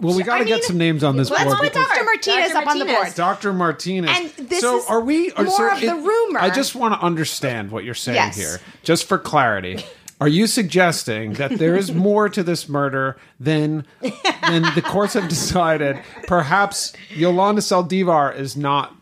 Well, 0.01 0.17
we 0.17 0.23
got 0.23 0.37
to 0.39 0.43
I 0.45 0.47
get 0.47 0.55
mean, 0.59 0.63
some 0.63 0.79
names 0.79 1.03
on 1.03 1.17
this 1.17 1.29
let's 1.29 1.43
board. 1.43 1.59
put 1.59 1.73
Dr. 1.73 2.05
Martinez 2.05 2.53
Dr. 2.53 2.63
up 2.63 2.69
on 2.69 2.79
the 2.79 2.85
board. 2.85 3.15
Dr. 3.17 3.53
Martinez. 3.53 4.11
And 4.15 4.49
this 4.49 4.61
so 4.61 4.79
is 4.79 4.87
are 4.87 5.01
we 5.01 5.33
are, 5.33 5.43
more 5.43 5.57
so 5.57 5.73
of 5.75 5.81
the 5.81 5.95
rumor. 5.97 6.39
I 6.39 6.51
just 6.51 6.77
want 6.77 6.95
to 6.95 7.05
understand 7.05 7.73
what 7.73 7.83
you're 7.83 7.95
saying 7.95 8.15
Yes. 8.15 8.37
here, 8.37 8.61
just 8.85 9.07
for 9.09 9.19
clarity. 9.19 9.85
Are 10.21 10.29
you 10.29 10.47
suggesting 10.47 11.33
that 11.35 11.51
there 11.59 11.75
is 11.75 11.93
more 12.07 12.29
to 12.29 12.45
this 12.45 12.69
murder 12.69 13.17
than 13.41 13.87
than 14.43 14.63
the 14.77 14.83
courts 14.87 15.15
have 15.15 15.29
decided? 15.29 15.99
Perhaps 16.29 16.93
Yolanda 17.11 17.61
Saldivar 17.61 18.37
is 18.39 18.57
not 18.57 18.91
To 18.91 18.98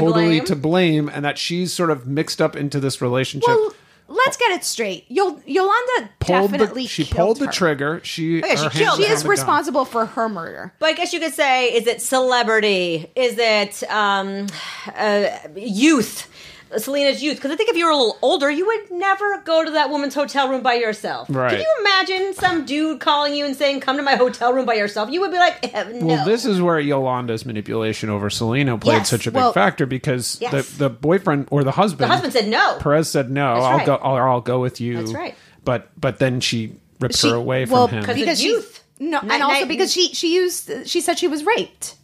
totally 0.00 0.26
blame? 0.40 0.44
to 0.46 0.56
blame, 0.56 1.08
and 1.08 1.24
that 1.24 1.38
she's 1.38 1.72
sort 1.72 1.90
of 1.90 2.06
mixed 2.06 2.40
up 2.42 2.56
into 2.56 2.80
this 2.80 3.00
relationship. 3.00 3.48
Well, 3.48 3.74
let's 4.08 4.36
get 4.36 4.52
it 4.52 4.64
straight. 4.64 5.08
Yol- 5.08 5.42
Yolanda 5.46 6.10
pulled 6.20 6.50
definitely 6.50 6.82
the, 6.82 6.88
she 6.88 7.04
killed 7.04 7.38
pulled 7.38 7.38
the 7.38 7.52
trigger. 7.52 8.00
She, 8.04 8.40
yeah, 8.40 8.54
she 8.54 8.68
killed. 8.78 8.98
She 8.98 9.04
is 9.04 9.20
the 9.20 9.24
gun. 9.24 9.30
responsible 9.30 9.84
for 9.84 10.06
her 10.06 10.28
murder. 10.28 10.72
But 10.78 10.86
I 10.86 10.92
guess 10.92 11.12
you 11.12 11.20
could 11.20 11.34
say, 11.34 11.72
is 11.74 11.86
it 11.86 12.00
celebrity? 12.00 13.10
Is 13.14 13.36
it 13.38 13.82
um, 13.90 14.46
uh, 14.94 15.28
youth? 15.56 16.30
Selena's 16.78 17.22
youth. 17.22 17.36
Because 17.36 17.50
I 17.50 17.56
think 17.56 17.70
if 17.70 17.76
you 17.76 17.84
were 17.86 17.90
a 17.92 17.96
little 17.96 18.18
older, 18.22 18.50
you 18.50 18.66
would 18.66 18.90
never 18.90 19.38
go 19.44 19.64
to 19.64 19.70
that 19.72 19.90
woman's 19.90 20.14
hotel 20.14 20.48
room 20.48 20.62
by 20.62 20.74
yourself. 20.74 21.28
Right. 21.30 21.50
Can 21.50 21.60
you 21.60 21.74
imagine 21.80 22.34
some 22.34 22.64
dude 22.64 23.00
calling 23.00 23.34
you 23.34 23.44
and 23.44 23.56
saying, 23.56 23.80
"Come 23.80 23.96
to 23.96 24.02
my 24.02 24.16
hotel 24.16 24.52
room 24.52 24.66
by 24.66 24.74
yourself"? 24.74 25.10
You 25.10 25.20
would 25.20 25.30
be 25.30 25.38
like, 25.38 25.74
eh, 25.74 25.84
"No." 25.92 26.06
Well, 26.06 26.24
this 26.26 26.44
is 26.44 26.60
where 26.60 26.78
Yolanda's 26.80 27.44
manipulation 27.46 28.10
over 28.10 28.30
Selena 28.30 28.76
played 28.78 28.98
Yes, 28.98 29.10
such 29.10 29.26
a 29.26 29.30
big 29.30 29.36
well- 29.36 29.52
factor 29.52 29.86
because 29.86 30.38
Yes. 30.40 30.52
the, 30.70 30.78
the 30.78 30.90
boyfriend 30.90 31.48
or 31.50 31.64
the 31.64 31.72
husband, 31.72 32.10
the 32.10 32.12
husband 32.12 32.32
said 32.32 32.48
no. 32.48 32.76
Perez 32.80 33.08
said 33.10 33.30
no. 33.30 33.54
That's 33.54 33.64
I'll 33.66 33.76
right. 33.78 33.86
go. 33.86 33.94
I'll, 33.96 34.16
I'll 34.16 34.40
go 34.40 34.60
with 34.60 34.80
you. 34.80 34.96
That's 34.96 35.12
right. 35.12 35.34
But 35.64 35.88
but 36.00 36.18
then 36.18 36.40
she 36.40 36.74
ripped 37.00 37.16
She- 37.16 37.28
her 37.28 37.34
away 37.34 37.64
well, 37.64 37.88
from 37.88 37.96
him. 37.98 38.02
Because- 38.02 38.16
because 38.16 38.38
of 38.38 38.42
she, 38.42 38.48
youth. 38.48 38.84
no, 38.98 39.20
Night- 39.20 39.32
and 39.34 39.42
also 39.42 39.54
night- 39.60 39.68
because 39.68 39.92
she 39.92 40.08
she 40.14 40.34
used 40.34 40.70
she 40.88 41.00
said 41.00 41.18
she 41.18 41.28
was 41.28 41.44
raped. 41.44 41.96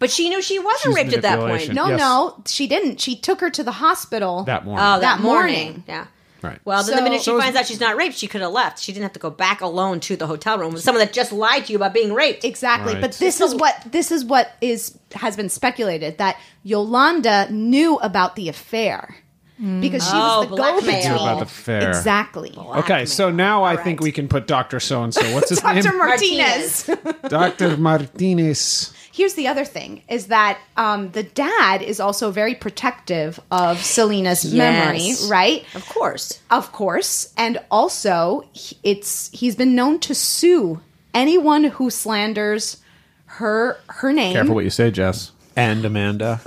But 0.00 0.10
she 0.10 0.28
knew 0.28 0.42
she 0.42 0.58
wasn't 0.58 0.82
She's 0.82 0.94
raped 0.96 1.12
at 1.14 1.22
that 1.22 1.38
point. 1.38 1.52
manipulation. 1.52 1.74
No, 1.76 1.88
Yes. 1.90 1.98
no, 2.00 2.42
she 2.46 2.66
didn't. 2.66 3.00
She 3.00 3.14
took 3.14 3.40
her 3.40 3.50
to 3.50 3.62
the 3.62 3.70
hospital 3.72 4.42
that 4.44 4.64
morning. 4.64 4.84
Oh, 4.84 4.92
that, 4.94 5.00
That 5.00 5.20
morning. 5.20 5.54
morning. 5.64 5.84
Yeah. 5.86 6.06
right. 6.42 6.58
Well, 6.64 6.82
then 6.82 6.92
the 6.92 6.98
So- 7.00 7.04
minute 7.04 7.18
she 7.20 7.24
So 7.26 7.36
is- 7.36 7.42
finds 7.44 7.56
out 7.58 7.66
she's 7.66 7.80
not 7.80 7.96
raped, 7.96 8.16
she 8.16 8.26
could 8.26 8.40
have 8.40 8.50
left. 8.50 8.78
She 8.82 8.92
didn't 8.92 9.02
have 9.02 9.12
to 9.12 9.18
go 9.20 9.28
back 9.28 9.60
alone 9.60 10.00
to 10.00 10.16
the 10.16 10.26
hotel 10.26 10.56
room 10.58 10.72
with 10.72 10.82
someone 10.82 11.04
that 11.04 11.12
just 11.12 11.32
lied 11.32 11.66
to 11.66 11.72
you 11.72 11.76
about 11.76 11.92
being 11.92 12.14
raped. 12.14 12.44
Exactly. 12.46 12.94
Right. 12.94 13.02
But 13.02 13.12
this 13.18 13.42
is 13.42 13.54
what 13.54 13.74
this 13.84 14.10
is 14.10 14.24
what 14.24 14.50
is 14.62 14.96
has 15.16 15.36
been 15.36 15.50
speculated 15.50 16.16
that 16.16 16.36
Yolanda 16.62 17.48
knew 17.50 17.96
about 17.96 18.36
the 18.36 18.48
affair. 18.48 19.16
Hmm. 19.58 19.82
Because 19.82 20.02
she 20.02 20.12
Oh, 20.14 20.38
was 20.40 20.48
the 20.48 20.56
blackmail. 20.56 20.80
go-between. 20.80 21.02
Knew 21.12 21.16
about 21.22 21.36
the 21.40 21.42
affair. 21.44 21.88
Exactly. 21.90 22.54
okay, 22.56 23.04
so 23.04 23.30
now 23.30 23.62
I 23.62 23.76
think 23.76 24.00
we 24.00 24.10
can 24.10 24.26
put 24.26 24.46
Doctor 24.46 24.80
So 24.80 25.02
and 25.02 25.12
So. 25.12 25.20
What's 25.34 25.50
his 25.50 25.62
name? 25.64 25.74
Dr. 25.82 25.88
name? 25.90 25.98
Martinez. 25.98 26.90
Doctor 27.28 27.76
Martinez. 27.76 28.94
Here's 29.20 29.34
the 29.34 29.48
other 29.48 29.66
thing: 29.66 30.00
is 30.08 30.28
that 30.28 30.58
um, 30.78 31.10
the 31.10 31.22
dad 31.22 31.82
is 31.82 32.00
also 32.00 32.30
very 32.30 32.54
protective 32.54 33.38
of 33.50 33.76
Selena's 33.84 34.46
Yes. 34.46 34.56
memory, 34.56 35.30
right? 35.30 35.64
Of 35.74 35.86
course. 35.90 36.40
Of 36.50 36.72
course, 36.72 37.30
and 37.36 37.58
also 37.70 38.44
he- 38.54 38.78
it's 38.82 39.28
he's 39.38 39.56
been 39.56 39.74
known 39.74 39.98
to 40.00 40.14
sue 40.14 40.80
anyone 41.12 41.64
who 41.64 41.90
slanders 41.90 42.78
her 43.26 43.76
her 43.88 44.10
name. 44.10 44.32
Careful 44.32 44.54
what 44.54 44.64
you 44.64 44.70
say, 44.70 44.90
Jess. 44.90 45.32
And 45.54 45.84
Amanda. 45.84 46.40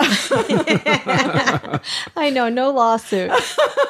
I 2.16 2.30
know, 2.32 2.48
no 2.48 2.70
lawsuit. 2.72 3.30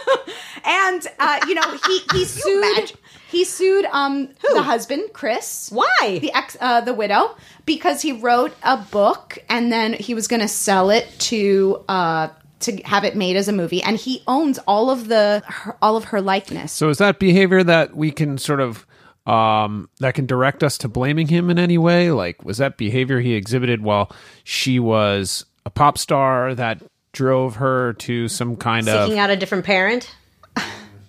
and 0.65 1.07
uh, 1.19 1.41
you 1.49 1.55
know 1.55 1.79
he 1.87 2.01
he 2.13 2.25
sued 2.27 2.93
he 3.35 3.45
sued 3.45 3.85
um 3.93 4.29
the 4.53 4.63
husband 4.63 5.11
Chris. 5.13 5.71
Why? 5.73 6.19
The 6.21 6.33
ex 6.33 6.57
uh, 6.61 6.81
the 6.81 6.95
widow 6.95 7.37
because 7.67 8.01
he 8.03 8.13
wrote 8.13 8.55
a 8.63 8.77
book 8.77 9.39
and 9.49 9.73
then 9.73 9.93
he 9.93 10.15
was 10.15 10.29
going 10.29 10.41
to 10.41 10.49
sell 10.49 10.91
it 10.91 11.07
to 11.31 11.85
uh 11.89 12.29
to 12.61 12.77
have 12.85 13.05
it 13.05 13.17
made 13.17 13.37
as 13.37 13.49
a 13.49 13.53
movie 13.53 13.83
and 13.83 13.97
he 13.97 14.23
owns 14.27 14.59
all 14.67 14.91
of 14.91 15.09
the 15.09 15.43
her, 15.47 15.77
all 15.83 15.97
of 15.97 16.05
her 16.05 16.21
likeness. 16.21 16.73
So 16.73 16.89
is 16.89 16.99
that 16.99 17.19
behavior 17.19 17.63
that 17.63 17.97
we 17.97 18.11
can 18.11 18.39
sort 18.39 18.61
of 18.61 18.87
um, 19.27 19.89
that 20.01 20.15
can 20.15 20.27
direct 20.27 20.63
us 20.63 20.79
to 20.79 20.89
blaming 20.89 21.29
him 21.29 21.51
in 21.51 21.59
any 21.59 21.79
way? 21.79 22.11
Like, 22.11 22.45
was 22.45 22.59
that 22.59 22.77
behavior 22.77 23.21
he 23.21 23.35
exhibited 23.35 23.83
while 23.83 24.13
she 24.45 24.79
was 24.79 25.47
a 25.65 25.71
pop 25.71 25.97
star 25.97 26.55
that 26.55 26.83
drove 27.13 27.57
her 27.57 27.95
to 27.95 28.29
some 28.29 28.57
kind 28.57 28.89
of 28.89 29.07
Seeking 29.07 29.19
out 29.19 29.31
a 29.31 29.37
different 29.37 29.65
parent. 29.65 30.15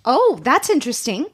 Oh, 0.08 0.38
that's 0.44 0.70
interesting. 0.70 1.26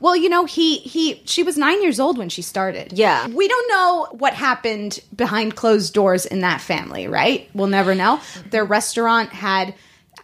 Well, 0.00 0.16
you 0.16 0.28
know, 0.28 0.46
he 0.46 0.78
he 0.78 1.22
she 1.26 1.42
was 1.42 1.56
9 1.56 1.82
years 1.82 2.00
old 2.00 2.18
when 2.18 2.28
she 2.28 2.42
started. 2.42 2.92
Yeah. 2.94 3.28
We 3.28 3.46
don't 3.46 3.68
know 3.68 4.08
what 4.18 4.34
happened 4.34 5.00
behind 5.14 5.56
closed 5.56 5.92
doors 5.94 6.26
in 6.26 6.40
that 6.40 6.60
family, 6.60 7.06
right? 7.06 7.48
We'll 7.54 7.68
never 7.68 7.94
know. 7.94 8.20
Their 8.50 8.64
restaurant 8.64 9.30
had 9.30 9.74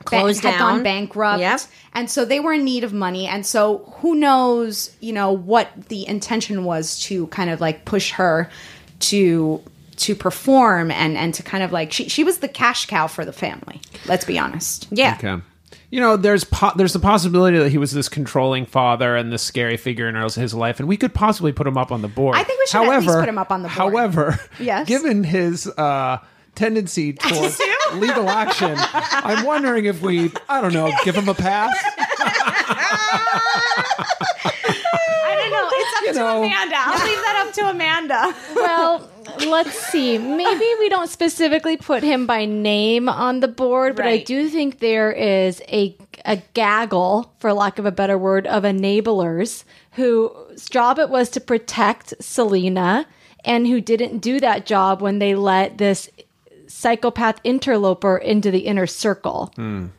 Closed 0.05 0.43
had 0.43 0.59
gone 0.59 0.83
bankrupt. 0.83 1.41
Yep. 1.41 1.61
And 1.95 2.11
so 2.11 2.25
they 2.25 2.41
were 2.41 2.53
in 2.53 2.65
need 2.65 2.85
of 2.85 2.93
money 2.93 3.27
and 3.27 3.45
so 3.45 3.79
who 3.99 4.15
knows, 4.15 4.95
you 5.01 5.13
know, 5.13 5.33
what 5.33 5.71
the 5.89 6.07
intention 6.07 6.65
was 6.65 7.01
to 7.05 7.27
kind 7.29 7.51
of 7.51 7.61
like 7.61 7.85
push 7.85 8.13
her 8.13 8.51
to 9.01 9.63
to 9.97 10.15
perform 10.15 10.91
and 10.91 11.17
and 11.17 11.35
to 11.35 11.43
kind 11.43 11.65
of 11.65 11.73
like 11.73 11.93
she 11.93 12.09
she 12.09 12.25
was 12.25 12.39
the 12.39 12.49
cash 12.49 12.87
cow 12.87 13.07
for 13.07 13.25
the 13.25 13.33
family. 13.33 13.81
Let's 14.07 14.25
be 14.25 14.39
honest. 14.39 14.87
Yeah. 14.91 15.17
Okay. 15.19 15.43
You 15.97 16.03
know, 16.03 16.19
there's 16.19 16.45
po- 16.45 16.73
there's 16.77 16.93
the 16.93 16.99
possibility 16.99 17.57
that 17.57 17.71
he 17.71 17.79
was 17.79 17.91
this 17.91 18.11
controlling 18.11 18.67
father 18.67 19.17
and 19.17 19.33
this 19.33 19.43
scary 19.43 19.79
figure 19.79 20.07
in 20.11 20.15
his 20.15 20.53
life, 20.53 20.79
and 20.79 20.87
we 20.87 20.99
could 20.99 21.15
possibly 21.15 21.53
put 21.53 21.67
him 21.67 21.79
up 21.79 21.91
on 21.91 22.03
the 22.03 22.09
board. 22.09 22.37
I 22.37 22.43
think 22.45 22.61
we 22.61 22.67
should 22.67 22.83
at 22.83 23.01
least 23.01 23.07
put 23.19 23.27
him 23.27 23.39
up 23.39 23.51
on 23.51 23.63
the 23.63 23.69
board. 23.69 23.79
However, 23.79 24.39
Yes. 24.61 24.87
given 24.91 25.25
his 25.25 25.67
uh, 25.67 26.19
tendency 26.55 27.13
towards 27.15 27.59
legal 27.95 28.29
action, 28.29 28.75
I'm 28.77 29.47
wondering 29.47 29.87
if 29.87 30.03
we, 30.03 30.33
I 30.51 30.61
don't 30.61 30.75
know, 30.75 30.93
give 31.03 31.15
him 31.15 31.31
a 31.31 31.35
pass. 31.35 31.75
I 33.89 35.35
don't 35.41 35.51
know. 35.51 35.69
It's 35.73 35.96
up 35.96 35.96
You 36.07 36.13
to 36.13 36.19
know. 36.19 36.39
Amanda. 36.39 36.77
I'll 36.79 37.07
leave 37.07 37.19
that 37.19 37.45
up 37.47 37.55
to 37.55 37.71
Amanda. 37.71 38.35
well, 38.55 39.11
let's 39.47 39.79
see. 39.79 40.19
Maybe 40.19 40.67
we 40.79 40.89
don't 40.89 41.09
specifically 41.09 41.77
put 41.77 42.03
him 42.03 42.27
by 42.27 42.45
name 42.45 43.09
on 43.09 43.41
the 43.41 43.49
board, 43.49 43.97
but 43.97 44.07
I 44.07 44.19
do 44.19 44.49
think 44.49 44.79
there 44.79 45.13
is 45.13 45.61
a 45.69 45.97
a 46.25 46.43
gaggle, 46.55 47.33
for 47.39 47.53
lack 47.53 47.79
of 47.79 47.87
a 47.87 47.93
better 47.93 48.19
word, 48.19 48.47
of 48.47 48.65
enablers 48.65 49.65
whose 49.93 50.69
job 50.69 50.99
it 50.99 51.09
was 51.09 51.31
to 51.31 51.41
protect 51.41 52.15
Selena 52.21 53.07
and 53.45 53.67
who 53.67 53.81
didn't 53.81 54.19
do 54.19 54.41
that 54.41 54.67
job 54.67 55.01
when 55.01 55.21
they 55.21 55.35
let 55.35 55.79
this 55.79 56.11
psychopath 56.69 57.41
interloper 57.45 58.17
into 58.17 58.51
the 58.51 58.61
inner 58.61 58.87
circle. 58.87 59.53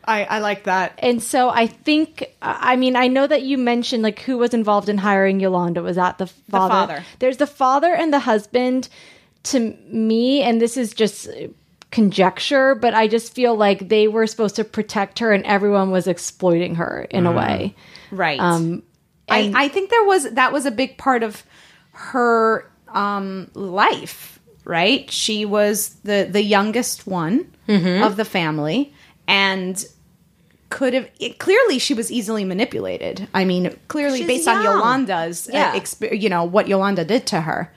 I, 0.06 0.23
I 0.25 0.39
like 0.39 0.63
that. 0.65 0.93
And 0.99 1.21
so 1.21 1.49
I 1.49 1.67
think, 1.67 2.36
I 2.41 2.75
mean, 2.75 2.95
I 2.95 3.08
know 3.08 3.27
that 3.27 3.43
you 3.43 3.58
mentioned 3.58 4.03
like 4.03 4.19
who 4.19 4.38
was 4.38 4.53
involved 4.53 4.89
in 4.89 4.97
hiring 4.97 5.39
Yolanda. 5.39 5.82
Was 5.82 5.95
that 5.95 6.17
the 6.17 6.27
father? 6.27 6.73
father. 6.73 7.06
There's 7.19 7.38
the 7.38 7.47
father 7.47 7.93
and 7.93 8.13
the 8.13 8.19
husband. 8.19 8.89
To 9.43 9.60
me, 9.88 10.41
and 10.41 10.60
this 10.60 10.75
is 10.75 10.93
just 10.93 11.30
conjecture, 11.89 12.75
but 12.75 12.93
I 12.93 13.08
just 13.08 13.34
feel 13.34 13.56
like 13.56 13.88
they 13.88 14.10
were 14.10 14.27
supposed 14.27 14.58
to 14.58 14.65
protect 14.65 15.19
her, 15.19 15.32
and 15.32 15.45
everyone 15.45 15.89
was 15.89 16.06
exploiting 16.06 16.75
her 16.75 17.08
in 17.10 17.25
a 17.25 17.32
way. 17.32 17.73
Right. 18.12 18.39
Um, 18.39 18.84
I, 19.30 19.53
I 19.56 19.67
think 19.69 19.89
there 19.89 20.03
was 20.03 20.30
that 20.32 20.51
was 20.51 20.65
a 20.65 20.71
big 20.71 20.97
part 20.97 21.23
of 21.23 21.45
her 21.91 22.69
um, 22.89 23.49
life, 23.53 24.37
right? 24.67 25.10
She 25.10 25.45
was 25.45 25.95
the 26.03 26.27
the 26.30 26.43
youngest 26.43 27.08
one 27.08 27.51
of 27.67 28.15
the 28.17 28.25
family, 28.25 28.93
and 29.27 29.84
could 30.69 30.93
have 30.93 31.10
it, 31.19 31.39
clearly 31.39 31.80
she 31.80 31.93
was 31.93 32.12
easily 32.12 32.43
manipulated. 32.43 33.27
I 33.34 33.45
mean, 33.45 33.75
clearly 33.88 34.19
She's 34.19 34.27
based 34.27 34.47
on. 34.47 34.63
Yolanda's, 34.63 35.49
Yeah. 35.51 35.71
uh, 35.71 35.80
exp- 35.80 36.21
you 36.21 36.30
know, 36.30 36.43
what 36.43 36.67
Yolanda 36.67 37.06
did 37.06 37.25
to 37.27 37.41
her, 37.41 37.73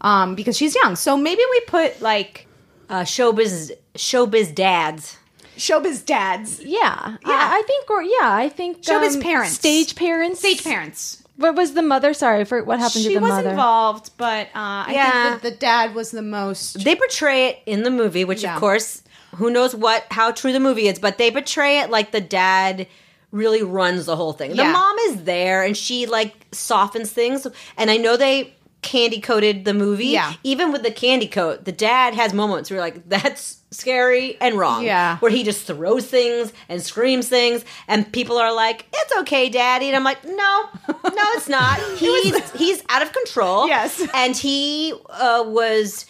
um, 0.00 0.34
because 0.36 0.56
she's 0.56 0.74
young. 0.74 0.94
So 0.96 1.16
maybe 1.16 1.42
we 1.50 1.60
put 1.66 2.00
like 2.00 2.46
Uh, 2.88 3.02
showbiz 3.02 3.72
showbiz 3.96 4.54
dads. 4.54 5.16
showbiz 5.56 6.04
dads, 6.06 6.60
yeah, 6.64 7.16
I, 7.24 7.58
I 7.58 7.62
think, 7.66 7.90
or 7.90 8.02
yeah, 8.02 8.32
I 8.44 8.48
think 8.48 8.82
Showbiz 8.82 9.16
um, 9.16 9.20
parents. 9.20 9.54
stage 9.54 9.94
parents, 9.96 10.38
stage 10.38 10.62
parents. 10.62 11.17
What 11.38 11.54
was 11.54 11.72
the 11.74 11.82
mother? 11.82 12.12
Sorry 12.14 12.44
for 12.44 12.62
what 12.64 12.78
happened 12.80 13.04
to 13.04 13.08
the 13.14 13.20
mother? 13.20 13.20
She 13.20 13.20
the 13.20 13.20
was 13.20 13.30
mother. 13.44 13.50
involved, 13.50 14.10
but 14.18 14.48
uh, 14.48 14.50
I 14.88 14.92
Yeah. 14.92 15.30
think 15.30 15.42
that 15.42 15.50
the 15.50 15.56
dad 15.56 15.94
was 15.94 16.10
the 16.10 16.20
most. 16.22 16.82
They 16.84 16.96
portray 16.96 17.46
it 17.46 17.58
in 17.64 17.84
the 17.84 17.90
movie, 17.90 18.24
which 18.24 18.42
Yeah. 18.42 18.54
of 18.54 18.60
course, 18.60 19.02
who 19.36 19.48
knows 19.50 19.74
what 19.74 20.04
how 20.10 20.32
true 20.32 20.52
the 20.52 20.60
movie 20.60 20.88
is, 20.88 20.98
but 20.98 21.16
they 21.16 21.30
portray 21.30 21.78
it 21.78 21.90
like 21.90 22.10
the 22.10 22.20
dad 22.20 22.86
really 23.30 23.62
runs 23.62 24.06
the 24.06 24.16
whole 24.16 24.32
thing. 24.32 24.50
The 24.50 24.56
Yeah. 24.56 24.72
mom 24.72 24.96
is 25.10 25.22
there 25.24 25.62
and 25.62 25.76
she 25.76 26.06
like 26.06 26.34
softens 26.50 27.10
things. 27.10 27.46
And 27.76 27.90
I 27.90 27.98
know 27.98 28.16
they 28.16 28.54
candy 28.88 29.20
coated 29.20 29.64
the 29.66 29.74
movie. 29.74 30.06
Yeah. 30.06 30.32
Even 30.42 30.72
with 30.72 30.82
the 30.82 30.90
candy 30.90 31.28
coat, 31.28 31.66
the 31.66 31.72
dad 31.72 32.14
has 32.14 32.32
moments 32.32 32.70
where 32.70 32.76
you're 32.76 32.84
like, 32.84 33.06
that's 33.08 33.58
scary 33.70 34.38
and 34.40 34.56
wrong. 34.56 34.82
Yeah. 34.82 35.18
Where 35.18 35.30
he 35.30 35.44
just 35.44 35.66
throws 35.66 36.06
things 36.06 36.54
and 36.70 36.82
screams 36.82 37.28
things 37.28 37.64
and 37.86 38.10
people 38.12 38.38
are 38.38 38.52
like, 38.52 38.86
It's 38.94 39.16
okay, 39.18 39.50
daddy. 39.50 39.88
And 39.88 39.96
I'm 39.96 40.04
like, 40.04 40.24
No, 40.24 40.68
no, 40.88 41.24
it's 41.36 41.48
not. 41.50 41.78
He's 41.98 42.50
he's 42.52 42.82
out 42.88 43.02
of 43.02 43.12
control. 43.12 43.68
Yes. 43.78 44.08
And 44.14 44.34
he 44.34 44.94
uh, 45.10 45.44
was 45.46 46.06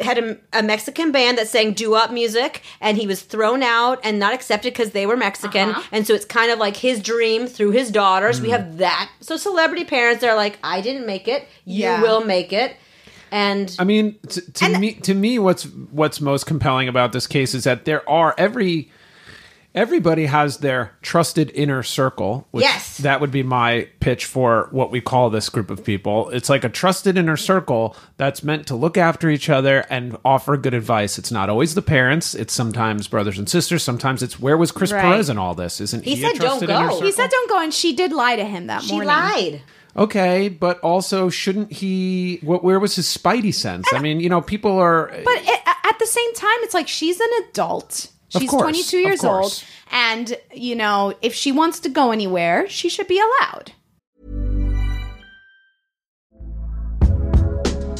had 0.00 0.18
a, 0.18 0.36
a 0.52 0.62
Mexican 0.62 1.12
band 1.12 1.38
that 1.38 1.48
sang 1.48 1.72
doo-wop 1.72 2.10
music, 2.10 2.62
and 2.80 2.96
he 2.96 3.06
was 3.06 3.22
thrown 3.22 3.62
out 3.62 4.00
and 4.04 4.18
not 4.18 4.32
accepted 4.34 4.72
because 4.72 4.90
they 4.90 5.06
were 5.06 5.16
Mexican, 5.16 5.70
Uh-huh. 5.70 5.82
and 5.92 6.06
so 6.06 6.14
it's 6.14 6.24
kind 6.24 6.50
of 6.50 6.58
like 6.58 6.76
his 6.76 7.00
dream 7.00 7.46
through 7.46 7.70
his 7.72 7.90
daughters. 7.90 8.40
We 8.40 8.50
have 8.50 8.78
that. 8.78 9.10
So 9.20 9.36
celebrity 9.36 9.84
parents 9.84 10.22
are 10.24 10.34
like, 10.34 10.58
I 10.62 10.80
didn't 10.80 11.06
make 11.06 11.28
it, 11.28 11.46
you 11.64 11.82
Yeah. 11.82 12.02
will 12.02 12.24
make 12.24 12.52
it, 12.52 12.76
and 13.30 13.74
I 13.78 13.84
mean, 13.84 14.16
t- 14.28 14.40
to 14.40 14.78
me, 14.78 14.94
to 14.94 15.12
me, 15.14 15.38
what's 15.38 15.64
what's 15.90 16.20
most 16.20 16.46
compelling 16.46 16.88
about 16.88 17.12
this 17.12 17.26
case 17.26 17.54
is 17.54 17.64
that 17.64 17.84
there 17.84 18.08
are 18.08 18.34
every 18.38 18.90
everybody 19.76 20.26
has 20.26 20.58
their 20.58 20.92
trusted 21.02 21.50
inner 21.54 21.82
circle. 21.82 22.48
Which 22.50 22.64
Yes. 22.64 22.96
that 22.98 23.20
would 23.20 23.30
be 23.30 23.42
my 23.44 23.88
pitch 24.00 24.24
for 24.24 24.68
what 24.72 24.90
we 24.90 25.00
call 25.00 25.30
this 25.30 25.48
group 25.50 25.70
of 25.70 25.84
people. 25.84 26.30
It's 26.30 26.48
like 26.48 26.64
a 26.64 26.68
trusted 26.68 27.16
inner 27.18 27.36
circle 27.36 27.94
that's 28.16 28.42
meant 28.42 28.66
to 28.68 28.74
look 28.74 28.96
after 28.96 29.28
each 29.30 29.48
other 29.50 29.84
and 29.90 30.16
offer 30.24 30.56
good 30.56 30.74
advice. 30.74 31.18
It's 31.18 31.30
not 31.30 31.48
always 31.50 31.74
the 31.74 31.82
parents. 31.82 32.34
It's 32.34 32.54
sometimes 32.54 33.06
brothers 33.06 33.38
and 33.38 33.48
sisters. 33.48 33.82
Sometimes 33.84 34.22
it's 34.22 34.40
where 34.40 34.56
was 34.56 34.72
Chris 34.72 34.90
Right. 34.92 35.02
Perez 35.02 35.28
in 35.28 35.36
all 35.38 35.54
this? 35.54 35.80
Isn't 35.80 36.04
He 36.04 36.14
he, 36.16 36.22
said 36.22 36.36
a 36.36 36.38
don't 36.38 36.66
go. 36.66 37.00
He 37.02 37.12
said 37.12 37.28
don't 37.30 37.50
go, 37.50 37.60
and 37.60 37.72
she 37.74 37.94
did 37.94 38.12
lie 38.12 38.36
to 38.36 38.44
him 38.44 38.66
that 38.68 38.82
she 38.82 38.92
morning. 38.92 39.08
lied. 39.08 39.62
Okay, 39.96 40.48
but 40.50 40.78
also 40.80 41.30
shouldn't 41.30 41.72
he? 41.72 42.38
What, 42.42 42.62
where 42.62 42.78
was 42.78 42.96
his 42.96 43.06
spidey 43.06 43.54
sense? 43.54 43.86
I 43.94 43.98
mean, 43.98 44.20
you 44.20 44.28
know, 44.28 44.42
people 44.42 44.78
are. 44.78 45.06
But 45.24 45.38
a- 45.42 45.86
at 45.88 45.98
the 45.98 46.06
same 46.06 46.34
time, 46.34 46.56
it's 46.60 46.74
like 46.74 46.86
she's 46.88 47.18
an 47.20 47.28
adult. 47.48 48.08
She's 48.28 48.50
course, 48.50 48.62
22 48.62 48.98
years 48.98 49.24
old. 49.24 49.62
And, 49.90 50.36
you 50.52 50.74
know, 50.74 51.14
if 51.22 51.34
she 51.34 51.52
wants 51.52 51.80
to 51.80 51.88
go 51.88 52.10
anywhere, 52.10 52.68
she 52.68 52.88
should 52.88 53.08
be 53.08 53.20
allowed. 53.20 53.72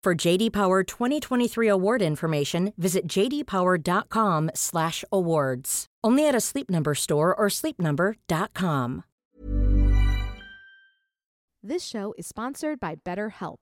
For 0.00 0.14
JD 0.14 0.52
Power 0.52 0.84
2023 0.84 1.66
award 1.66 2.02
information, 2.02 2.72
visit 2.78 3.08
jdpower.com/awards. 3.08 5.86
Only 6.04 6.28
at 6.28 6.36
a 6.36 6.40
Sleep 6.40 6.70
Number 6.70 6.94
store 6.94 7.34
or 7.34 7.48
sleepnumber.com. 7.48 9.02
This 11.60 11.84
show 11.84 12.14
is 12.16 12.28
sponsored 12.28 12.78
by 12.78 12.94
BetterHelp. 12.94 13.58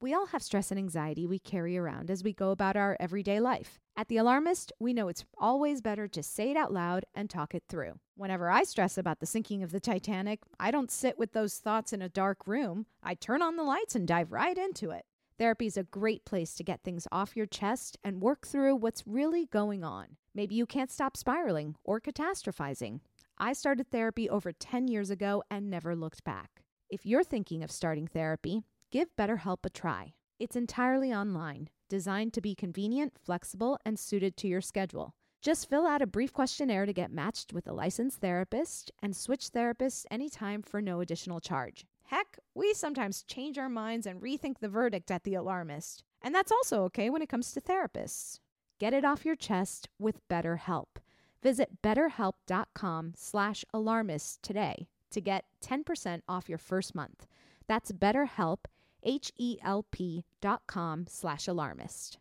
We 0.00 0.14
all 0.14 0.28
have 0.28 0.42
stress 0.42 0.70
and 0.70 0.78
anxiety 0.78 1.26
we 1.26 1.38
carry 1.38 1.76
around 1.76 2.10
as 2.10 2.24
we 2.24 2.32
go 2.32 2.50
about 2.50 2.76
our 2.76 2.96
everyday 2.98 3.38
life. 3.38 3.78
At 3.94 4.08
The 4.08 4.16
Alarmist, 4.16 4.72
we 4.80 4.94
know 4.94 5.08
it's 5.08 5.26
always 5.38 5.82
better 5.82 6.08
to 6.08 6.22
say 6.22 6.50
it 6.50 6.56
out 6.56 6.72
loud 6.72 7.04
and 7.14 7.28
talk 7.28 7.54
it 7.54 7.64
through. 7.68 7.98
Whenever 8.16 8.48
I 8.50 8.62
stress 8.64 8.96
about 8.96 9.20
the 9.20 9.26
sinking 9.26 9.62
of 9.62 9.70
the 9.70 9.80
Titanic, 9.80 10.40
I 10.58 10.70
don't 10.70 10.90
sit 10.90 11.18
with 11.18 11.32
those 11.32 11.58
thoughts 11.58 11.92
in 11.92 12.00
a 12.00 12.08
dark 12.08 12.46
room. 12.46 12.86
I 13.02 13.14
turn 13.14 13.42
on 13.42 13.56
the 13.56 13.62
lights 13.62 13.94
and 13.94 14.08
dive 14.08 14.32
right 14.32 14.56
into 14.56 14.90
it. 14.90 15.04
Therapy 15.36 15.66
is 15.66 15.76
a 15.76 15.82
great 15.82 16.24
place 16.24 16.54
to 16.54 16.62
get 16.62 16.84
things 16.84 17.08
off 17.10 17.36
your 17.36 17.46
chest 17.46 17.98
and 18.04 18.22
work 18.22 18.46
through 18.46 18.76
what's 18.76 19.04
really 19.04 19.46
going 19.46 19.82
on. 19.82 20.16
Maybe 20.32 20.54
you 20.54 20.64
can't 20.64 20.92
stop 20.92 21.16
spiraling 21.16 21.74
or 21.82 22.00
catastrophizing. 22.00 23.00
I 23.36 23.52
started 23.52 23.90
therapy 23.90 24.30
over 24.30 24.52
10 24.52 24.86
years 24.86 25.10
ago 25.10 25.42
and 25.50 25.68
never 25.68 25.96
looked 25.96 26.22
back. 26.22 26.62
If 26.88 27.04
you're 27.04 27.24
thinking 27.24 27.64
of 27.64 27.72
starting 27.72 28.06
therapy, 28.06 28.62
give 28.92 29.08
BetterHelp 29.16 29.64
a 29.64 29.70
try. 29.70 30.14
It's 30.38 30.54
entirely 30.54 31.12
online, 31.12 31.68
designed 31.88 32.32
to 32.34 32.40
be 32.40 32.54
convenient, 32.54 33.14
flexible, 33.20 33.76
and 33.84 33.98
suited 33.98 34.36
to 34.36 34.46
your 34.46 34.60
schedule. 34.60 35.16
Just 35.42 35.68
fill 35.68 35.84
out 35.84 36.00
a 36.00 36.06
brief 36.06 36.32
questionnaire 36.32 36.86
to 36.86 36.92
get 36.92 37.10
matched 37.10 37.52
with 37.52 37.66
a 37.66 37.72
licensed 37.72 38.20
therapist 38.20 38.92
and 39.02 39.16
switch 39.16 39.50
therapists 39.50 40.06
anytime 40.12 40.62
for 40.62 40.80
no 40.80 41.00
additional 41.00 41.40
charge. 41.40 41.84
Heck, 42.04 42.38
we 42.54 42.74
sometimes 42.74 43.22
change 43.22 43.58
our 43.58 43.68
minds 43.68 44.06
and 44.06 44.20
rethink 44.20 44.58
the 44.60 44.68
verdict 44.68 45.10
at 45.10 45.24
The 45.24 45.34
Alarmist. 45.34 46.04
And 46.22 46.34
that's 46.34 46.52
also 46.52 46.82
okay 46.84 47.10
when 47.10 47.22
it 47.22 47.28
comes 47.28 47.52
to 47.52 47.60
therapists. 47.60 48.40
Get 48.78 48.92
it 48.92 49.04
off 49.04 49.24
your 49.24 49.36
chest 49.36 49.88
with 49.98 50.26
BetterHelp. 50.28 50.96
Visit 51.42 51.82
betterhelp.com 51.82 53.12
slash 53.16 53.64
alarmist 53.72 54.42
today 54.42 54.88
to 55.10 55.20
get 55.20 55.44
10% 55.64 56.22
off 56.28 56.48
your 56.48 56.58
first 56.58 56.94
month. 56.94 57.26
That's 57.66 57.92
betterhelp, 57.92 58.64
H-E-L-P 59.02 60.24
dot 60.40 60.62
com 60.66 61.06
slash 61.08 61.46
alarmist. 61.46 62.18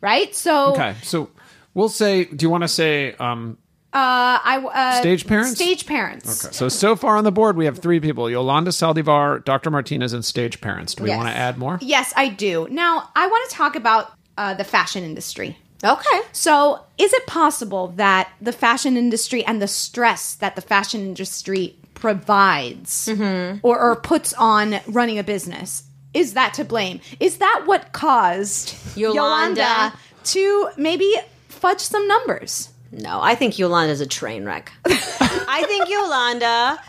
Right? 0.00 0.34
So 0.34 0.72
Okay, 0.72 0.94
so 1.02 1.30
we'll 1.74 1.88
say. 1.88 2.24
Do 2.24 2.44
you 2.44 2.50
want 2.50 2.62
to 2.62 2.68
say 2.68 3.14
um, 3.14 3.58
uh, 3.92 4.38
I 4.44 4.58
uh, 4.72 5.00
Stage 5.00 5.26
parents? 5.26 5.52
Stage 5.54 5.86
parents. 5.86 6.44
Okay. 6.44 6.52
So 6.54 6.68
so 6.68 6.94
far 6.94 7.16
on 7.16 7.24
the 7.24 7.32
board 7.32 7.56
we 7.56 7.64
have 7.64 7.78
three 7.78 8.00
people: 8.00 8.28
Yolanda 8.30 8.70
Saldivar, 8.70 9.44
Dr. 9.44 9.70
Martinez, 9.70 10.12
and 10.12 10.24
stage 10.24 10.60
parents. 10.60 10.94
Do 10.94 11.04
we 11.04 11.08
Yes. 11.10 11.16
want 11.16 11.28
to 11.30 11.34
add 11.36 11.56
more? 11.58 11.78
Yes, 11.80 12.12
I 12.16 12.28
do. 12.28 12.68
Now, 12.70 13.08
I 13.16 13.26
want 13.26 13.48
to 13.50 13.56
talk 13.56 13.76
about 13.76 14.12
uh, 14.36 14.54
the 14.54 14.64
fashion 14.64 15.04
industry. 15.04 15.56
Okay. 15.82 16.20
So, 16.32 16.80
is 16.98 17.12
it 17.12 17.26
possible 17.26 17.88
that 17.96 18.28
the 18.40 18.52
fashion 18.52 18.96
industry 18.96 19.44
and 19.44 19.62
the 19.62 19.68
stress 19.68 20.34
that 20.34 20.54
the 20.56 20.62
fashion 20.62 21.00
industry 21.02 21.76
provides 21.94 23.06
Mm-hmm. 23.08 23.58
or, 23.62 23.78
or 23.78 23.96
puts 23.96 24.32
on 24.34 24.80
running 24.86 25.18
a 25.18 25.24
business 25.24 25.84
is 26.14 26.34
that 26.34 26.54
to 26.54 26.64
blame? 26.64 27.00
Is 27.20 27.38
that 27.38 27.62
what 27.66 27.92
caused 27.92 28.74
Yolanda. 28.96 29.60
Yolanda 29.60 29.96
to 30.24 30.68
maybe 30.76 31.12
fudge 31.48 31.80
some 31.80 32.06
numbers? 32.08 32.70
No, 32.90 33.20
I 33.20 33.34
think 33.34 33.58
Yolanda's 33.58 34.00
a 34.00 34.06
train 34.06 34.44
wreck. 34.44 34.72
I 34.86 35.64
think 35.66 35.88
Yolanda 35.90 36.80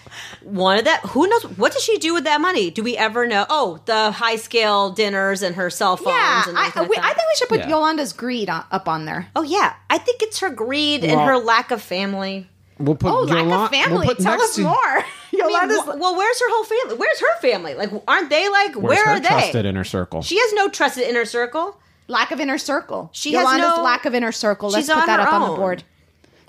wanted 0.44 0.86
that. 0.86 1.02
Who 1.08 1.28
knows? 1.28 1.44
What 1.58 1.74
does 1.74 1.84
she 1.84 1.98
do 1.98 2.14
with 2.14 2.24
that 2.24 2.40
money? 2.40 2.70
Do 2.72 2.84
we 2.84 2.96
ever 2.96 3.28
know? 3.28 3.46
Oh, 3.50 3.80
the 3.86 4.12
high 4.12 4.38
scale 4.38 4.92
dinners 4.92 5.42
and 5.42 5.56
her 5.56 5.70
cell 5.70 5.98
phones. 5.98 6.10
Yeah, 6.16 6.44
and 6.50 6.58
I, 6.58 6.64
like 6.76 6.90
we- 6.90 6.98
I 6.98 7.08
think 7.08 7.18
we 7.18 7.36
should 7.36 7.50
put 7.50 7.60
Yeah. 7.60 7.70
Yolanda's 7.70 8.14
greed 8.14 8.50
on, 8.50 8.64
up 8.72 8.88
on 8.88 9.06
there. 9.06 9.28
Oh 9.36 9.44
yeah, 9.44 9.74
I 9.90 9.98
think 9.98 10.22
it's 10.22 10.40
her 10.40 10.50
greed 10.50 11.04
and 11.04 11.20
her 11.20 11.38
lack 11.38 11.72
of 11.72 11.82
family. 11.82 12.48
We'll 12.78 12.96
put 12.96 13.12
Oh, 13.12 13.22
lack 13.24 13.44
Yolan- 13.46 13.66
of 13.66 13.70
family. 13.72 14.08
We'll 14.08 14.16
Tell 14.16 14.42
us 14.42 14.56
to- 14.56 14.62
more. 14.62 14.74
I 14.78 15.04
mean, 15.34 15.42
Yolanda's 15.52 15.82
wh- 15.82 16.00
well, 16.00 16.16
where's 16.16 16.40
her 16.40 16.46
whole 16.50 16.64
family? 16.64 16.96
Where's 16.98 17.20
her 17.20 17.40
family? 17.42 17.74
Like, 17.76 17.92
aren't 18.08 18.30
they 18.30 18.48
like? 18.50 18.76
Where's 18.76 18.98
where 18.98 19.06
her 19.06 19.12
are 19.16 19.20
they? 19.20 19.28
trusted 19.28 19.66
inner 19.66 19.84
circle? 19.84 20.22
She 20.22 20.38
has 20.40 20.54
no 20.54 20.70
trusted 20.70 21.04
inner 21.04 21.26
circle. 21.26 21.80
Lack 22.10 22.32
of 22.32 22.40
inner 22.42 22.58
circle. 22.58 23.10
She 23.14 23.32
has 23.34 23.44
Yolanda's 23.44 23.78
no- 23.78 23.84
lack 23.84 24.04
of 24.06 24.14
inner 24.14 24.34
circle. 24.34 24.70
Let's 24.70 24.88
put 24.90 25.06
that 25.06 25.20
her 25.22 25.28
up 25.28 25.34
on 25.34 25.42
the 25.42 25.48
own. 25.48 25.56
board. 25.58 25.84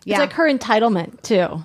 It's 0.06 0.18
like 0.18 0.32
her 0.32 0.52
entitlement 0.52 1.22
too. 1.22 1.64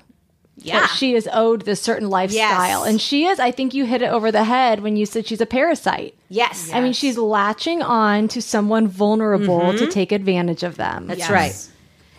Yeah. 0.58 0.82
That 0.82 0.88
she 0.92 1.16
is 1.16 1.28
owed 1.34 1.64
this 1.64 1.82
certain 1.82 2.10
lifestyle. 2.10 2.82
Yes. 2.82 2.88
And 2.88 3.02
she 3.02 3.26
is, 3.26 3.40
I 3.40 3.52
think 3.52 3.74
you 3.74 3.86
hit 3.86 4.02
it 4.02 4.10
over 4.10 4.32
the 4.32 4.44
head 4.46 4.80
when 4.82 4.96
you 4.96 5.06
said 5.06 5.28
she's 5.28 5.42
a 5.42 5.46
parasite. 5.46 6.16
Yes, 6.30 6.72
I 6.74 6.80
mean, 6.80 6.94
she's 6.94 7.18
latching 7.18 7.82
on 7.82 8.30
to 8.30 8.42
someone 8.42 8.88
vulnerable 8.88 9.78
to 9.78 9.88
take 9.88 10.12
advantage 10.14 10.64
of 10.64 10.78
them. 10.78 11.08
That's 11.08 11.20
Yes. 11.20 11.30
right. 11.30 11.56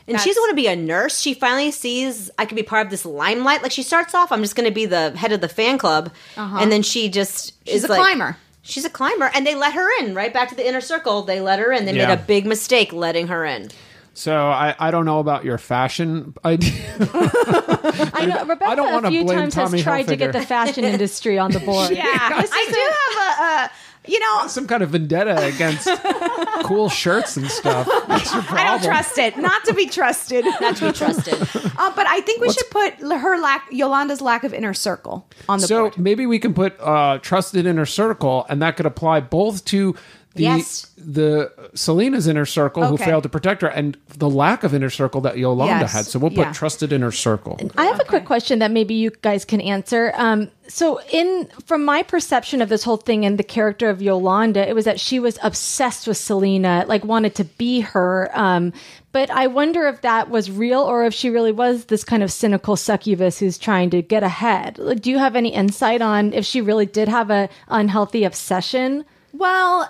And 0.08 0.14
That's- 0.14 0.22
she 0.22 0.30
doesn't 0.30 0.40
want 0.42 0.50
to 0.50 0.54
be 0.56 0.66
a 0.68 0.76
nurse. 0.76 1.18
She 1.18 1.32
finally 1.34 1.70
sees 1.70 2.30
I 2.38 2.44
can 2.44 2.56
be 2.56 2.62
part 2.62 2.86
of 2.86 2.90
this 2.90 3.04
limelight. 3.06 3.62
Like 3.62 3.72
she 3.72 3.82
starts 3.82 4.14
off, 4.14 4.30
I'm 4.30 4.42
just 4.42 4.54
going 4.54 4.68
to 4.68 4.74
be 4.74 4.84
the 4.86 5.12
head 5.16 5.32
of 5.32 5.40
the 5.40 5.48
fan 5.48 5.78
club, 5.78 6.10
and 6.36 6.70
then 6.70 6.82
she 6.82 7.08
just 7.08 7.50
Uh-huh. 7.52 7.72
She's 7.72 7.84
is 7.84 7.84
a 7.84 7.88
like- 7.88 8.00
climber. 8.02 8.36
She's 8.66 8.84
a 8.84 8.90
climber, 8.90 9.30
and 9.34 9.46
they 9.46 9.54
let 9.54 9.72
her 9.74 9.88
in 10.00 10.14
right 10.14 10.32
back 10.32 10.48
to 10.50 10.54
the 10.54 10.66
inner 10.66 10.80
circle. 10.80 11.22
They 11.22 11.40
let 11.40 11.58
her 11.60 11.72
in. 11.72 11.84
They 11.86 11.94
Yeah. 11.94 12.08
made 12.08 12.14
a 12.14 12.22
big 12.22 12.46
mistake 12.46 12.92
letting 12.92 13.28
her 13.28 13.44
in. 13.44 13.70
So 14.12 14.34
I, 14.34 14.74
I 14.78 14.90
don't 14.90 15.04
know 15.04 15.18
about 15.20 15.44
your 15.44 15.58
fashion 15.58 16.34
idea. 16.44 16.72
I 17.00 18.26
know 18.26 18.44
Rebecca 18.48 18.70
I 18.70 18.74
don't 18.74 18.88
a 18.88 18.92
wanna 18.94 19.10
few 19.10 19.24
blame 19.24 19.38
times 19.38 19.54
Tommy 19.54 19.78
has 19.78 19.84
tried 19.84 20.08
to 20.08 20.16
get 20.16 20.30
Hilfiger. 20.30 20.32
the 20.32 20.46
fashion 20.46 20.84
industry 20.94 21.38
on 21.38 21.50
the 21.52 21.60
board. 21.60 21.90
Yeah, 21.90 22.02
I 22.04 22.66
do 22.72 23.20
have 23.20 23.38
a, 23.38 23.42
uh, 23.64 23.68
you 24.06 24.18
know, 24.20 24.46
Some 24.46 24.66
kind 24.66 24.82
of 24.82 24.90
vendetta 24.90 25.44
against 25.46 25.88
cool 26.64 26.88
shirts 26.88 27.36
and 27.36 27.46
stuff. 27.48 27.86
That's 28.08 28.32
your 28.32 28.42
problem. 28.42 28.66
I 28.66 28.76
don't 28.78 28.84
trust 28.84 29.18
it. 29.18 29.36
Not 29.38 29.64
to 29.64 29.74
be 29.74 29.86
trusted. 29.86 30.44
Not 30.60 30.76
to 30.76 30.86
be 30.86 30.92
trusted. 30.92 31.36
Uh, 31.78 31.92
but 31.94 32.06
I 32.06 32.20
think 32.22 32.40
we 32.40 32.50
should 32.50 32.70
put 32.70 32.94
her 32.94 33.38
lack, 33.38 33.66
Yolanda's 33.70 34.22
lack 34.22 34.44
of 34.44 34.54
inner 34.54 34.72
circle 34.72 35.28
on 35.46 35.60
the 35.60 35.66
so 35.66 35.82
board. 35.82 35.98
maybe 35.98 36.24
we 36.24 36.38
can 36.38 36.54
put 36.54 36.74
uh, 36.80 37.18
trusted 37.18 37.66
inner 37.66 37.84
circle, 37.84 38.46
and 38.48 38.62
that 38.62 38.78
could 38.78 38.86
apply 38.86 39.20
both 39.20 39.62
to 39.66 39.94
the 40.36 40.42
Yes. 40.44 40.86
the 40.96 41.50
Selena's 41.74 42.26
inner 42.26 42.46
circle 42.46 42.84
who 42.86 42.96
failed 42.96 43.22
to 43.24 43.28
protect 43.28 43.62
her, 43.62 43.68
and 43.68 43.96
the 44.16 44.30
lack 44.30 44.62
of 44.64 44.72
inner 44.74 44.90
circle 44.90 45.20
that 45.22 45.36
Yolanda 45.38 45.80
Yes. 45.84 45.92
had. 45.92 46.04
So 46.06 46.18
we'll 46.18 46.30
put 46.30 46.38
Yeah. 46.46 46.52
trusted 46.52 46.92
inner 46.92 47.10
circle. 47.12 47.58
I 47.76 47.86
have 47.86 48.00
a 48.00 48.04
quick 48.04 48.24
question 48.24 48.58
that 48.60 48.70
maybe 48.70 48.94
you 48.94 49.10
guys 49.22 49.44
can 49.44 49.60
answer. 49.60 50.12
Um, 50.16 50.48
so, 50.68 51.00
in 51.12 51.48
from 51.64 51.84
my 51.84 52.02
perception 52.02 52.60
of 52.62 52.68
this 52.68 52.82
whole 52.84 52.96
thing 52.96 53.24
and 53.24 53.38
the 53.38 53.44
character 53.44 53.88
of 53.88 54.02
Yolanda, 54.02 54.68
it 54.68 54.74
was 54.74 54.84
that 54.84 54.98
she 55.00 55.18
was 55.18 55.38
obsessed 55.42 56.06
with 56.08 56.16
Selena, 56.16 56.84
like 56.88 57.04
wanted 57.04 57.34
to 57.36 57.44
be 57.44 57.80
her. 57.80 58.30
Um, 58.34 58.72
but 59.12 59.30
I 59.30 59.46
wonder 59.46 59.86
if 59.86 60.02
that 60.02 60.28
was 60.28 60.50
real 60.50 60.80
or 60.82 61.04
if 61.06 61.14
she 61.14 61.30
really 61.30 61.52
was 61.52 61.86
this 61.86 62.04
kind 62.04 62.22
of 62.22 62.30
cynical 62.32 62.76
succubus 62.76 63.38
who's 63.38 63.56
trying 63.58 63.90
to 63.90 64.02
get 64.02 64.22
ahead. 64.22 64.78
Like, 64.78 65.00
Do 65.00 65.10
you 65.10 65.18
have 65.18 65.36
any 65.36 65.50
insight 65.50 66.02
on 66.02 66.32
if 66.32 66.44
she 66.44 66.60
really 66.60 66.84
did 66.86 67.08
have 67.08 67.30
a 67.30 67.48
unhealthy 67.68 68.24
obsession? 68.24 69.04
Well, 69.32 69.88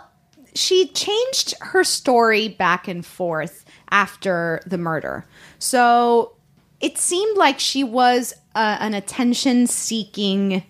she 0.57 0.89
changed 0.89 1.55
her 1.61 1.85
story 1.85 2.49
back 2.49 2.89
and 2.89 3.05
forth 3.05 3.65
after 3.91 4.61
the 4.67 4.79
murder. 4.79 5.25
So 5.59 6.37
it 6.81 6.99
seemed 6.99 7.37
like 7.37 7.61
she 7.61 7.85
was 7.85 8.35
uh, 8.55 8.79
an 8.81 8.95
attention 8.95 9.67
seeking 9.67 10.65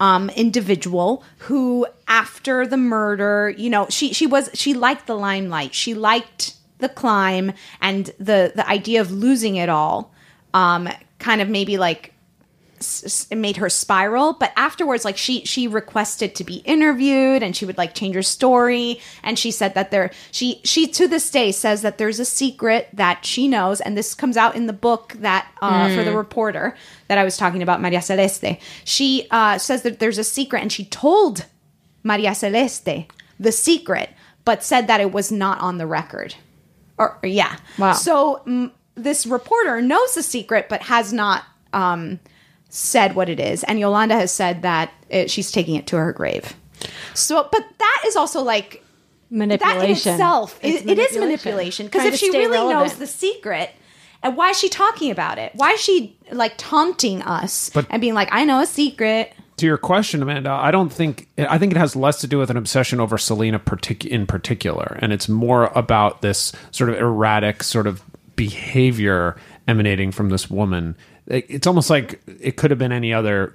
um, 0.00 0.30
individual 0.30 1.24
who, 1.38 1.86
after 2.06 2.66
the 2.66 2.76
murder, 2.76 3.54
you 3.56 3.70
know, 3.70 3.86
she, 3.88 4.12
she 4.12 4.26
was, 4.26 4.50
she 4.54 4.74
liked 4.74 5.06
the 5.06 5.16
limelight. 5.16 5.74
She 5.74 5.94
liked 5.94 6.54
the 6.78 6.88
climb 6.88 7.52
and 7.80 8.06
the, 8.18 8.52
the 8.54 8.68
idea 8.68 9.00
of 9.00 9.10
losing 9.10 9.56
it 9.56 9.68
all. 9.68 10.14
Um, 10.54 10.88
kind 11.18 11.40
of 11.40 11.48
maybe 11.48 11.78
like 11.78 12.14
it 13.30 13.36
made 13.36 13.56
her 13.56 13.68
spiral 13.68 14.32
but 14.32 14.52
afterwards 14.56 15.04
like 15.04 15.16
she 15.16 15.44
she 15.44 15.66
requested 15.66 16.34
to 16.34 16.44
be 16.44 16.56
interviewed 16.58 17.42
and 17.42 17.56
she 17.56 17.64
would 17.64 17.78
like 17.78 17.94
change 17.94 18.14
her 18.14 18.22
story 18.22 19.00
and 19.22 19.38
she 19.38 19.50
said 19.50 19.74
that 19.74 19.90
there 19.90 20.10
she 20.30 20.60
she 20.64 20.86
to 20.86 21.06
this 21.08 21.30
day 21.30 21.52
says 21.52 21.82
that 21.82 21.98
there's 21.98 22.20
a 22.20 22.24
secret 22.24 22.88
that 22.92 23.24
she 23.24 23.48
knows 23.48 23.80
and 23.80 23.96
this 23.96 24.14
comes 24.14 24.36
out 24.36 24.54
in 24.54 24.66
the 24.66 24.72
book 24.72 25.14
that 25.18 25.50
uh, 25.62 25.94
for 25.94 26.04
the 26.04 26.16
reporter 26.16 26.76
that 27.08 27.18
i 27.18 27.24
was 27.24 27.36
talking 27.36 27.62
about 27.62 27.80
maria 27.80 28.02
celeste 28.02 28.58
she 28.84 29.26
uh, 29.30 29.58
says 29.58 29.82
that 29.82 29.98
there's 29.98 30.18
a 30.18 30.24
secret 30.24 30.60
and 30.60 30.72
she 30.72 30.84
told 30.84 31.46
maria 32.02 32.34
celeste 32.34 33.06
the 33.40 33.52
secret 33.52 34.10
but 34.48 34.64
said 34.64 34.86
that 34.86 34.98
it 34.98 35.12
was 35.12 35.30
not 35.30 35.60
on 35.60 35.76
the 35.76 35.86
record. 35.86 36.34
Or, 36.96 37.18
or 37.22 37.28
yeah. 37.28 37.58
Wow. 37.78 37.92
So 37.92 38.40
mm, 38.46 38.70
this 38.94 39.26
reporter 39.26 39.82
knows 39.82 40.14
the 40.14 40.22
secret, 40.22 40.70
but 40.70 40.80
has 40.84 41.12
not 41.12 41.44
um, 41.74 42.18
said 42.68 43.14
what 43.14 43.28
it 43.28 43.40
is. 43.40 43.64
And 43.64 43.78
Yolanda 43.78 44.14
has 44.14 44.30
said 44.32 44.62
that 44.62 44.92
it, 45.08 45.30
she's 45.30 45.50
taking 45.50 45.74
it 45.76 45.86
to 45.88 45.96
her 45.96 46.12
grave. 46.12 46.54
So, 47.14 47.48
but 47.50 47.64
that 47.78 48.02
is 48.06 48.14
also 48.16 48.42
like 48.42 48.84
Manipulation. 49.30 49.78
that 49.78 49.84
in 49.84 49.90
itself. 49.92 50.58
It's 50.62 50.82
It, 50.82 50.90
it 50.90 50.98
is 50.98 51.16
manipulation. 51.16 51.20
manipulation 51.20 51.86
because 51.86 52.04
if 52.04 52.14
she 52.16 52.28
stay 52.30 52.46
really 52.46 52.72
knows 52.72 52.94
the 52.94 53.06
secret, 53.06 53.70
and 54.22 54.36
why 54.36 54.50
is 54.50 54.58
she 54.58 54.68
talking 54.68 55.10
about 55.10 55.38
it? 55.38 55.52
Why 55.54 55.72
is 55.72 55.80
she 55.80 56.16
like 56.32 56.54
taunting 56.56 57.22
us 57.22 57.70
But- 57.74 57.86
and 57.90 58.00
being 58.00 58.14
like, 58.14 58.28
"I 58.32 58.44
know 58.44 58.60
a 58.60 58.66
secret"? 58.66 59.32
to 59.58 59.66
your 59.66 59.76
question, 59.76 60.22
Amanda, 60.22 60.50
I 60.50 60.70
don't 60.70 60.92
think 60.92 61.28
I 61.36 61.58
think 61.58 61.72
it 61.72 61.78
has 61.78 61.96
less 61.96 62.20
to 62.20 62.26
do 62.28 62.38
with 62.38 62.48
an 62.48 62.56
obsession 62.56 63.00
over 63.00 63.18
Selena 63.18 63.58
partic- 63.58 64.06
in 64.06 64.24
particular, 64.26 64.96
and 65.02 65.12
it's 65.12 65.28
more 65.28 65.72
about 65.74 66.22
this 66.22 66.52
sort 66.70 66.90
of 66.90 66.96
erratic 66.96 67.64
sort 67.64 67.86
of 67.88 68.02
behavior 68.36 69.36
emanating 69.66 70.10
from 70.12 70.30
this 70.30 70.48
woman. 70.48 70.96
It- 71.28 71.46
It's 71.48 71.66
almost 71.66 71.90
like 71.90 72.20
it 72.40 72.56
could 72.56 72.70
have 72.70 72.78
been 72.78 72.92
any 72.92 73.12
other 73.14 73.54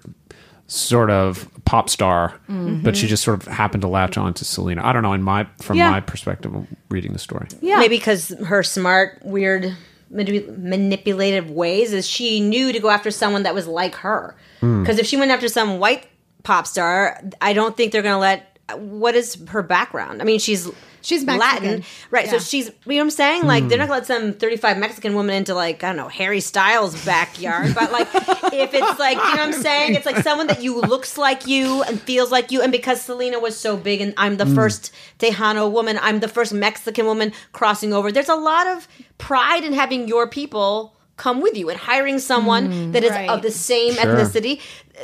sort 0.68 1.10
of 1.12 1.48
pop 1.66 1.90
star, 1.90 2.34
but 2.48 2.96
she 2.96 3.06
just 3.08 3.24
sort 3.24 3.40
of 3.42 3.48
happened 3.54 3.82
to 3.82 3.88
latch 3.88 4.18
on 4.18 4.34
to 4.36 4.46
Selena. 4.46 4.82
I 4.86 4.94
don't 4.94 5.04
know. 5.04 5.14
In 5.14 5.22
my 5.22 5.46
from 5.62 5.78
Yeah. 5.78 5.90
my 5.92 6.00
perspective 6.00 6.56
of 6.56 6.66
reading 6.90 7.12
the 7.14 7.20
story, 7.20 7.48
Yeah. 7.62 7.78
Maybe 7.80 7.98
because 7.98 8.30
her 8.48 8.64
smart, 8.64 9.20
weird, 9.24 9.76
manipulative 10.10 11.50
ways 11.52 11.94
is 11.94 12.08
she 12.08 12.40
knew 12.40 12.72
to 12.72 12.80
go 12.80 12.90
after 12.90 13.12
someone 13.12 13.44
that 13.44 13.54
was 13.54 13.68
like 13.68 13.96
her. 13.96 14.36
Hmm. 14.62 14.82
Because 14.82 15.00
if 15.00 15.06
she 15.06 15.18
went 15.18 15.32
after 15.32 15.48
some 15.48 15.80
white 15.80 16.08
pop 16.44 16.68
star, 16.68 17.20
I 17.42 17.54
don't 17.54 17.76
think 17.76 17.92
they're 17.92 18.02
going 18.02 18.16
to 18.16 18.20
let. 18.20 18.58
What 18.78 19.16
is 19.16 19.38
her 19.50 19.62
background? 19.62 20.22
I 20.22 20.26
mean, 20.26 20.40
she's 20.40 20.70
She's 21.04 21.24
Latin, 21.26 21.38
Mexican. 21.64 21.84
right? 22.12 22.28
So 22.30 22.40
she's, 22.40 22.68
you 22.68 22.74
know 22.94 22.96
what 22.96 23.02
I'm 23.02 23.10
saying? 23.12 23.46
Like, 23.46 23.64
Hmm. 23.64 23.68
they're 23.70 23.78
not 23.78 23.90
going 23.90 24.02
to 24.04 24.14
let 24.14 24.22
some 24.22 24.34
35 24.34 24.78
Mexican 24.78 25.14
woman 25.16 25.36
into 25.36 25.54
like 25.54 25.84
I 25.84 25.88
don't 25.90 25.98
know 25.98 26.08
Harry 26.08 26.40
Styles' 26.40 27.04
backyard. 27.06 27.76
but 27.76 27.92
like, 27.92 28.08
if 28.54 28.74
it's 28.74 29.00
like, 29.06 29.18
you 29.18 29.24
know 29.24 29.30
what 29.32 29.40
I'm 29.40 29.54
saying? 29.54 29.96
It's 29.96 30.06
like 30.06 30.24
someone 30.24 30.48
that 30.48 30.64
you 30.64 30.80
looks 30.80 31.18
like 31.18 31.46
you 31.46 31.84
and 31.84 32.02
feels 32.02 32.32
like 32.32 32.52
you, 32.52 32.62
and 32.62 32.72
because 32.72 33.02
Selena 33.02 33.40
was 33.40 33.56
so 33.58 33.78
big, 33.78 34.02
and 34.02 34.14
I'm 34.18 34.38
the 34.38 34.46
Hmm. 34.46 34.56
first 34.56 34.92
Tejano 35.20 35.70
woman, 35.72 36.00
I'm 36.02 36.20
the 36.22 36.28
first 36.28 36.54
Mexican 36.54 37.06
woman 37.06 37.34
crossing 37.52 37.94
over. 37.94 38.12
There's 38.12 38.30
a 38.30 38.36
lot 38.36 38.66
of 38.68 38.88
pride 39.18 39.64
in 39.64 39.74
having 39.74 40.08
your 40.08 40.26
people 40.28 40.96
come 41.16 41.42
with 41.42 41.56
you 41.56 41.70
and 41.70 41.80
hiring 41.80 42.18
someone 42.20 42.92
that 42.92 43.04
is 43.04 43.12
right. 43.12 43.30
of 43.30 43.42
the 43.42 43.52
same 43.52 43.94
Sure. 43.94 44.04
ethnicity. 44.06 44.60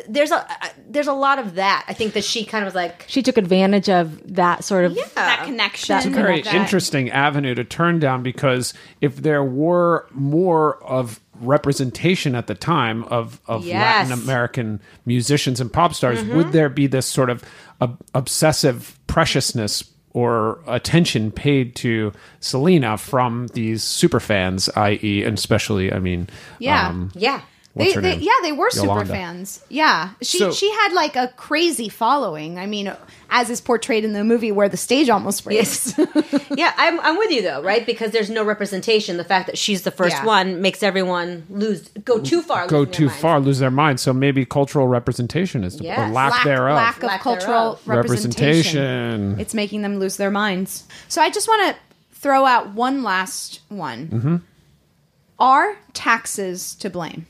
There's 0.07 0.31
a 0.31 0.37
uh, 0.37 0.67
there's 0.87 1.07
a 1.07 1.13
lot 1.13 1.39
of 1.39 1.55
that. 1.55 1.85
I 1.87 1.93
think 1.93 2.13
that 2.13 2.23
she 2.23 2.45
kind 2.45 2.63
of 2.63 2.67
was 2.67 2.75
like, 2.75 3.05
She 3.07 3.21
took 3.21 3.37
advantage 3.37 3.89
of 3.89 4.35
that 4.35 4.63
sort 4.63 4.85
of 4.85 4.95
that 5.15 5.43
connection. 5.45 5.93
That's 5.93 6.05
a 6.05 6.09
very 6.09 6.41
that- 6.41 6.53
interesting 6.53 7.09
avenue 7.11 7.53
to 7.55 7.63
turn 7.63 7.99
down 7.99 8.23
because 8.23 8.73
if 9.01 9.17
there 9.17 9.43
were 9.43 10.07
more 10.11 10.83
of 10.83 11.19
representation 11.41 12.35
at 12.35 12.47
the 12.47 12.55
time 12.55 13.03
of, 13.05 13.39
of 13.47 13.65
Yes. 13.65 14.09
Latin 14.09 14.23
American 14.23 14.81
musicians 15.05 15.61
and 15.61 15.71
pop 15.71 15.93
stars, 15.93 16.23
would 16.25 16.51
there 16.51 16.69
be 16.69 16.85
this 16.87 17.05
sort 17.07 17.29
of 17.29 17.43
ob- 17.81 17.97
obsessive 18.13 18.99
preciousness 19.07 19.83
or 20.13 20.59
attention 20.67 21.31
paid 21.31 21.75
to 21.77 22.11
Selena 22.39 22.97
from 22.97 23.47
these 23.53 23.83
super 23.83 24.19
fans, 24.19 24.67
i.e., 24.75 25.23
and 25.23 25.37
especially, 25.37 25.93
I 25.93 25.99
mean, 25.99 26.27
Yeah. 26.59 26.87
um, 26.89 27.11
yeah. 27.13 27.41
What's 27.73 27.89
They, 27.89 27.95
her 27.95 28.01
they, 28.01 28.15
yeah, 28.17 28.31
they 28.41 28.51
were 28.51 28.69
super 28.71 29.05
fans. 29.05 29.63
Yeah, 29.69 30.11
she 30.21 30.39
So- 30.39 30.51
she 30.51 30.69
had 30.71 30.93
like 30.93 31.15
a 31.15 31.29
crazy 31.37 31.87
following. 31.89 32.57
I 32.59 32.65
mean, 32.65 32.91
as 33.29 33.49
is 33.51 33.61
portrayed 33.61 34.03
in 34.03 34.13
the 34.13 34.23
movie, 34.23 34.51
where 34.51 34.67
the 34.67 34.75
stage 34.77 35.07
almost 35.09 35.43
breaks. 35.43 35.95
yeah, 36.55 36.73
I'm, 36.77 36.99
I'm 37.01 37.15
with 37.17 37.29
you 37.31 37.41
though, 37.43 37.61
right? 37.61 37.85
Because 37.85 38.11
there's 38.11 38.29
no 38.29 38.43
representation. 38.43 39.17
The 39.17 39.23
fact 39.23 39.45
that 39.47 39.57
she's 39.57 39.83
the 39.83 39.91
first 39.91 40.15
Yeah. 40.15 40.25
one 40.25 40.61
makes 40.61 40.81
everyone 40.81 41.45
lose, 41.49 41.87
go 42.03 42.19
too 42.19 42.41
far, 42.41 42.67
Go 42.67 42.79
losing 42.79 42.85
their 42.91 42.93
too 42.99 43.05
minds. 43.07 43.21
far, 43.21 43.39
lose 43.39 43.59
their 43.59 43.71
mind. 43.71 43.99
So 43.99 44.13
maybe 44.13 44.45
cultural 44.45 44.87
representation 44.87 45.63
is 45.63 45.77
the 45.77 45.83
Yes. 45.85 45.99
or 45.99 46.11
lack, 46.11 46.31
lack, 46.33 46.43
thereof. 46.43 46.75
lack 46.75 46.97
of 46.97 47.03
Lack 47.03 47.21
cultural 47.21 47.61
thereof. 47.85 47.87
representation. 47.87 48.79
Representation. 48.81 49.39
It's 49.39 49.53
making 49.53 49.83
them 49.83 49.99
lose 49.99 50.17
their 50.17 50.31
minds. 50.31 50.85
So 51.07 51.21
I 51.21 51.29
just 51.29 51.47
want 51.47 51.75
to 51.75 51.81
throw 52.19 52.45
out 52.45 52.73
one 52.73 53.03
last 53.03 53.61
one. 53.69 54.07
Mm-hmm. 54.07 54.35
Are 55.39 55.77
taxes 55.93 56.73
to 56.75 56.89
blame? 56.89 57.25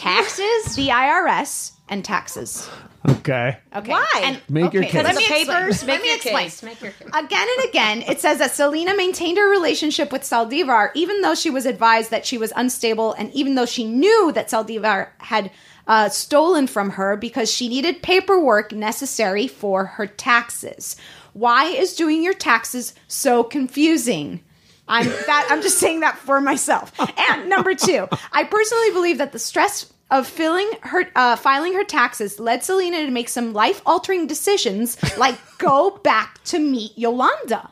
Taxes? 0.00 0.76
The 0.76 0.88
IRS 0.88 1.72
and 1.88 2.02
taxes. 2.04 2.68
Okay. 3.08 3.58
Okay. 3.76 3.90
Why? 3.90 4.20
And, 4.24 4.40
Make 4.48 4.72
your 4.72 4.82
case. 4.82 4.94
Let 4.94 5.14
me 5.14 5.26
The 5.26 5.34
explain. 5.34 5.46
papers, 5.46 5.82
Let 5.82 5.86
make 5.86 6.00
me 6.02 6.06
your 6.08 6.16
explain. 6.16 6.44
case, 6.44 6.62
make 6.62 6.80
your 6.80 6.92
case. 6.92 7.08
Again 7.08 7.48
and 7.58 7.68
again, 7.68 8.02
it 8.02 8.20
says 8.20 8.38
that 8.38 8.52
Selena 8.52 8.96
maintained 8.96 9.36
her 9.38 9.50
relationship 9.50 10.10
with 10.12 10.22
Saldivar, 10.22 10.90
even 10.94 11.20
though 11.20 11.34
she 11.34 11.50
was 11.50 11.66
advised 11.66 12.10
that 12.10 12.24
she 12.26 12.38
was 12.38 12.52
unstable, 12.56 13.12
and 13.12 13.32
even 13.34 13.54
though 13.56 13.66
she 13.66 13.84
knew 13.84 14.32
that 14.32 14.48
Saldivar 14.48 15.08
had 15.18 15.50
uh, 15.86 16.08
stolen 16.08 16.66
from 16.66 16.90
her 16.90 17.16
because 17.16 17.50
she 17.52 17.68
needed 17.68 18.02
paperwork 18.02 18.72
necessary 18.72 19.46
for 19.48 19.84
her 19.84 20.06
taxes. 20.06 20.96
Why 21.32 21.64
is 21.66 21.94
doing 21.94 22.22
your 22.22 22.34
taxes 22.34 22.94
so 23.08 23.42
confusing? 23.44 24.42
I'm 24.90 25.06
that 25.06 25.46
I'm 25.50 25.62
just 25.62 25.78
saying 25.78 26.00
that 26.00 26.18
for 26.18 26.40
myself. 26.40 26.92
And 27.30 27.48
number 27.48 27.74
two, 27.74 28.08
I 28.32 28.44
personally 28.44 28.90
believe 28.90 29.18
that 29.18 29.32
the 29.32 29.38
stress 29.38 29.90
of 30.10 30.26
filling 30.26 30.68
her 30.82 31.08
uh, 31.14 31.36
filing 31.36 31.74
her 31.74 31.84
taxes 31.84 32.40
led 32.40 32.64
Selena 32.64 33.06
to 33.06 33.10
make 33.10 33.28
some 33.28 33.52
life 33.52 33.80
altering 33.86 34.26
decisions, 34.26 34.98
like 35.16 35.38
go 35.58 35.90
back 36.02 36.42
to 36.44 36.58
meet 36.58 36.98
Yolanda. 36.98 37.70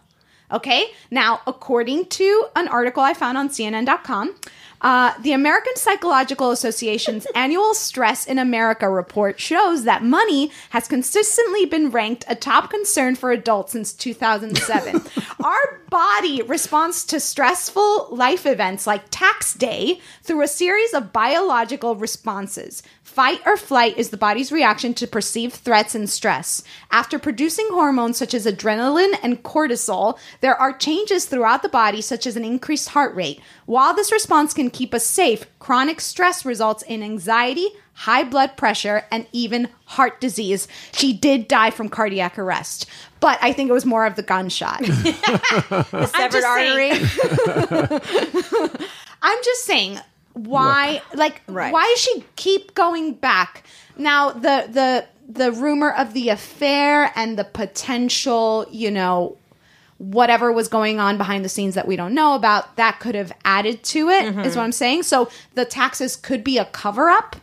Okay, 0.51 0.85
now 1.11 1.41
according 1.47 2.07
to 2.07 2.47
an 2.57 2.69
article 2.69 3.03
I 3.03 3.15
found 3.15 3.37
on 3.37 3.49
CNN.com. 3.49 4.35
Uh, 4.81 5.13
the 5.23 5.33
American 5.33 5.75
Psychological 5.77 6.51
Association's 6.51 7.27
annual 7.35 7.75
Stress 7.75 8.27
in 8.27 8.39
America 8.39 8.89
report 8.89 9.41
shows 9.41 9.85
that 9.85 10.05
money 10.05 10.53
has 10.71 10.87
consistently 10.87 11.67
been 11.67 11.91
ranked 11.91 12.25
a 12.29 12.35
top 12.35 12.71
concern 12.71 13.17
for 13.17 13.33
adults 13.33 13.73
since 13.73 13.93
2007. 13.93 15.03
Our 15.43 15.81
body 15.89 16.43
responds 16.43 17.05
to 17.07 17.21
stressful 17.21 18.09
life 18.11 18.45
events 18.45 18.89
like 18.89 19.05
tax 19.11 19.55
day 19.55 20.01
through 20.23 20.43
a 20.43 20.49
series 20.49 20.93
of 20.93 21.13
biological 21.13 21.95
responses. 21.95 22.83
Fight 23.05 23.41
or 23.47 23.57
flight 23.57 23.97
is 23.97 24.11
the 24.11 24.17
body's 24.17 24.51
reaction 24.51 24.95
to 24.95 25.07
perceived 25.07 25.55
threats 25.55 25.95
and 25.95 26.11
stress. 26.11 26.65
After 26.91 27.21
producing 27.21 27.69
hormones 27.71 28.17
such 28.17 28.35
as 28.35 28.47
adrenaline 28.47 29.15
and 29.23 29.43
cortisol, 29.45 30.19
there 30.41 30.57
are 30.57 30.77
changes 30.77 31.27
throughout 31.27 31.63
the 31.63 31.69
body, 31.69 32.01
such 32.01 32.27
as 32.27 32.37
an 32.37 32.45
increased 32.45 32.91
heart 32.91 33.15
rate. 33.15 33.41
While 33.67 33.95
this 33.95 34.13
response 34.13 34.53
can 34.53 34.71
keep 34.71 34.93
us 34.93 35.07
safe, 35.07 35.47
chronic 35.61 36.01
stress 36.01 36.45
results 36.45 36.83
in 36.83 37.03
anxiety, 37.03 37.69
high 37.99 38.23
blood 38.23 38.57
pressure, 38.57 39.05
and 39.11 39.27
even 39.33 39.69
heart 39.85 40.21
disease. 40.21 40.69
She 40.93 41.13
did 41.13 41.49
die 41.49 41.71
from 41.71 41.89
cardiac 41.89 42.39
arrest, 42.39 42.87
but 43.19 43.41
I 43.43 43.53
think 43.53 43.69
it 43.69 43.73
was 43.73 43.85
more 43.85 44.07
of 44.07 44.15
the 44.15 44.23
gunshot. 44.23 44.81
The 44.89 46.07
severed 46.07 46.45
artery. 46.45 46.93
I'm 49.23 49.39
just 49.43 49.65
saying 49.65 49.99
why 50.35 51.03
like 51.13 51.43
Right. 51.49 51.73
why 51.73 51.83
does 51.91 52.01
she 52.01 52.25
keep 52.37 52.75
going 52.75 53.15
back? 53.15 53.65
Now 53.97 54.31
the 54.31 54.69
the 54.71 55.07
the 55.29 55.51
rumor 55.51 55.91
of 55.91 56.15
the 56.15 56.29
affair 56.29 57.13
and 57.17 57.37
the 57.37 57.45
potential, 57.45 58.67
you 58.71 58.93
know, 58.93 59.37
whatever 59.99 60.53
was 60.53 60.69
going 60.69 61.01
on 61.01 61.19
behind 61.19 61.45
the 61.45 61.49
scenes 61.49 61.75
that 61.75 61.89
we 61.89 61.97
don't 61.97 62.15
know 62.15 62.37
about, 62.37 62.77
that 62.77 63.01
could 63.01 63.17
have 63.17 63.33
added 63.45 63.83
to 63.83 64.09
it. 64.09 64.25
Is 64.25 64.31
mm-hmm. 64.31 64.43
what 64.43 64.59
I'm 64.59 64.73
saying. 64.73 65.03
So 65.03 65.29
the 65.55 65.65
taxes 65.65 66.15
could 66.15 66.45
be 66.45 66.59
a 66.59 66.65
cover 66.67 67.11
up 67.11 67.35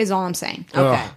is 0.00 0.10
all 0.10 0.22
I'm 0.22 0.34
saying. 0.34 0.66
Okay. 0.74 1.02
Ugh. 1.02 1.10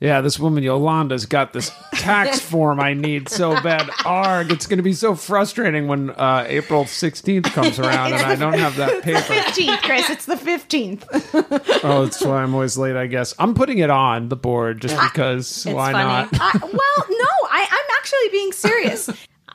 Yeah, 0.00 0.20
this 0.20 0.38
woman 0.38 0.62
Yolanda's 0.62 1.26
got 1.26 1.52
this 1.52 1.72
tax 1.92 2.38
form 2.50 2.78
I 2.78 2.94
need 2.94 3.28
so 3.28 3.60
bad. 3.60 3.90
Arg, 4.04 4.52
it's 4.52 4.68
going 4.68 4.76
to 4.76 4.82
be 4.84 4.92
so 4.92 5.16
frustrating 5.16 5.88
when 5.88 6.10
uh, 6.10 6.44
April 6.46 6.84
16th 6.84 7.46
comes 7.52 7.78
around 7.80 8.12
and 8.12 8.22
I 8.22 8.36
don't 8.36 8.52
have 8.56 8.76
that 8.76 9.02
paper. 9.02 9.18
15th, 9.18 9.82
Chris, 9.82 10.08
it's 10.08 10.26
the 10.26 10.36
15th. 10.36 11.04
Oh, 11.84 12.04
that's 12.04 12.24
why 12.24 12.42
I'm 12.42 12.54
always 12.54 12.76
late, 12.76 12.96
I 12.96 13.06
guess. 13.06 13.34
I'm 13.38 13.54
putting 13.54 13.78
it 13.78 13.88
on 13.90 14.28
the 14.28 14.36
board 14.36 14.80
just 14.80 15.00
because. 15.00 15.64
why 15.64 15.92
funny. 15.92 16.04
not? 16.04 16.28
I, 16.32 16.58
well, 16.62 17.06
no, 17.08 17.28
I, 17.50 17.66
I'm 17.70 17.96
actually 17.98 18.28
being 18.30 18.52
serious. 18.52 19.08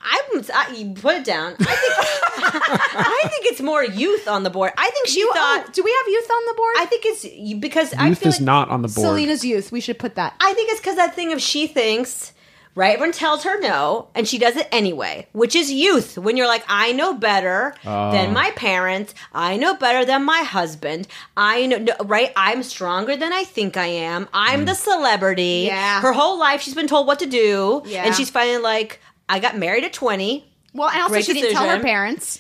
I'm, 0.04 0.44
I, 0.54 0.74
you 0.76 0.94
put 0.94 1.16
it 1.16 1.26
down. 1.26 1.56
I 1.60 1.64
think, 1.66 2.00
I 2.96 3.24
think 3.30 3.46
it's 3.46 3.62
more 3.62 3.84
youth 3.84 4.28
on 4.28 4.44
the 4.44 4.50
board. 4.50 4.72
I 4.78 4.90
think 4.90 5.08
she 5.08 5.20
You, 5.20 5.32
thought. 5.34 5.66
oh, 5.68 5.72
do 5.72 5.84
we 5.84 5.92
have 5.92 6.08
youth 6.08 6.30
on 6.32 6.46
the 6.48 6.54
board? 6.56 6.76
I 6.80 6.86
think 6.86 7.06
it's 7.06 7.26
you- 7.26 7.58
because 7.58 7.94
I 7.94 8.10
Youth 8.10 8.20
feel 8.20 8.30
is 8.30 8.40
like, 8.40 8.46
not 8.46 8.70
on 8.70 8.82
the 8.82 8.88
board. 8.90 9.06
Selena's 9.06 9.44
youth. 9.46 9.72
We 9.72 9.80
should 9.82 10.00
put 10.00 10.16
that. 10.16 10.36
I 10.40 10.54
think 10.54 10.70
it's 10.72 10.80
because 10.80 10.96
that 10.98 11.16
thing 11.16 11.32
of 11.34 11.42
she 11.42 11.68
thinks, 11.68 12.34
right? 12.76 12.94
Everyone 12.96 13.12
tells 13.14 13.44
her 13.44 13.60
no, 13.62 14.10
and 14.16 14.28
she 14.28 14.38
does 14.40 14.56
it 14.56 14.68
anyway, 14.72 15.28
which 15.32 15.56
is 15.56 15.72
youth. 15.72 16.18
When 16.18 16.38
you're 16.38 16.48
like, 16.48 16.64
I 16.68 16.92
know 16.92 17.14
better 17.14 17.76
Oh. 17.86 18.12
than 18.12 18.34
my 18.34 18.52
parents, 18.52 19.14
I 19.34 19.58
know 19.58 19.76
better 19.76 20.04
than 20.06 20.24
my 20.26 20.40
husband, 20.40 21.08
I 21.38 21.68
know, 21.68 21.78
no, 21.78 21.94
right? 22.04 22.34
I'm 22.36 22.64
stronger 22.64 23.16
than 23.16 23.32
I 23.32 23.44
think 23.44 23.78
I 23.78 23.86
am. 23.88 24.28
I'm 24.34 24.62
Mm. 24.64 24.66
the 24.68 24.74
celebrity. 24.76 25.64
Yeah. 25.68 26.02
Her 26.02 26.14
whole 26.14 26.38
life, 26.40 26.62
she's 26.62 26.74
been 26.76 26.88
told 26.88 27.06
what 27.08 27.20
to 27.20 27.28
do, 27.28 27.84
Yeah. 27.86 28.04
and 28.06 28.16
she's 28.16 28.30
finally 28.32 28.58
like, 28.62 29.00
I 29.34 29.40
got 29.40 29.58
married 29.58 29.84
at 29.84 29.94
20. 29.94 30.46
Well, 30.74 30.90
and 30.90 31.00
also 31.02 31.14
Great 31.14 31.26
she 31.26 31.34
didn't 31.34 31.54
tell 31.54 31.68
her 31.70 31.80
parents. 31.82 32.40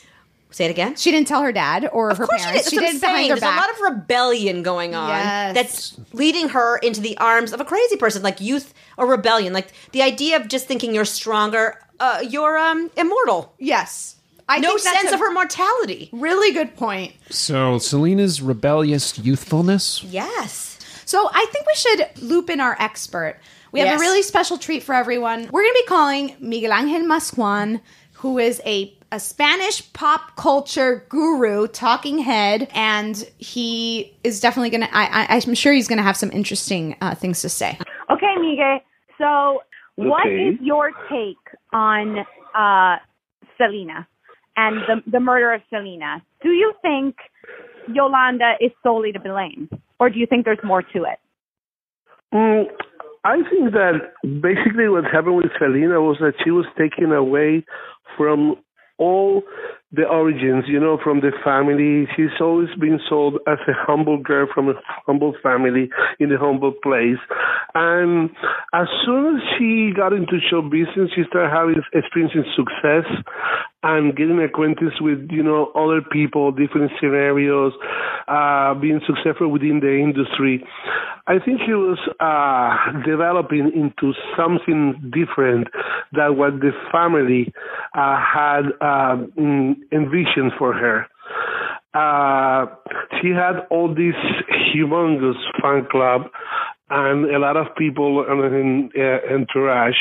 Say 0.52 0.66
it 0.66 0.70
again. 0.72 0.96
She 0.96 1.10
didn't 1.10 1.28
tell 1.28 1.42
her 1.42 1.52
dad 1.52 1.90
or 1.92 2.14
her 2.14 2.24
Of 2.24 2.30
course 2.30 2.44
parents. 2.46 2.70
she 2.70 2.78
did. 2.78 2.84
That's 2.84 2.84
what 2.84 2.86
I'm 2.86 2.92
did 2.94 3.02
behind 3.02 3.18
saying. 3.18 3.30
her 3.30 3.36
There's 3.36 3.42
back. 3.42 3.58
a 3.58 3.62
lot 3.62 3.70
of 3.72 3.96
rebellion 3.98 4.62
going 4.64 4.94
on 4.94 5.10
Yes. 5.10 5.56
that's 5.56 6.00
leading 6.14 6.50
her 6.50 6.78
into 6.78 7.02
the 7.02 7.18
arms 7.18 7.54
of 7.54 7.60
a 7.60 7.66
crazy 7.66 7.96
person, 7.98 8.22
like 8.22 8.40
youth 8.40 8.74
or 8.98 9.08
rebellion. 9.08 9.52
Like 9.54 9.70
the 9.94 10.04
idea 10.04 10.36
of 10.40 10.48
just 10.48 10.68
thinking 10.68 10.94
you're 10.94 11.06
stronger, 11.06 11.80
uh, 12.00 12.24
you're 12.30 12.58
um, 12.60 12.92
immortal. 12.98 13.54
yes. 13.58 14.16
I 14.48 14.60
no 14.60 14.78
think 14.78 14.82
sense 14.82 15.12
of 15.14 15.20
her 15.22 15.32
mortality. 15.32 16.10
Really 16.12 16.52
good 16.54 16.76
point. 16.76 17.14
So 17.32 17.80
Selena's 17.80 18.42
rebellious 18.42 19.18
youthfulness. 19.18 20.04
Yes. 20.04 20.78
So 21.06 21.30
I 21.34 21.46
think 21.52 21.66
we 21.66 21.74
should 21.76 22.10
loop 22.22 22.50
in 22.50 22.60
our 22.60 22.76
expert. 22.80 23.40
We 23.74 23.80
have 23.80 23.90
Yes. 23.90 24.00
a 24.00 24.02
really 24.02 24.22
special 24.22 24.58
treat 24.58 24.84
for 24.84 24.94
everyone. 24.94 25.50
We're 25.52 25.64
going 25.64 25.74
to 25.74 25.82
be 25.84 25.88
calling 25.88 26.36
Miguel 26.40 26.72
Angel 26.72 27.02
Masjuan, 27.02 27.82
who 28.14 28.38
is 28.38 28.62
a, 28.66 28.96
a 29.12 29.20
Spanish 29.20 29.92
pop 29.94 30.36
culture 30.36 31.06
guru, 31.10 31.68
talking 31.68 32.20
head, 32.20 32.70
and 32.76 33.18
he 33.40 34.16
is 34.24 34.40
definitely 34.40 34.70
going 34.70 34.82
to, 34.82 34.96
I, 34.96 35.24
I, 35.24 35.42
I'm 35.44 35.56
sure 35.56 35.74
he's 35.74 35.88
going 35.88 35.98
to 35.98 36.04
have 36.04 36.16
some 36.16 36.32
interesting 36.32 36.96
uh, 37.02 37.16
things 37.16 37.42
to 37.42 37.50
say. 37.50 37.80
Okay, 38.12 38.36
Miguel. 38.40 38.80
So, 39.18 39.64
what 39.96 40.26
Okay. 40.28 40.50
is 40.50 40.60
your 40.62 40.92
take 41.10 41.38
on 41.74 42.20
uh, 42.56 42.98
Selena 43.58 44.08
and 44.56 44.78
the 44.88 45.02
the 45.12 45.20
murder 45.20 45.52
of 45.54 45.62
Selena? 45.70 46.22
Do 46.44 46.50
you 46.50 46.74
think 46.82 47.16
Yolanda 47.88 48.54
is 48.62 48.72
solely 48.84 49.12
to 49.12 49.20
blame, 49.20 49.68
or 50.00 50.10
do 50.12 50.20
you 50.20 50.26
think 50.28 50.46
there's 50.46 50.64
more 50.64 50.82
to 50.82 51.04
it? 51.06 51.20
Mm, 52.34 52.66
I 53.24 53.38
think 53.50 53.72
that 53.72 54.12
basically 54.22 54.90
what 54.90 55.06
happened 55.06 55.38
with 55.38 55.52
Selena 55.58 56.02
was 56.02 56.18
that 56.20 56.34
she 56.44 56.52
was 56.52 56.66
taken 56.78 57.12
away 57.12 57.66
from 58.18 58.58
all 58.98 59.44
the 59.92 60.04
origins, 60.04 60.66
you 60.68 60.80
know, 60.80 60.98
from 61.04 61.22
the 61.22 61.32
family. 61.44 62.08
She's 62.16 62.36
always 62.42 62.70
been 62.80 63.00
sold 63.08 63.36
as 63.48 63.60
a 63.68 63.74
humble 63.74 64.18
girl 64.18 64.48
from 64.54 64.70
a 64.70 64.74
humble 65.06 65.34
family 65.42 65.90
in 66.20 66.32
a 66.32 66.38
humble 66.38 66.74
place. 66.84 67.22
And 67.76 68.30
as 68.74 68.88
soon 69.06 69.38
as 69.38 69.42
she 69.58 69.92
got 69.96 70.14
into 70.14 70.40
show 70.50 70.62
business, 70.62 71.12
she 71.16 71.24
started 71.30 71.52
having 71.54 71.82
experiencing 71.94 72.46
success 72.56 73.06
and 73.84 74.16
getting 74.16 74.40
acquainted 74.42 74.94
with, 75.02 75.28
you 75.30 75.44
know, 75.44 75.72
other 75.76 76.02
people, 76.02 76.52
different 76.52 76.92
scenarios, 77.00 77.74
uh, 78.28 78.74
being 78.76 79.02
successful 79.06 79.50
within 79.50 79.80
the 79.82 79.94
industry. 79.94 80.66
I 81.28 81.40
think 81.40 81.62
she 81.66 81.74
was 81.74 82.00
uh, 82.20 83.02
developing 83.06 83.72
into 83.76 84.14
something 84.38 85.12
different 85.14 85.68
than 86.12 86.38
what 86.38 86.60
the 86.60 86.72
family 86.92 87.54
uh, 87.94 88.18
had 88.18 88.64
mm, 88.82 89.76
envisioned 89.92 90.54
for 90.58 90.74
her. 90.74 91.08
Uh, 91.94 92.66
she 93.22 93.30
had 93.30 93.68
all 93.70 93.90
this 93.90 94.16
humongous 94.74 95.38
fan 95.62 95.86
club 95.92 96.24
and 96.90 97.26
a 97.34 97.40
lot 97.40 97.58
of 97.58 97.68
people 97.76 98.26
in 98.28 98.90
uh, 98.98 99.34
entourage. 99.34 99.96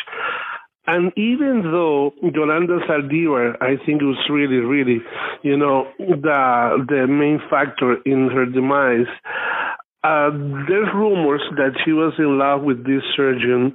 And 0.87 1.13
even 1.17 1.63
though 1.63 2.13
Yolanda 2.23 2.81
Saldívar, 2.89 3.57
I 3.61 3.77
think 3.87 4.03
it 4.03 4.05
was 4.05 4.19
really, 4.29 4.57
really, 4.57 5.01
you 5.43 5.57
know, 5.57 5.87
the 5.99 6.85
the 6.89 7.07
main 7.07 7.41
factor 7.49 7.99
in 8.05 8.29
her 8.31 8.47
demise. 8.47 9.07
Uh, 10.05 10.31
there's 10.67 10.89
rumors 10.95 11.43
that 11.57 11.79
she 11.85 11.93
was 11.93 12.13
in 12.19 12.39
love 12.39 12.63
with 12.63 12.85
this 12.85 13.03
surgeon, 13.15 13.73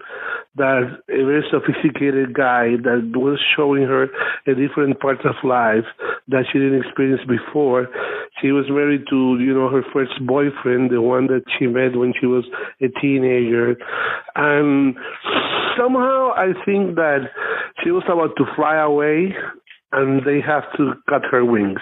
that 0.57 0.99
a 1.09 1.23
very 1.23 1.43
sophisticated 1.51 2.33
guy 2.33 2.75
that 2.81 3.13
was 3.15 3.39
showing 3.55 3.83
her 3.83 4.09
a 4.47 4.55
different 4.55 4.99
part 4.99 5.23
of 5.23 5.35
life 5.43 5.85
that 6.27 6.45
she 6.51 6.59
didn't 6.59 6.81
experience 6.81 7.21
before. 7.29 7.87
She 8.41 8.51
was 8.51 8.65
married 8.69 9.05
to, 9.09 9.37
you 9.39 9.53
know, 9.53 9.69
her 9.69 9.83
first 9.93 10.13
boyfriend, 10.25 10.89
the 10.91 11.01
one 11.01 11.27
that 11.27 11.43
she 11.57 11.67
met 11.67 11.95
when 11.95 12.13
she 12.19 12.25
was 12.25 12.43
a 12.81 12.89
teenager. 12.99 13.77
And 14.35 14.95
somehow 15.77 16.33
I 16.35 16.53
think 16.65 16.95
that 16.95 17.29
she 17.83 17.91
was 17.91 18.03
about 18.09 18.35
to 18.37 18.45
fly 18.55 18.77
away 18.77 19.33
and 19.91 20.25
they 20.25 20.41
have 20.41 20.63
to 20.77 20.93
cut 21.07 21.21
her 21.31 21.45
wings. 21.45 21.79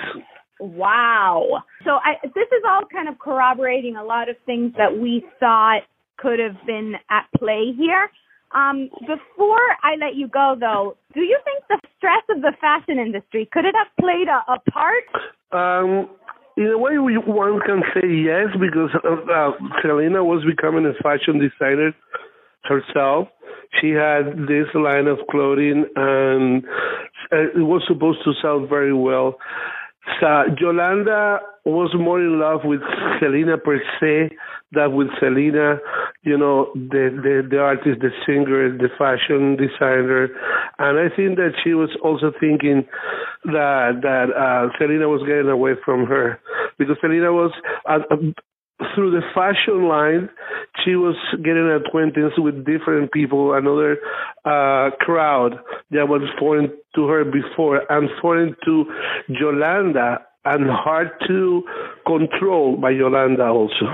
Wow. 0.66 1.64
So 1.84 1.92
I, 1.92 2.16
this 2.24 2.48
is 2.48 2.64
all 2.68 2.82
kind 2.92 3.08
of 3.08 3.20
corroborating 3.20 3.96
a 3.96 4.04
lot 4.04 4.30
of 4.30 4.36
things 4.46 4.74
that 4.78 4.98
we 4.98 5.24
thought 5.40 5.82
could 6.18 6.40
have 6.40 6.58
been 6.66 6.96
at 7.10 7.28
play 7.38 7.74
here. 7.78 8.10
Um, 8.54 8.90
before 9.02 9.68
I 9.84 9.96
let 10.00 10.16
you 10.16 10.28
go, 10.28 10.56
though, 10.58 10.96
do 11.14 11.22
you 11.22 11.38
think 11.44 11.64
the 11.68 11.80
stress 11.98 12.24
of 12.30 12.42
the 12.42 12.54
fashion 12.62 13.00
industry 13.00 13.50
could 13.52 13.66
it 13.66 13.76
have 13.76 13.88
played 14.00 14.28
a, 14.28 14.54
a 14.54 14.60
part? 14.72 15.04
Um, 15.52 16.10
in 16.58 16.68
a 16.68 16.78
way, 16.78 16.96
one 16.96 17.60
can 17.66 17.82
say 17.94 18.08
yes 18.08 18.48
because 18.60 18.90
uh, 19.04 19.32
uh, 19.32 19.52
Selena 19.82 20.24
was 20.24 20.46
becoming 20.46 20.86
a 20.86 20.94
fashion 21.04 21.40
designer 21.40 21.94
herself. 22.64 23.28
She 23.82 23.90
had 23.90 24.48
this 24.48 24.68
line 24.74 25.08
of 25.08 25.20
clothing, 25.30 25.86
and 25.96 26.64
uh, 27.32 27.60
it 27.60 27.66
was 27.66 27.84
supposed 27.88 28.20
to 28.24 28.32
sell 28.42 28.66
very 28.66 28.94
well. 28.94 29.36
So 30.20 30.44
Yolanda 30.60 31.40
was 31.66 31.94
more 31.98 32.22
in 32.22 32.40
love 32.40 32.62
with 32.64 32.82
Selena 33.20 33.58
per 33.58 33.82
se 34.00 34.36
than 34.72 34.96
with 34.96 35.08
Selena, 35.20 35.78
you 36.24 36.38
know, 36.38 36.72
the, 36.76 37.10
the 37.24 37.48
the 37.50 37.60
artist, 37.60 38.02
the 38.02 38.12
singer, 38.26 38.70
the 38.78 38.90
fashion 38.98 39.56
designer, 39.58 40.30
and 40.78 41.00
I 41.00 41.16
think 41.16 41.38
that 41.38 41.54
she 41.64 41.74
was 41.74 41.90
also 42.04 42.32
thinking 42.40 42.86
that 43.46 44.02
that 44.04 44.28
uh, 44.30 44.70
Selena 44.78 45.10
was 45.10 45.22
getting 45.28 45.50
away 45.50 45.74
from 45.84 46.06
her 46.06 46.40
because 46.78 46.98
Selena 47.02 47.34
was 47.34 47.52
uh, 47.90 48.00
uh, 48.12 48.16
through 48.94 49.12
the 49.12 49.22
fashion 49.34 49.88
line, 49.88 50.30
she 50.84 50.96
was 50.96 51.16
getting 51.44 51.70
acquaintance 51.72 52.34
with 52.38 52.66
different 52.66 53.12
people, 53.12 53.54
another 53.54 53.98
uh, 54.44 54.90
crowd 55.00 55.54
that 55.92 56.08
was 56.10 56.22
foreign 56.40 56.72
to 56.96 57.08
her 57.08 57.24
before 57.24 57.82
and 57.90 58.10
foreign 58.22 58.56
to 58.66 58.86
Yolanda 59.28 60.20
and 60.44 60.70
hard 60.70 61.12
to 61.28 61.64
control 62.06 62.78
by 62.78 62.92
Yolanda 62.92 63.46
also. 63.46 63.86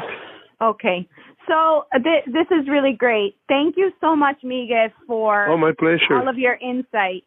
Okay. 0.61 1.07
So 1.47 1.85
uh, 1.93 1.99
th- 1.99 2.25
this 2.25 2.47
is 2.51 2.67
really 2.67 2.93
great. 2.93 3.35
Thank 3.47 3.75
you 3.77 3.91
so 4.01 4.15
much, 4.15 4.37
Miguel, 4.43 4.89
for 5.07 5.47
Oh, 5.49 5.57
my 5.57 5.71
pleasure. 5.77 6.15
all 6.17 6.27
of 6.27 6.37
your 6.37 6.55
insight. 6.55 7.23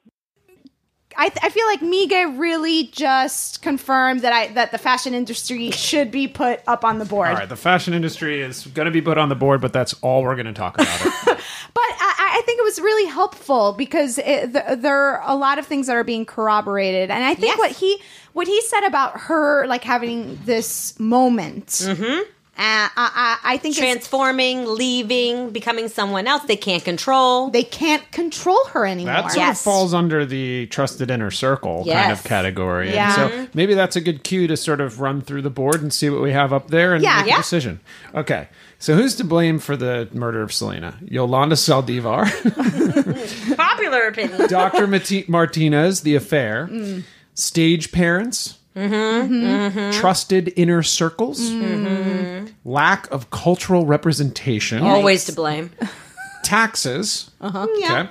I, 1.17 1.31
I 1.43 1.49
feel 1.49 1.67
like 1.67 1.83
Miguel 1.83 2.33
really 2.33 2.85
just 2.85 3.62
confirmed 3.62 4.21
that 4.21 4.33
I 4.33 4.49
that 4.49 4.73
the 4.73 4.79
fashion 4.79 5.15
industry 5.15 5.71
should 5.71 6.11
be 6.11 6.29
put 6.29 6.61
up 6.67 6.85
on 6.85 6.99
the 6.99 7.05
board. 7.05 7.29
All 7.29 7.35
right, 7.35 7.49
the 7.49 7.57
fashion 7.57 7.95
industry 7.95 8.41
is 8.41 8.67
going 8.67 8.87
to 8.87 8.93
be 8.93 9.03
put 9.03 9.19
on 9.19 9.29
the 9.29 9.35
board, 9.35 9.61
but 9.61 9.73
that's 9.73 9.95
all 10.03 10.23
we're 10.23 10.37
going 10.37 10.47
to 10.47 10.53
talk 10.53 10.75
about. 10.75 11.41
But 11.75 11.83
I, 11.83 12.39
I 12.39 12.43
think 12.47 12.61
it 12.61 12.62
was 12.62 12.79
really 12.79 13.11
helpful 13.11 13.73
because 13.73 14.19
it, 14.19 14.53
th- 14.53 14.79
there 14.79 14.97
are 14.97 15.23
a 15.27 15.35
lot 15.35 15.59
of 15.59 15.67
things 15.67 15.89
that 15.89 15.97
are 15.97 16.05
being 16.05 16.25
corroborated, 16.25 17.11
and 17.11 17.25
I 17.25 17.35
think 17.35 17.59
what 17.59 17.73
he 17.73 18.01
what 18.33 18.47
he 18.47 18.61
said 18.62 18.85
about 18.85 19.19
her 19.23 19.67
like 19.67 19.83
having 19.83 20.39
this 20.45 20.99
moment. 21.01 21.67
Mm-hmm. 21.67 22.31
Uh, 22.57 22.61
I, 22.61 22.89
I, 22.97 23.55
I 23.55 23.57
think 23.59 23.77
it's- 23.77 23.85
Transforming, 23.93 24.65
leaving, 24.67 25.51
becoming 25.51 25.89
someone 25.89 26.27
else 26.29 26.45
they 26.45 26.57
can't 26.57 26.85
control. 26.85 27.51
They 27.51 27.65
can't 27.65 28.09
control 28.13 28.65
her 28.67 28.87
anymore. 28.87 29.15
That 29.15 29.33
sort 29.33 29.49
of 29.49 29.59
falls 29.59 29.93
under 29.93 30.25
the 30.25 30.67
trusted 30.69 31.11
inner 31.11 31.33
circle 31.33 31.85
kind 31.85 32.13
of 32.13 32.23
category. 32.23 32.87
And 32.89 32.95
Yeah. 32.95 33.15
so 33.17 33.49
maybe 33.55 33.75
that's 33.75 33.97
a 33.97 34.01
good 34.01 34.23
cue 34.23 34.47
to 34.47 34.57
sort 34.57 34.81
of 34.81 35.01
run 35.01 35.21
through 35.21 35.43
the 35.43 35.51
board 35.51 35.83
and 35.83 35.93
see 35.93 36.09
what 36.11 36.23
we 36.23 36.31
have 36.33 36.53
up 36.53 36.69
there 36.69 36.95
and 36.95 37.03
Yeah. 37.03 37.17
make 37.19 37.27
Yeah. 37.27 37.35
a 37.35 37.39
decision. 37.39 37.81
Okay. 38.15 38.49
So 38.79 38.95
who's 38.95 39.15
to 39.17 39.25
blame 39.25 39.59
for 39.59 39.77
the 39.77 40.09
murder 40.13 40.43
of 40.43 40.53
Selena? 40.53 40.97
Yolanda 41.05 41.57
Saldivar, 41.57 42.27
Popular 43.57 44.07
opinion. 44.09 44.49
Dr. 44.49 44.87
Mati- 44.87 45.25
Martinez, 45.29 46.03
the 46.03 46.15
affair, 46.15 46.69
Mm. 46.71 47.03
stage 47.35 47.93
parents, 47.93 48.59
Mm-hmm. 48.77 49.33
Mm-hmm. 49.35 49.91
trusted 50.01 50.53
inner 50.57 50.83
circles, 50.83 51.41
Mhm. 51.41 52.53
lack 52.64 53.09
of 53.12 53.31
cultural 53.31 53.87
representation, 53.87 54.83
Always 54.83 55.25
to 55.27 55.33
blame. 55.33 55.70
taxes, 56.43 57.31
Uh-huh. 57.41 57.66
okay, 57.77 58.09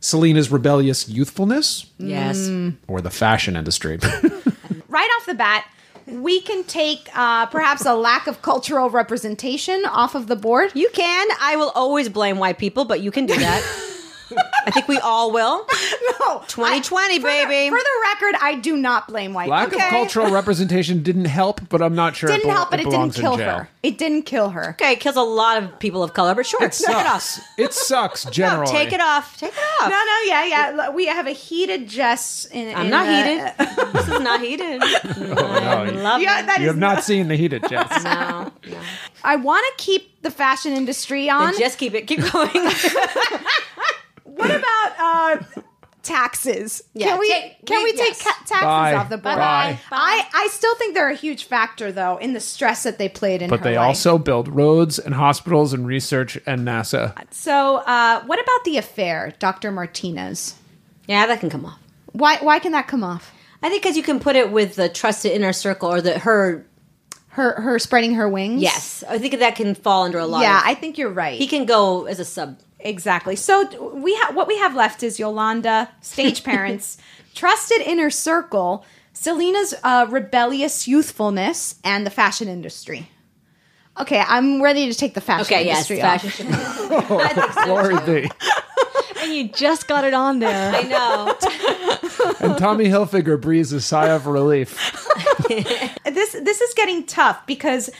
Selena's 0.00 0.50
rebellious 0.50 1.08
youthfulness, 1.08 1.86
Yes. 1.98 2.48
Or 2.88 3.00
the 3.00 3.10
fashion 3.10 3.56
industry. 3.56 3.98
right 4.88 5.10
off 5.18 5.26
the 5.26 5.34
bat, 5.34 5.64
we 6.06 6.40
can 6.40 6.64
take 6.64 7.08
uh, 7.14 7.46
perhaps 7.46 7.84
a 7.86 7.94
lack 7.94 8.26
of 8.26 8.42
cultural 8.42 8.90
representation 8.90 9.84
off 9.86 10.14
of 10.14 10.26
the 10.26 10.36
board. 10.36 10.70
You 10.74 10.90
can. 10.92 11.28
I 11.40 11.56
will 11.56 11.70
always 11.74 12.08
blame 12.08 12.38
white 12.38 12.58
people, 12.58 12.84
but 12.84 13.00
you 13.00 13.10
can 13.10 13.26
do 13.26 13.36
that. 13.36 13.62
I 14.64 14.70
think 14.70 14.88
we 14.88 14.98
all 14.98 15.32
will. 15.32 15.66
no, 16.20 16.42
2020, 16.48 17.18
baby. 17.18 17.68
For 17.70 17.78
the 17.78 18.02
record, 18.14 18.34
I 18.40 18.54
do 18.56 18.76
not 18.76 19.08
blame 19.08 19.34
white. 19.34 19.48
Lack 19.48 19.72
okay? 19.72 19.84
of 19.84 19.90
cultural 19.90 20.30
representation 20.32 21.02
didn't 21.02 21.24
help, 21.26 21.60
but 21.68 21.82
I'm 21.82 21.94
not 21.94 22.14
sure. 22.16 22.28
didn't 22.28 22.42
it 22.42 22.46
bel- 22.48 22.56
help, 22.56 22.70
but 22.70 22.80
it, 22.80 22.88
didn't 22.90 23.12
kill 23.14 23.36
her. 23.36 23.68
It 23.82 23.98
didn't 23.98 24.22
kill 24.22 24.50
her. 24.50 24.70
Okay, 24.80 24.92
it 24.92 25.00
kills 25.00 25.16
a 25.16 25.22
lot 25.22 25.62
of 25.62 25.78
people 25.78 26.02
of 26.02 26.14
color, 26.14 26.34
but 26.34 26.46
sure, 26.46 26.60
It 26.62 26.80
knock 26.88 27.04
it 27.04 27.20
sucks. 27.20 27.40
it 27.58 27.72
sucks 27.72 28.24
generally. 28.30 28.70
Take 28.70 28.92
it 28.92 29.00
off. 29.00 29.36
Take 29.38 29.52
it 29.52 29.58
off. 29.82 29.90
No, 29.90 29.96
no, 29.96 30.18
yeah, 30.26 30.44
yeah. 30.44 30.72
Look, 30.76 30.94
We 30.94 31.06
have 31.06 31.26
a 31.26 31.32
heated 31.32 31.88
Jess. 31.88 32.44
In, 32.46 32.68
it. 32.68 32.76
I'm 32.78 32.84
in 32.86 32.90
not 32.90 33.06
the- 33.06 33.66
heated. 33.76 33.92
this 33.94 34.08
is 34.08 34.20
not 34.20 34.40
heated. 34.40 34.82
Oh, 34.82 35.24
no, 35.60 35.84
you- 35.84 35.90
Love 36.02 36.20
Yeah, 36.22 36.40
it. 36.40 36.46
that 36.46 36.60
you 36.60 36.66
have 36.68 36.78
not 36.78 37.02
seen 37.04 37.28
the 37.28 37.36
heated 37.36 37.64
Jess. 37.68 38.04
No, 38.04 38.52
I 39.24 39.36
want 39.36 39.64
to 39.76 39.84
keep 39.84 40.20
the 40.22 40.30
fashion 40.30 40.72
industry 40.72 41.28
on. 41.28 41.50
Then 41.52 41.58
just 41.60 41.78
keep 41.78 41.94
it. 41.94 42.06
Keep 42.06 42.30
going. 42.32 42.50
What 44.48 44.50
about 44.60 44.92
uh, 44.98 45.62
taxes? 46.02 46.82
Yeah, 46.94 47.08
can 47.08 47.18
we 47.20 47.28
take- 47.30 47.66
can 47.66 47.78
we- 47.78 47.92
we 47.92 47.96
take 47.96 48.08
yes. 48.08 48.22
ca- 48.22 48.44
taxes 48.46 48.60
Bye. 48.62 48.94
off 48.94 49.08
the 49.08 49.18
board? 49.18 49.36
Bye. 49.36 49.78
I 49.90 50.26
I 50.34 50.48
still 50.50 50.74
think 50.76 50.94
they're 50.94 51.10
a 51.10 51.14
huge 51.14 51.44
factor 51.44 51.92
though 51.92 52.16
in 52.16 52.32
the 52.32 52.40
stress 52.40 52.82
that 52.82 52.98
they 52.98 53.08
played 53.08 53.42
in 53.42 53.50
But 53.50 53.60
her 53.60 53.64
they 53.64 53.76
life. 53.76 53.86
also 53.88 54.18
build 54.18 54.48
roads 54.48 54.98
and 54.98 55.14
hospitals 55.14 55.72
and 55.72 55.86
research 55.86 56.38
and 56.46 56.66
NASA. 56.66 57.14
So, 57.32 57.76
uh, 57.76 58.22
what 58.24 58.40
about 58.40 58.64
the 58.64 58.76
affair, 58.78 59.32
Dr. 59.38 59.70
Martinez? 59.70 60.56
yeah, 61.06 61.26
that 61.26 61.40
can 61.40 61.50
come 61.50 61.64
off. 61.66 61.78
Why 62.12 62.36
why 62.40 62.58
can 62.58 62.72
that 62.72 62.88
come 62.88 63.04
off? 63.04 63.32
I 63.62 63.68
think 63.68 63.82
because 63.82 63.96
you 63.96 64.02
can 64.02 64.18
put 64.18 64.34
it 64.34 64.50
with 64.50 64.74
the 64.76 64.88
trusted 64.88 65.32
inner 65.32 65.52
circle 65.52 65.92
or 65.92 66.00
the 66.00 66.18
her. 66.18 66.66
Her 67.34 67.58
her 67.62 67.78
spreading 67.78 68.12
her 68.16 68.28
wings? 68.28 68.60
Yes, 68.60 69.02
I 69.08 69.16
think 69.16 69.38
that 69.38 69.54
can 69.56 69.74
fall 69.74 70.02
under 70.04 70.18
a 70.18 70.26
lot. 70.26 70.42
Yeah, 70.42 70.58
of, 70.58 70.66
I 70.66 70.74
think 70.74 70.98
you're 70.98 71.08
right. 71.08 71.38
he 71.38 71.46
can 71.46 71.64
go 71.64 72.04
as 72.04 72.20
a 72.20 72.26
sub. 72.26 72.58
Exactly. 72.84 73.36
So 73.36 73.92
we 73.94 74.14
have 74.16 74.34
what 74.34 74.48
we 74.48 74.58
have 74.58 74.74
left 74.74 75.02
is 75.02 75.18
Yolanda, 75.18 75.90
stage 76.00 76.44
parents, 76.52 76.98
trusted 77.34 77.80
inner 77.80 78.10
circle, 78.10 78.84
Selena's 79.12 79.74
uh, 79.82 80.06
rebellious 80.10 80.86
youthfulness, 80.88 81.76
and 81.84 82.04
the 82.06 82.10
fashion 82.10 82.48
industry. 82.48 83.08
Okay, 84.00 84.20
I'm 84.26 84.62
ready 84.62 84.90
to 84.90 84.94
take 84.98 85.12
the 85.14 85.20
fashion 85.20 85.54
Okay, 85.54 85.66
yes, 85.66 85.90
industry 85.90 86.02
off. 86.02 86.22
fashion. 86.22 87.64
Glory 87.64 88.22
be. 88.22 88.30
And 89.20 89.32
you 89.34 89.48
just 89.48 89.86
got 89.86 90.04
it 90.04 90.14
on 90.14 90.38
there. 90.38 90.74
I 90.74 90.82
know. 90.82 91.36
And 92.40 92.58
Tommy 92.58 92.86
Hilfiger 92.86 93.38
breathes 93.40 93.72
a 93.72 93.80
sigh 93.80 94.08
of 94.08 94.26
relief. 94.26 94.76
This 95.48 96.32
this 96.32 96.60
is 96.60 96.74
getting 96.74 97.04
tough 97.06 97.46
because 97.46 97.90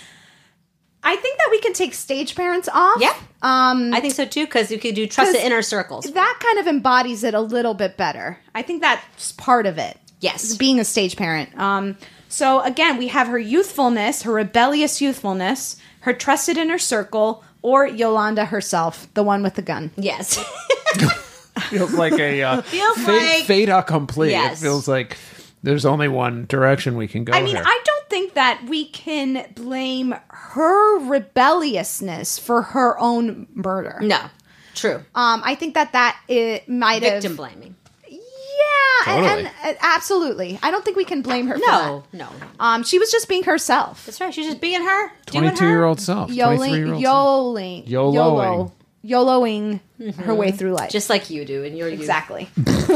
I 1.03 1.16
think 1.16 1.39
that 1.39 1.49
we 1.51 1.61
can 1.61 1.72
take 1.74 1.95
stage 1.95 2.35
parents 2.35 2.68
off. 2.72 3.01
Yeah. 3.01 3.14
Um, 3.43 3.93
I 3.93 4.01
think 4.01 4.14
so 4.14 4.24
too 4.24 4.45
because 4.47 4.70
you 4.70 4.78
could 4.78 4.95
do 4.95 5.07
trust 5.07 5.32
the 5.32 5.45
inner 5.45 5.62
circles. 5.62 6.05
that 6.12 6.38
kind 6.40 6.59
of 6.59 6.66
embodies 6.66 7.24
it 7.24 7.34
a 7.34 7.40
little 7.40 7.74
bit 7.74 7.97
better. 7.97 8.38
I 8.55 8.62
think 8.62 8.80
that's 8.80 9.32
part 9.32 9.66
of 9.66 9.78
it. 9.78 9.99
Yes. 10.20 10.57
being 10.57 10.78
a 10.78 10.84
stage 10.84 11.16
parent. 11.16 11.57
Um, 11.59 11.97
so 12.28 12.61
again, 12.61 12.97
we 12.97 13.09
have 13.09 13.26
her 13.26 13.38
youthfulness, 13.38 14.22
her 14.22 14.32
rebellious 14.32 15.01
youthfulness, 15.03 15.76
her 16.01 16.12
trusted 16.12 16.57
inner 16.57 16.78
circle, 16.78 17.43
or 17.61 17.86
Yolanda 17.86 18.45
herself, 18.45 19.12
the 19.14 19.22
one 19.24 19.43
with 19.43 19.55
the 19.55 19.62
gun. 19.62 19.90
Yes. 19.97 20.36
Feels 21.68 21.93
like 21.95 22.14
a 22.14 22.43
uh, 22.43 22.61
Feels 22.62 22.97
fate, 22.99 23.38
like- 23.38 23.45
fait 23.47 23.68
accompli. 23.68 24.30
Yes. 24.30 24.61
It 24.61 24.64
feels 24.64 24.88
like 24.88 25.18
there's 25.62 25.84
only 25.84 26.09
one 26.09 26.47
direction 26.47 26.97
we 26.97 27.09
can 27.09 27.24
go. 27.24 27.32
I 27.32 27.43
mean, 27.43 27.57
here. 27.57 27.64
I 27.66 27.80
don't 27.84 27.91
think 28.13 28.35
that 28.35 28.65
we 28.69 28.85
can 28.85 29.51
blame 29.55 30.15
her 30.29 30.99
rebelliousness 31.09 32.39
for 32.39 32.61
her 32.63 32.99
own 32.99 33.47
murder. 33.55 33.99
no. 34.03 34.21
True. 34.75 34.97
Um, 35.15 35.43
I 35.45 35.55
think 35.55 35.75
that 35.75 35.93
that 35.93 36.19
it 36.29 36.67
might 36.69 37.03
have 37.03 37.23
Victim 37.23 37.37
blaming. 37.37 37.75
Yeah, 38.09 38.19
Totally. 39.05 39.29
and, 39.29 39.47
uh, 39.65 39.75
absolutely. 39.83 40.59
I 40.63 40.71
don't 40.71 40.83
think 40.85 40.97
we 40.97 41.05
can 41.05 41.21
blame 41.21 41.47
her. 41.49 41.59
No, 41.59 42.05
for 42.11 42.17
no. 42.17 42.29
Um, 42.59 42.83
she 42.83 42.99
was 42.99 43.11
just 43.11 43.29
being 43.29 43.43
herself. 43.45 44.07
That's 44.07 44.19
right. 44.21 44.33
She's 44.33 44.47
just 44.47 44.61
being 44.63 44.81
her. 44.83 45.09
doing 45.27 45.45
her. 45.45 45.51
22 45.51 45.67
year 45.67 45.85
old 45.85 46.01
self. 46.01 46.29
23 46.29 46.99
Yoling, 46.99 47.87
year 47.87 48.01
old 48.01 48.15
yoling, 48.15 48.73
YOLOing. 49.05 49.80
YOLO, 49.98 50.11
YOLOing 50.12 50.14
her 50.16 50.34
way 50.34 50.50
through 50.53 50.72
life. 50.74 50.90
Just 50.90 51.11
like 51.11 51.30
you 51.30 51.44
do, 51.44 51.64
and 51.64 51.76
you're 51.76 51.88
exactly. 51.88 52.48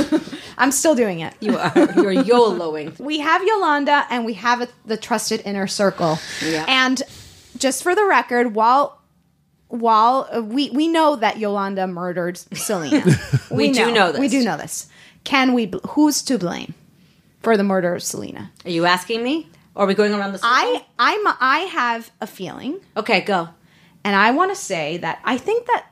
I'm 0.58 0.70
still 0.72 0.94
doing 0.94 1.20
it. 1.20 1.34
You 1.40 1.56
are. 1.58 1.72
You're 1.76 2.14
YOLOing. 2.24 2.98
We 3.00 3.18
have 3.20 3.42
Yolanda 3.44 4.06
and 4.10 4.24
we 4.24 4.34
have 4.34 4.62
a, 4.62 4.68
the 4.84 4.96
trusted 4.96 5.42
inner 5.44 5.66
circle. 5.66 6.18
Yeah. 6.44 6.64
And 6.68 7.02
just 7.58 7.82
for 7.82 7.94
the 7.94 8.04
record, 8.04 8.54
while 8.54 9.00
while 9.68 10.28
uh, 10.34 10.40
we 10.42 10.70
we 10.70 10.88
know 10.88 11.16
that 11.16 11.38
Yolanda 11.38 11.86
murdered 11.86 12.38
Selena, 12.38 13.04
We 13.50 13.72
do 13.72 13.92
know 13.92 14.12
this. 14.12 14.20
We 14.20 14.28
do 14.28 14.44
know 14.44 14.56
this. 14.56 14.88
Can 15.24 15.54
we? 15.54 15.66
bl- 15.66 15.78
Who's 15.88 16.22
to 16.22 16.38
blame 16.38 16.74
for 17.42 17.56
the 17.56 17.64
murder 17.64 17.94
of 17.94 18.02
Selena? 18.02 18.52
Are 18.64 18.70
you 18.70 18.84
asking 18.86 19.22
me? 19.24 19.48
Or 19.74 19.84
are 19.84 19.86
we 19.86 19.94
going 19.94 20.14
around 20.14 20.32
the 20.32 20.38
circle? 20.38 20.50
I 20.56 20.84
I'm 20.98 21.20
I 21.40 21.58
have 21.72 22.10
a 22.20 22.26
feeling, 22.26 22.80
Okay, 22.96 23.20
go. 23.22 23.48
and 24.04 24.14
I 24.16 24.30
want 24.30 24.50
to 24.52 24.56
say 24.56 24.96
that 24.98 25.20
I 25.24 25.36
think 25.36 25.66
that 25.66 25.86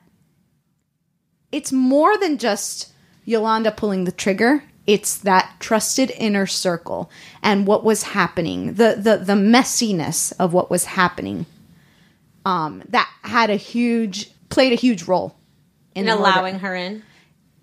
it's 1.55 1.71
more 1.71 2.19
than 2.19 2.37
just 2.37 2.93
Yolanda 3.25 3.71
pulling 3.71 4.05
the 4.05 4.13
trigger. 4.13 4.65
It's 4.87 5.17
that 5.19 5.55
trusted 5.61 6.11
inner 6.19 6.47
circle 6.47 7.11
and 7.43 7.67
what 7.67 7.85
was 7.85 8.03
happening, 8.03 8.75
the 8.75 8.97
the 8.99 9.17
the 9.25 9.35
messiness 9.35 10.33
of 10.39 10.53
what 10.53 10.71
was 10.71 10.85
happening. 10.85 11.47
Um, 12.45 12.83
that 12.89 13.09
had 13.23 13.51
a 13.51 13.57
huge 13.57 14.31
played 14.51 14.73
a 14.73 14.77
huge 14.77 15.05
role 15.05 15.37
In 15.95 16.07
murder. 16.07 16.19
allowing 16.19 16.59
her 16.59 16.75
in. 16.75 17.03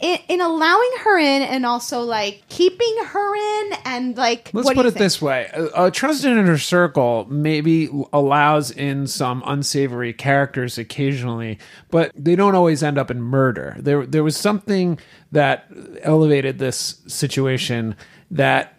In, 0.02 0.20
in 0.28 0.42
allowing 0.42 0.92
her 1.04 1.18
in 1.18 1.44
and 1.44 1.66
also 1.66 2.02
like 2.02 2.44
keeping 2.50 2.96
her 3.06 3.36
in 3.36 3.74
and 3.86 4.18
like 4.18 4.50
Let's 4.54 4.74
put 4.74 4.86
it 4.86 4.92
think? 4.92 5.00
this 5.00 5.22
way: 5.22 5.50
a, 5.54 5.86
a 5.86 5.92
trusted 5.92 6.32
inner 6.38 6.58
circle 6.58 7.28
maybe 7.30 7.90
allows 8.12 8.72
in 8.72 9.08
some 9.08 9.44
unsavory 9.46 10.14
characters 10.14 10.78
occasionally, 10.78 11.60
but 11.90 12.12
they 12.16 12.36
don't 12.36 12.56
always 12.56 12.84
end 12.84 12.98
up 12.98 13.12
in 13.12 13.22
murder. 13.22 13.76
There, 13.80 14.06
there 14.06 14.24
was 14.24 14.36
something 14.36 15.00
that 15.32 15.68
elevated 16.02 16.60
this 16.60 17.02
situation 17.08 17.96
that. 18.32 18.76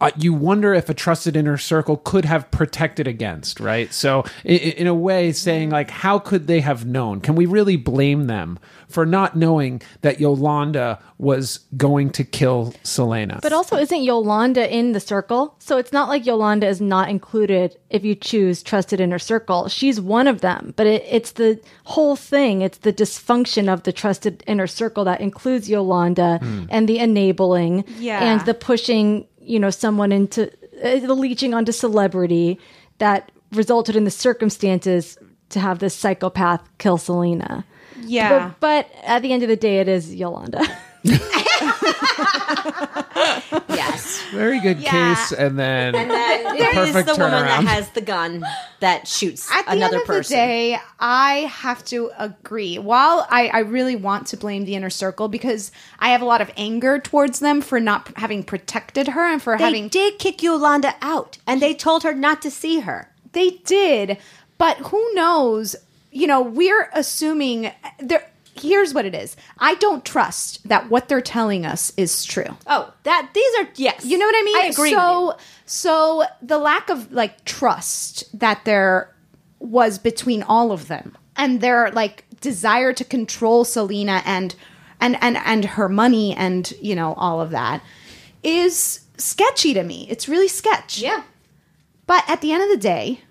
Uh, 0.00 0.10
you 0.18 0.34
wonder 0.34 0.74
if 0.74 0.88
a 0.88 0.94
trusted 0.94 1.36
inner 1.36 1.56
circle 1.56 1.96
could 1.96 2.24
have 2.24 2.50
protected 2.50 3.06
against, 3.06 3.60
right? 3.60 3.92
So, 3.92 4.24
in, 4.44 4.58
in 4.58 4.86
a 4.86 4.94
way, 4.94 5.32
saying 5.32 5.70
like, 5.70 5.88
how 5.88 6.18
could 6.18 6.46
they 6.46 6.60
have 6.60 6.84
known? 6.84 7.20
Can 7.20 7.36
we 7.36 7.46
really 7.46 7.76
blame 7.76 8.26
them 8.26 8.58
for 8.88 9.06
not 9.06 9.36
knowing 9.36 9.80
that 10.02 10.20
Yolanda 10.20 10.98
was 11.18 11.60
going 11.76 12.10
to 12.10 12.24
kill 12.24 12.74
Selena? 12.82 13.38
But 13.40 13.52
also, 13.52 13.76
isn't 13.76 14.02
Yolanda 14.02 14.70
in 14.72 14.92
the 14.92 15.00
circle? 15.00 15.54
So 15.60 15.78
it's 15.78 15.92
not 15.92 16.08
like 16.08 16.26
Yolanda 16.26 16.66
is 16.66 16.80
not 16.80 17.08
included 17.08 17.76
if 17.88 18.04
you 18.04 18.14
choose 18.16 18.62
trusted 18.62 19.00
inner 19.00 19.18
circle. 19.20 19.68
She's 19.68 20.00
one 20.00 20.26
of 20.26 20.40
them, 20.40 20.74
but 20.76 20.86
it, 20.86 21.04
it's 21.08 21.32
the 21.32 21.60
whole 21.84 22.16
thing. 22.16 22.62
It's 22.62 22.78
the 22.78 22.92
dysfunction 22.92 23.72
of 23.72 23.84
the 23.84 23.92
trusted 23.92 24.42
inner 24.46 24.66
circle 24.66 25.04
that 25.04 25.20
includes 25.20 25.70
Yolanda 25.70 26.40
and 26.68 26.88
the 26.88 26.98
enabling 26.98 27.84
Yeah. 27.98 28.22
and 28.24 28.40
the 28.44 28.54
pushing, 28.54 29.26
you 29.44 29.58
know, 29.58 29.70
someone 29.70 30.12
into 30.12 30.50
uh, 30.82 30.98
the 30.98 31.14
leeching 31.14 31.54
onto 31.54 31.72
celebrity 31.72 32.58
that 32.98 33.30
resulted 33.52 33.96
in 33.96 34.04
the 34.04 34.10
circumstances 34.10 35.18
to 35.50 35.60
have 35.60 35.78
this 35.78 35.94
psychopath 35.94 36.66
kill 36.78 36.98
Selena. 36.98 37.64
Yeah. 38.00 38.52
But, 38.60 38.60
but 38.60 39.04
at 39.04 39.22
the 39.22 39.32
end 39.32 39.42
of 39.42 39.48
the 39.48 39.56
day, 39.56 39.78
it 39.78 39.88
is 39.88 40.14
Yolanda. 40.14 40.64
Yes. 43.68 44.22
Very 44.32 44.60
good 44.60 44.78
Yeah. 44.80 45.14
case, 45.14 45.32
and 45.32 45.58
then 45.58 45.94
And 45.94 46.10
then 46.10 46.56
it 46.56 46.60
is 46.60 46.74
perfect 46.74 47.06
the 47.08 47.14
woman 47.14 47.30
that 47.44 47.60
turnaround. 47.60 47.66
has 47.66 47.88
the 47.90 48.00
gun 48.00 48.44
that 48.80 49.06
shoots 49.06 49.48
At 49.52 49.66
the 49.66 49.72
another 49.72 49.96
end 49.96 50.02
of 50.02 50.06
person. 50.06 50.36
the 50.38 50.44
day, 50.44 50.80
I 50.98 51.32
have 51.52 51.84
to 51.86 52.10
agree. 52.18 52.78
While 52.78 53.26
I, 53.30 53.48
I 53.48 53.58
really 53.60 53.96
want 53.96 54.26
to 54.28 54.36
blame 54.36 54.64
the 54.64 54.74
inner 54.74 54.90
circle 54.90 55.28
because 55.28 55.70
I 55.98 56.08
have 56.10 56.20
a 56.22 56.24
lot 56.24 56.40
of 56.40 56.50
anger 56.56 56.98
towards 56.98 57.38
them 57.40 57.60
for 57.60 57.78
not 57.80 58.06
p- 58.06 58.14
having 58.16 58.42
protected 58.42 59.08
her 59.08 59.24
and 59.30 59.40
for 59.42 59.56
they 59.56 59.64
having 59.64 59.88
did 59.88 60.18
kick 60.18 60.42
Yolanda 60.42 60.94
out, 61.00 61.38
and 61.46 61.60
they 61.62 61.74
told 61.74 62.02
her 62.02 62.14
not 62.14 62.42
to 62.42 62.50
see 62.50 62.80
her. 62.80 63.10
they 63.32 63.50
did, 63.64 64.16
but 64.58 64.76
who 64.78 65.12
knows? 65.14 65.76
You 66.12 66.26
know, 66.28 66.40
we're 66.40 66.88
assuming 66.92 67.66
eh, 67.66 67.72
there. 67.98 68.26
Here's 68.56 68.94
what 68.94 69.04
it 69.04 69.14
is. 69.14 69.36
I 69.58 69.74
don't 69.76 70.04
trust 70.04 70.68
that 70.68 70.88
what 70.88 71.08
they're 71.08 71.20
telling 71.20 71.66
us 71.66 71.92
is 71.96 72.24
true. 72.24 72.56
Oh, 72.66 72.92
that 73.02 73.30
these 73.34 73.58
are 73.58 73.68
yes. 73.74 74.04
You 74.04 74.16
know 74.16 74.26
what 74.26 74.36
I 74.36 74.42
mean? 74.42 74.56
I 74.56 74.66
agree. 74.66 74.90
So, 74.90 75.36
so 75.66 76.24
the 76.40 76.58
lack 76.58 76.88
of 76.88 77.12
like 77.12 77.44
trust 77.44 78.38
that 78.38 78.64
there 78.64 79.12
was 79.58 79.98
between 79.98 80.42
all 80.42 80.72
of 80.72 80.88
them, 80.88 81.16
and 81.36 81.60
their 81.60 81.90
like 81.90 82.24
desire 82.40 82.92
to 82.92 83.04
control 83.04 83.64
Selena 83.64 84.22
and 84.24 84.54
and 85.00 85.16
and 85.20 85.36
and 85.38 85.64
her 85.64 85.88
money, 85.88 86.34
and 86.34 86.72
you 86.80 86.94
know 86.94 87.14
all 87.14 87.40
of 87.40 87.50
that, 87.50 87.82
is 88.42 89.00
sketchy 89.16 89.74
to 89.74 89.82
me. 89.82 90.06
It's 90.08 90.28
really 90.28 90.48
sketch. 90.48 90.98
Yeah. 90.98 91.24
But 92.06 92.22
at 92.28 92.40
the 92.40 92.52
end 92.52 92.62
of 92.62 92.68
the 92.68 92.76
day, 92.76 93.22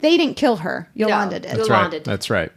they 0.00 0.16
didn't 0.16 0.36
kill 0.36 0.56
her. 0.56 0.88
Yolanda 0.94 1.40
did. 1.40 1.50
That's 1.50 1.68
Yolanda 1.68 1.82
right. 1.84 1.90
did. 1.90 2.04
That's 2.04 2.30
right. 2.30 2.52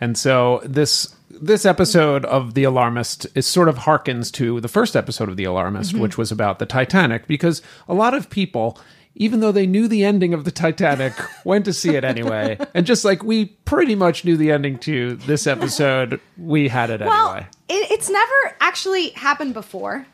And 0.00 0.16
so 0.18 0.60
this 0.64 1.14
this 1.30 1.64
episode 1.66 2.24
of 2.26 2.54
The 2.54 2.62
Alarmist 2.64 3.26
is 3.34 3.44
sort 3.46 3.68
of 3.68 3.78
harkens 3.78 4.30
to 4.34 4.60
the 4.60 4.68
first 4.68 4.94
episode 4.94 5.28
of 5.28 5.36
The 5.36 5.44
Alarmist, 5.44 5.92
Mhm. 5.94 5.98
which 6.00 6.16
was 6.16 6.30
about 6.30 6.60
the 6.60 6.66
Titanic, 6.66 7.26
because 7.26 7.60
a 7.88 7.94
lot 7.94 8.14
of 8.14 8.30
people, 8.30 8.78
even 9.16 9.40
though 9.40 9.50
they 9.50 9.66
knew 9.66 9.88
the 9.88 10.04
ending 10.04 10.32
of 10.32 10.44
the 10.44 10.52
Titanic, 10.52 11.12
went 11.44 11.64
to 11.64 11.72
see 11.72 11.96
it 11.96 12.04
anyway. 12.04 12.56
and 12.72 12.86
just 12.86 13.04
like 13.04 13.24
we 13.24 13.46
pretty 13.64 13.96
much 13.96 14.24
knew 14.24 14.36
the 14.36 14.52
ending 14.52 14.78
to 14.78 15.16
this 15.26 15.46
episode, 15.54 16.20
we 16.38 16.68
had 16.68 16.90
it 16.90 17.00
Well, 17.00 17.30
anyway. 17.32 17.46
it, 17.68 17.90
it's 17.90 18.08
never 18.08 18.56
actually 18.60 19.08
happened 19.10 19.54
before, 19.54 20.06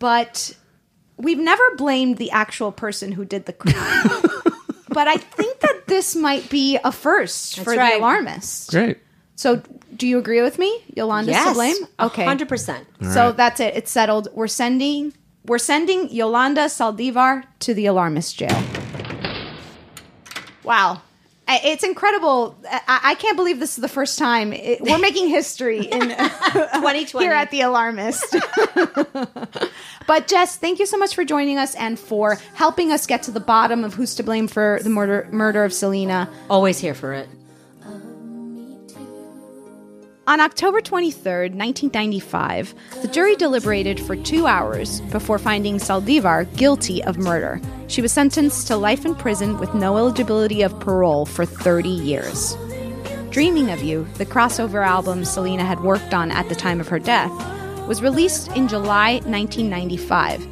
but 0.00 0.52
we've 1.16 1.38
never 1.38 1.62
blamed 1.76 2.18
the 2.18 2.32
actual 2.32 2.72
person 2.72 3.12
who 3.12 3.24
did 3.24 3.46
the 3.46 3.52
crime. 3.52 4.10
but 4.88 5.06
I 5.06 5.16
think 5.16 5.55
that 5.66 5.86
this 5.86 6.16
might 6.16 6.48
be 6.48 6.78
a 6.82 6.92
first 6.92 7.56
That's 7.56 7.64
for 7.64 7.76
right. 7.76 7.94
the 7.94 7.98
alarmist. 8.00 8.70
Great. 8.70 8.98
So, 9.34 9.62
do 9.94 10.06
you 10.06 10.18
agree 10.18 10.42
with 10.42 10.58
me, 10.58 10.82
Yolanda's 10.94 11.34
to 11.36 11.40
Yes, 11.42 11.54
blame? 11.54 11.76
Okay, 12.00 12.24
100%. 12.24 12.84
So 13.12 13.26
right. 13.26 13.36
that's 13.36 13.60
it. 13.60 13.74
It's 13.76 13.90
settled. 13.90 14.28
We're 14.32 14.46
sending 14.48 15.12
we're 15.46 15.58
sending 15.58 16.10
Yolanda 16.10 16.62
Saldivar 16.64 17.44
to 17.60 17.72
the 17.72 17.86
alarmist 17.86 18.36
jail. 18.36 18.62
Wow. 20.64 21.02
It's 21.48 21.84
incredible. 21.84 22.58
I, 22.68 23.00
I 23.04 23.14
can't 23.14 23.36
believe 23.36 23.60
this 23.60 23.78
is 23.78 23.82
the 23.82 23.88
first 23.88 24.18
time 24.18 24.52
it, 24.52 24.80
we're 24.80 24.98
making 24.98 25.28
history 25.28 25.78
in 25.78 26.08
2020 26.08 27.04
here 27.24 27.32
at 27.32 27.50
the 27.52 27.60
Alarmist. 27.60 28.34
but 30.06 30.26
Jess, 30.26 30.56
thank 30.56 30.80
you 30.80 30.86
so 30.86 30.96
much 30.98 31.14
for 31.14 31.24
joining 31.24 31.56
us 31.56 31.76
and 31.76 31.98
for 31.98 32.38
helping 32.54 32.90
us 32.90 33.06
get 33.06 33.22
to 33.24 33.30
the 33.30 33.40
bottom 33.40 33.84
of 33.84 33.94
who's 33.94 34.16
to 34.16 34.24
blame 34.24 34.48
for 34.48 34.80
the 34.82 34.90
murder 34.90 35.28
murder 35.30 35.64
of 35.64 35.72
Selena. 35.72 36.28
Always 36.50 36.78
here 36.78 36.94
for 36.94 37.12
it. 37.12 37.28
On 40.28 40.40
October 40.40 40.80
23rd, 40.80 41.54
1995, 41.54 42.74
the 43.00 43.06
jury 43.06 43.36
deliberated 43.36 44.00
for 44.00 44.16
two 44.16 44.48
hours 44.48 45.00
before 45.02 45.38
finding 45.38 45.76
Saldivar 45.76 46.52
guilty 46.56 47.00
of 47.04 47.16
murder. 47.16 47.60
She 47.86 48.02
was 48.02 48.10
sentenced 48.10 48.66
to 48.66 48.76
life 48.76 49.06
in 49.06 49.14
prison 49.14 49.56
with 49.60 49.72
no 49.72 49.96
eligibility 49.96 50.62
of 50.62 50.80
parole 50.80 51.26
for 51.26 51.46
30 51.46 51.88
years. 51.88 52.56
Dreaming 53.30 53.70
of 53.70 53.84
You, 53.84 54.04
the 54.14 54.26
crossover 54.26 54.84
album 54.84 55.24
Selena 55.24 55.64
had 55.64 55.84
worked 55.84 56.12
on 56.12 56.32
at 56.32 56.48
the 56.48 56.56
time 56.56 56.80
of 56.80 56.88
her 56.88 56.98
death, 56.98 57.30
was 57.86 58.02
released 58.02 58.48
in 58.56 58.66
July 58.66 59.20
1995. 59.26 60.44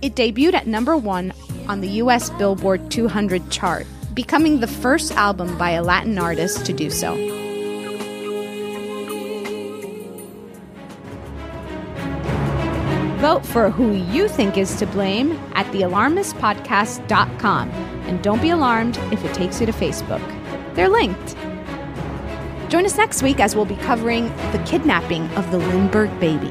It 0.00 0.14
debuted 0.14 0.54
at 0.54 0.66
number 0.66 0.96
one 0.96 1.34
on 1.68 1.82
the 1.82 2.00
US 2.02 2.30
Billboard 2.30 2.90
200 2.90 3.50
chart, 3.50 3.86
becoming 4.14 4.60
the 4.60 4.66
first 4.66 5.12
album 5.12 5.58
by 5.58 5.72
a 5.72 5.82
Latin 5.82 6.18
artist 6.18 6.64
to 6.64 6.72
do 6.72 6.88
so. 6.88 7.47
Vote 13.28 13.44
for 13.44 13.68
who 13.68 13.92
you 13.92 14.26
think 14.26 14.56
is 14.56 14.74
to 14.76 14.86
blame 14.86 15.32
at 15.52 15.66
thealarmistpodcast.com. 15.66 17.70
And 18.08 18.22
don't 18.22 18.40
be 18.40 18.48
alarmed 18.48 18.96
if 19.12 19.22
it 19.22 19.34
takes 19.34 19.60
you 19.60 19.66
to 19.66 19.72
Facebook. 19.72 20.24
They're 20.74 20.88
linked. 20.88 21.36
Join 22.70 22.86
us 22.86 22.96
next 22.96 23.22
week 23.22 23.38
as 23.38 23.54
we'll 23.54 23.66
be 23.66 23.76
covering 23.76 24.28
the 24.52 24.62
kidnapping 24.64 25.28
of 25.32 25.50
the 25.50 25.58
Lindbergh 25.58 26.18
baby. 26.18 26.50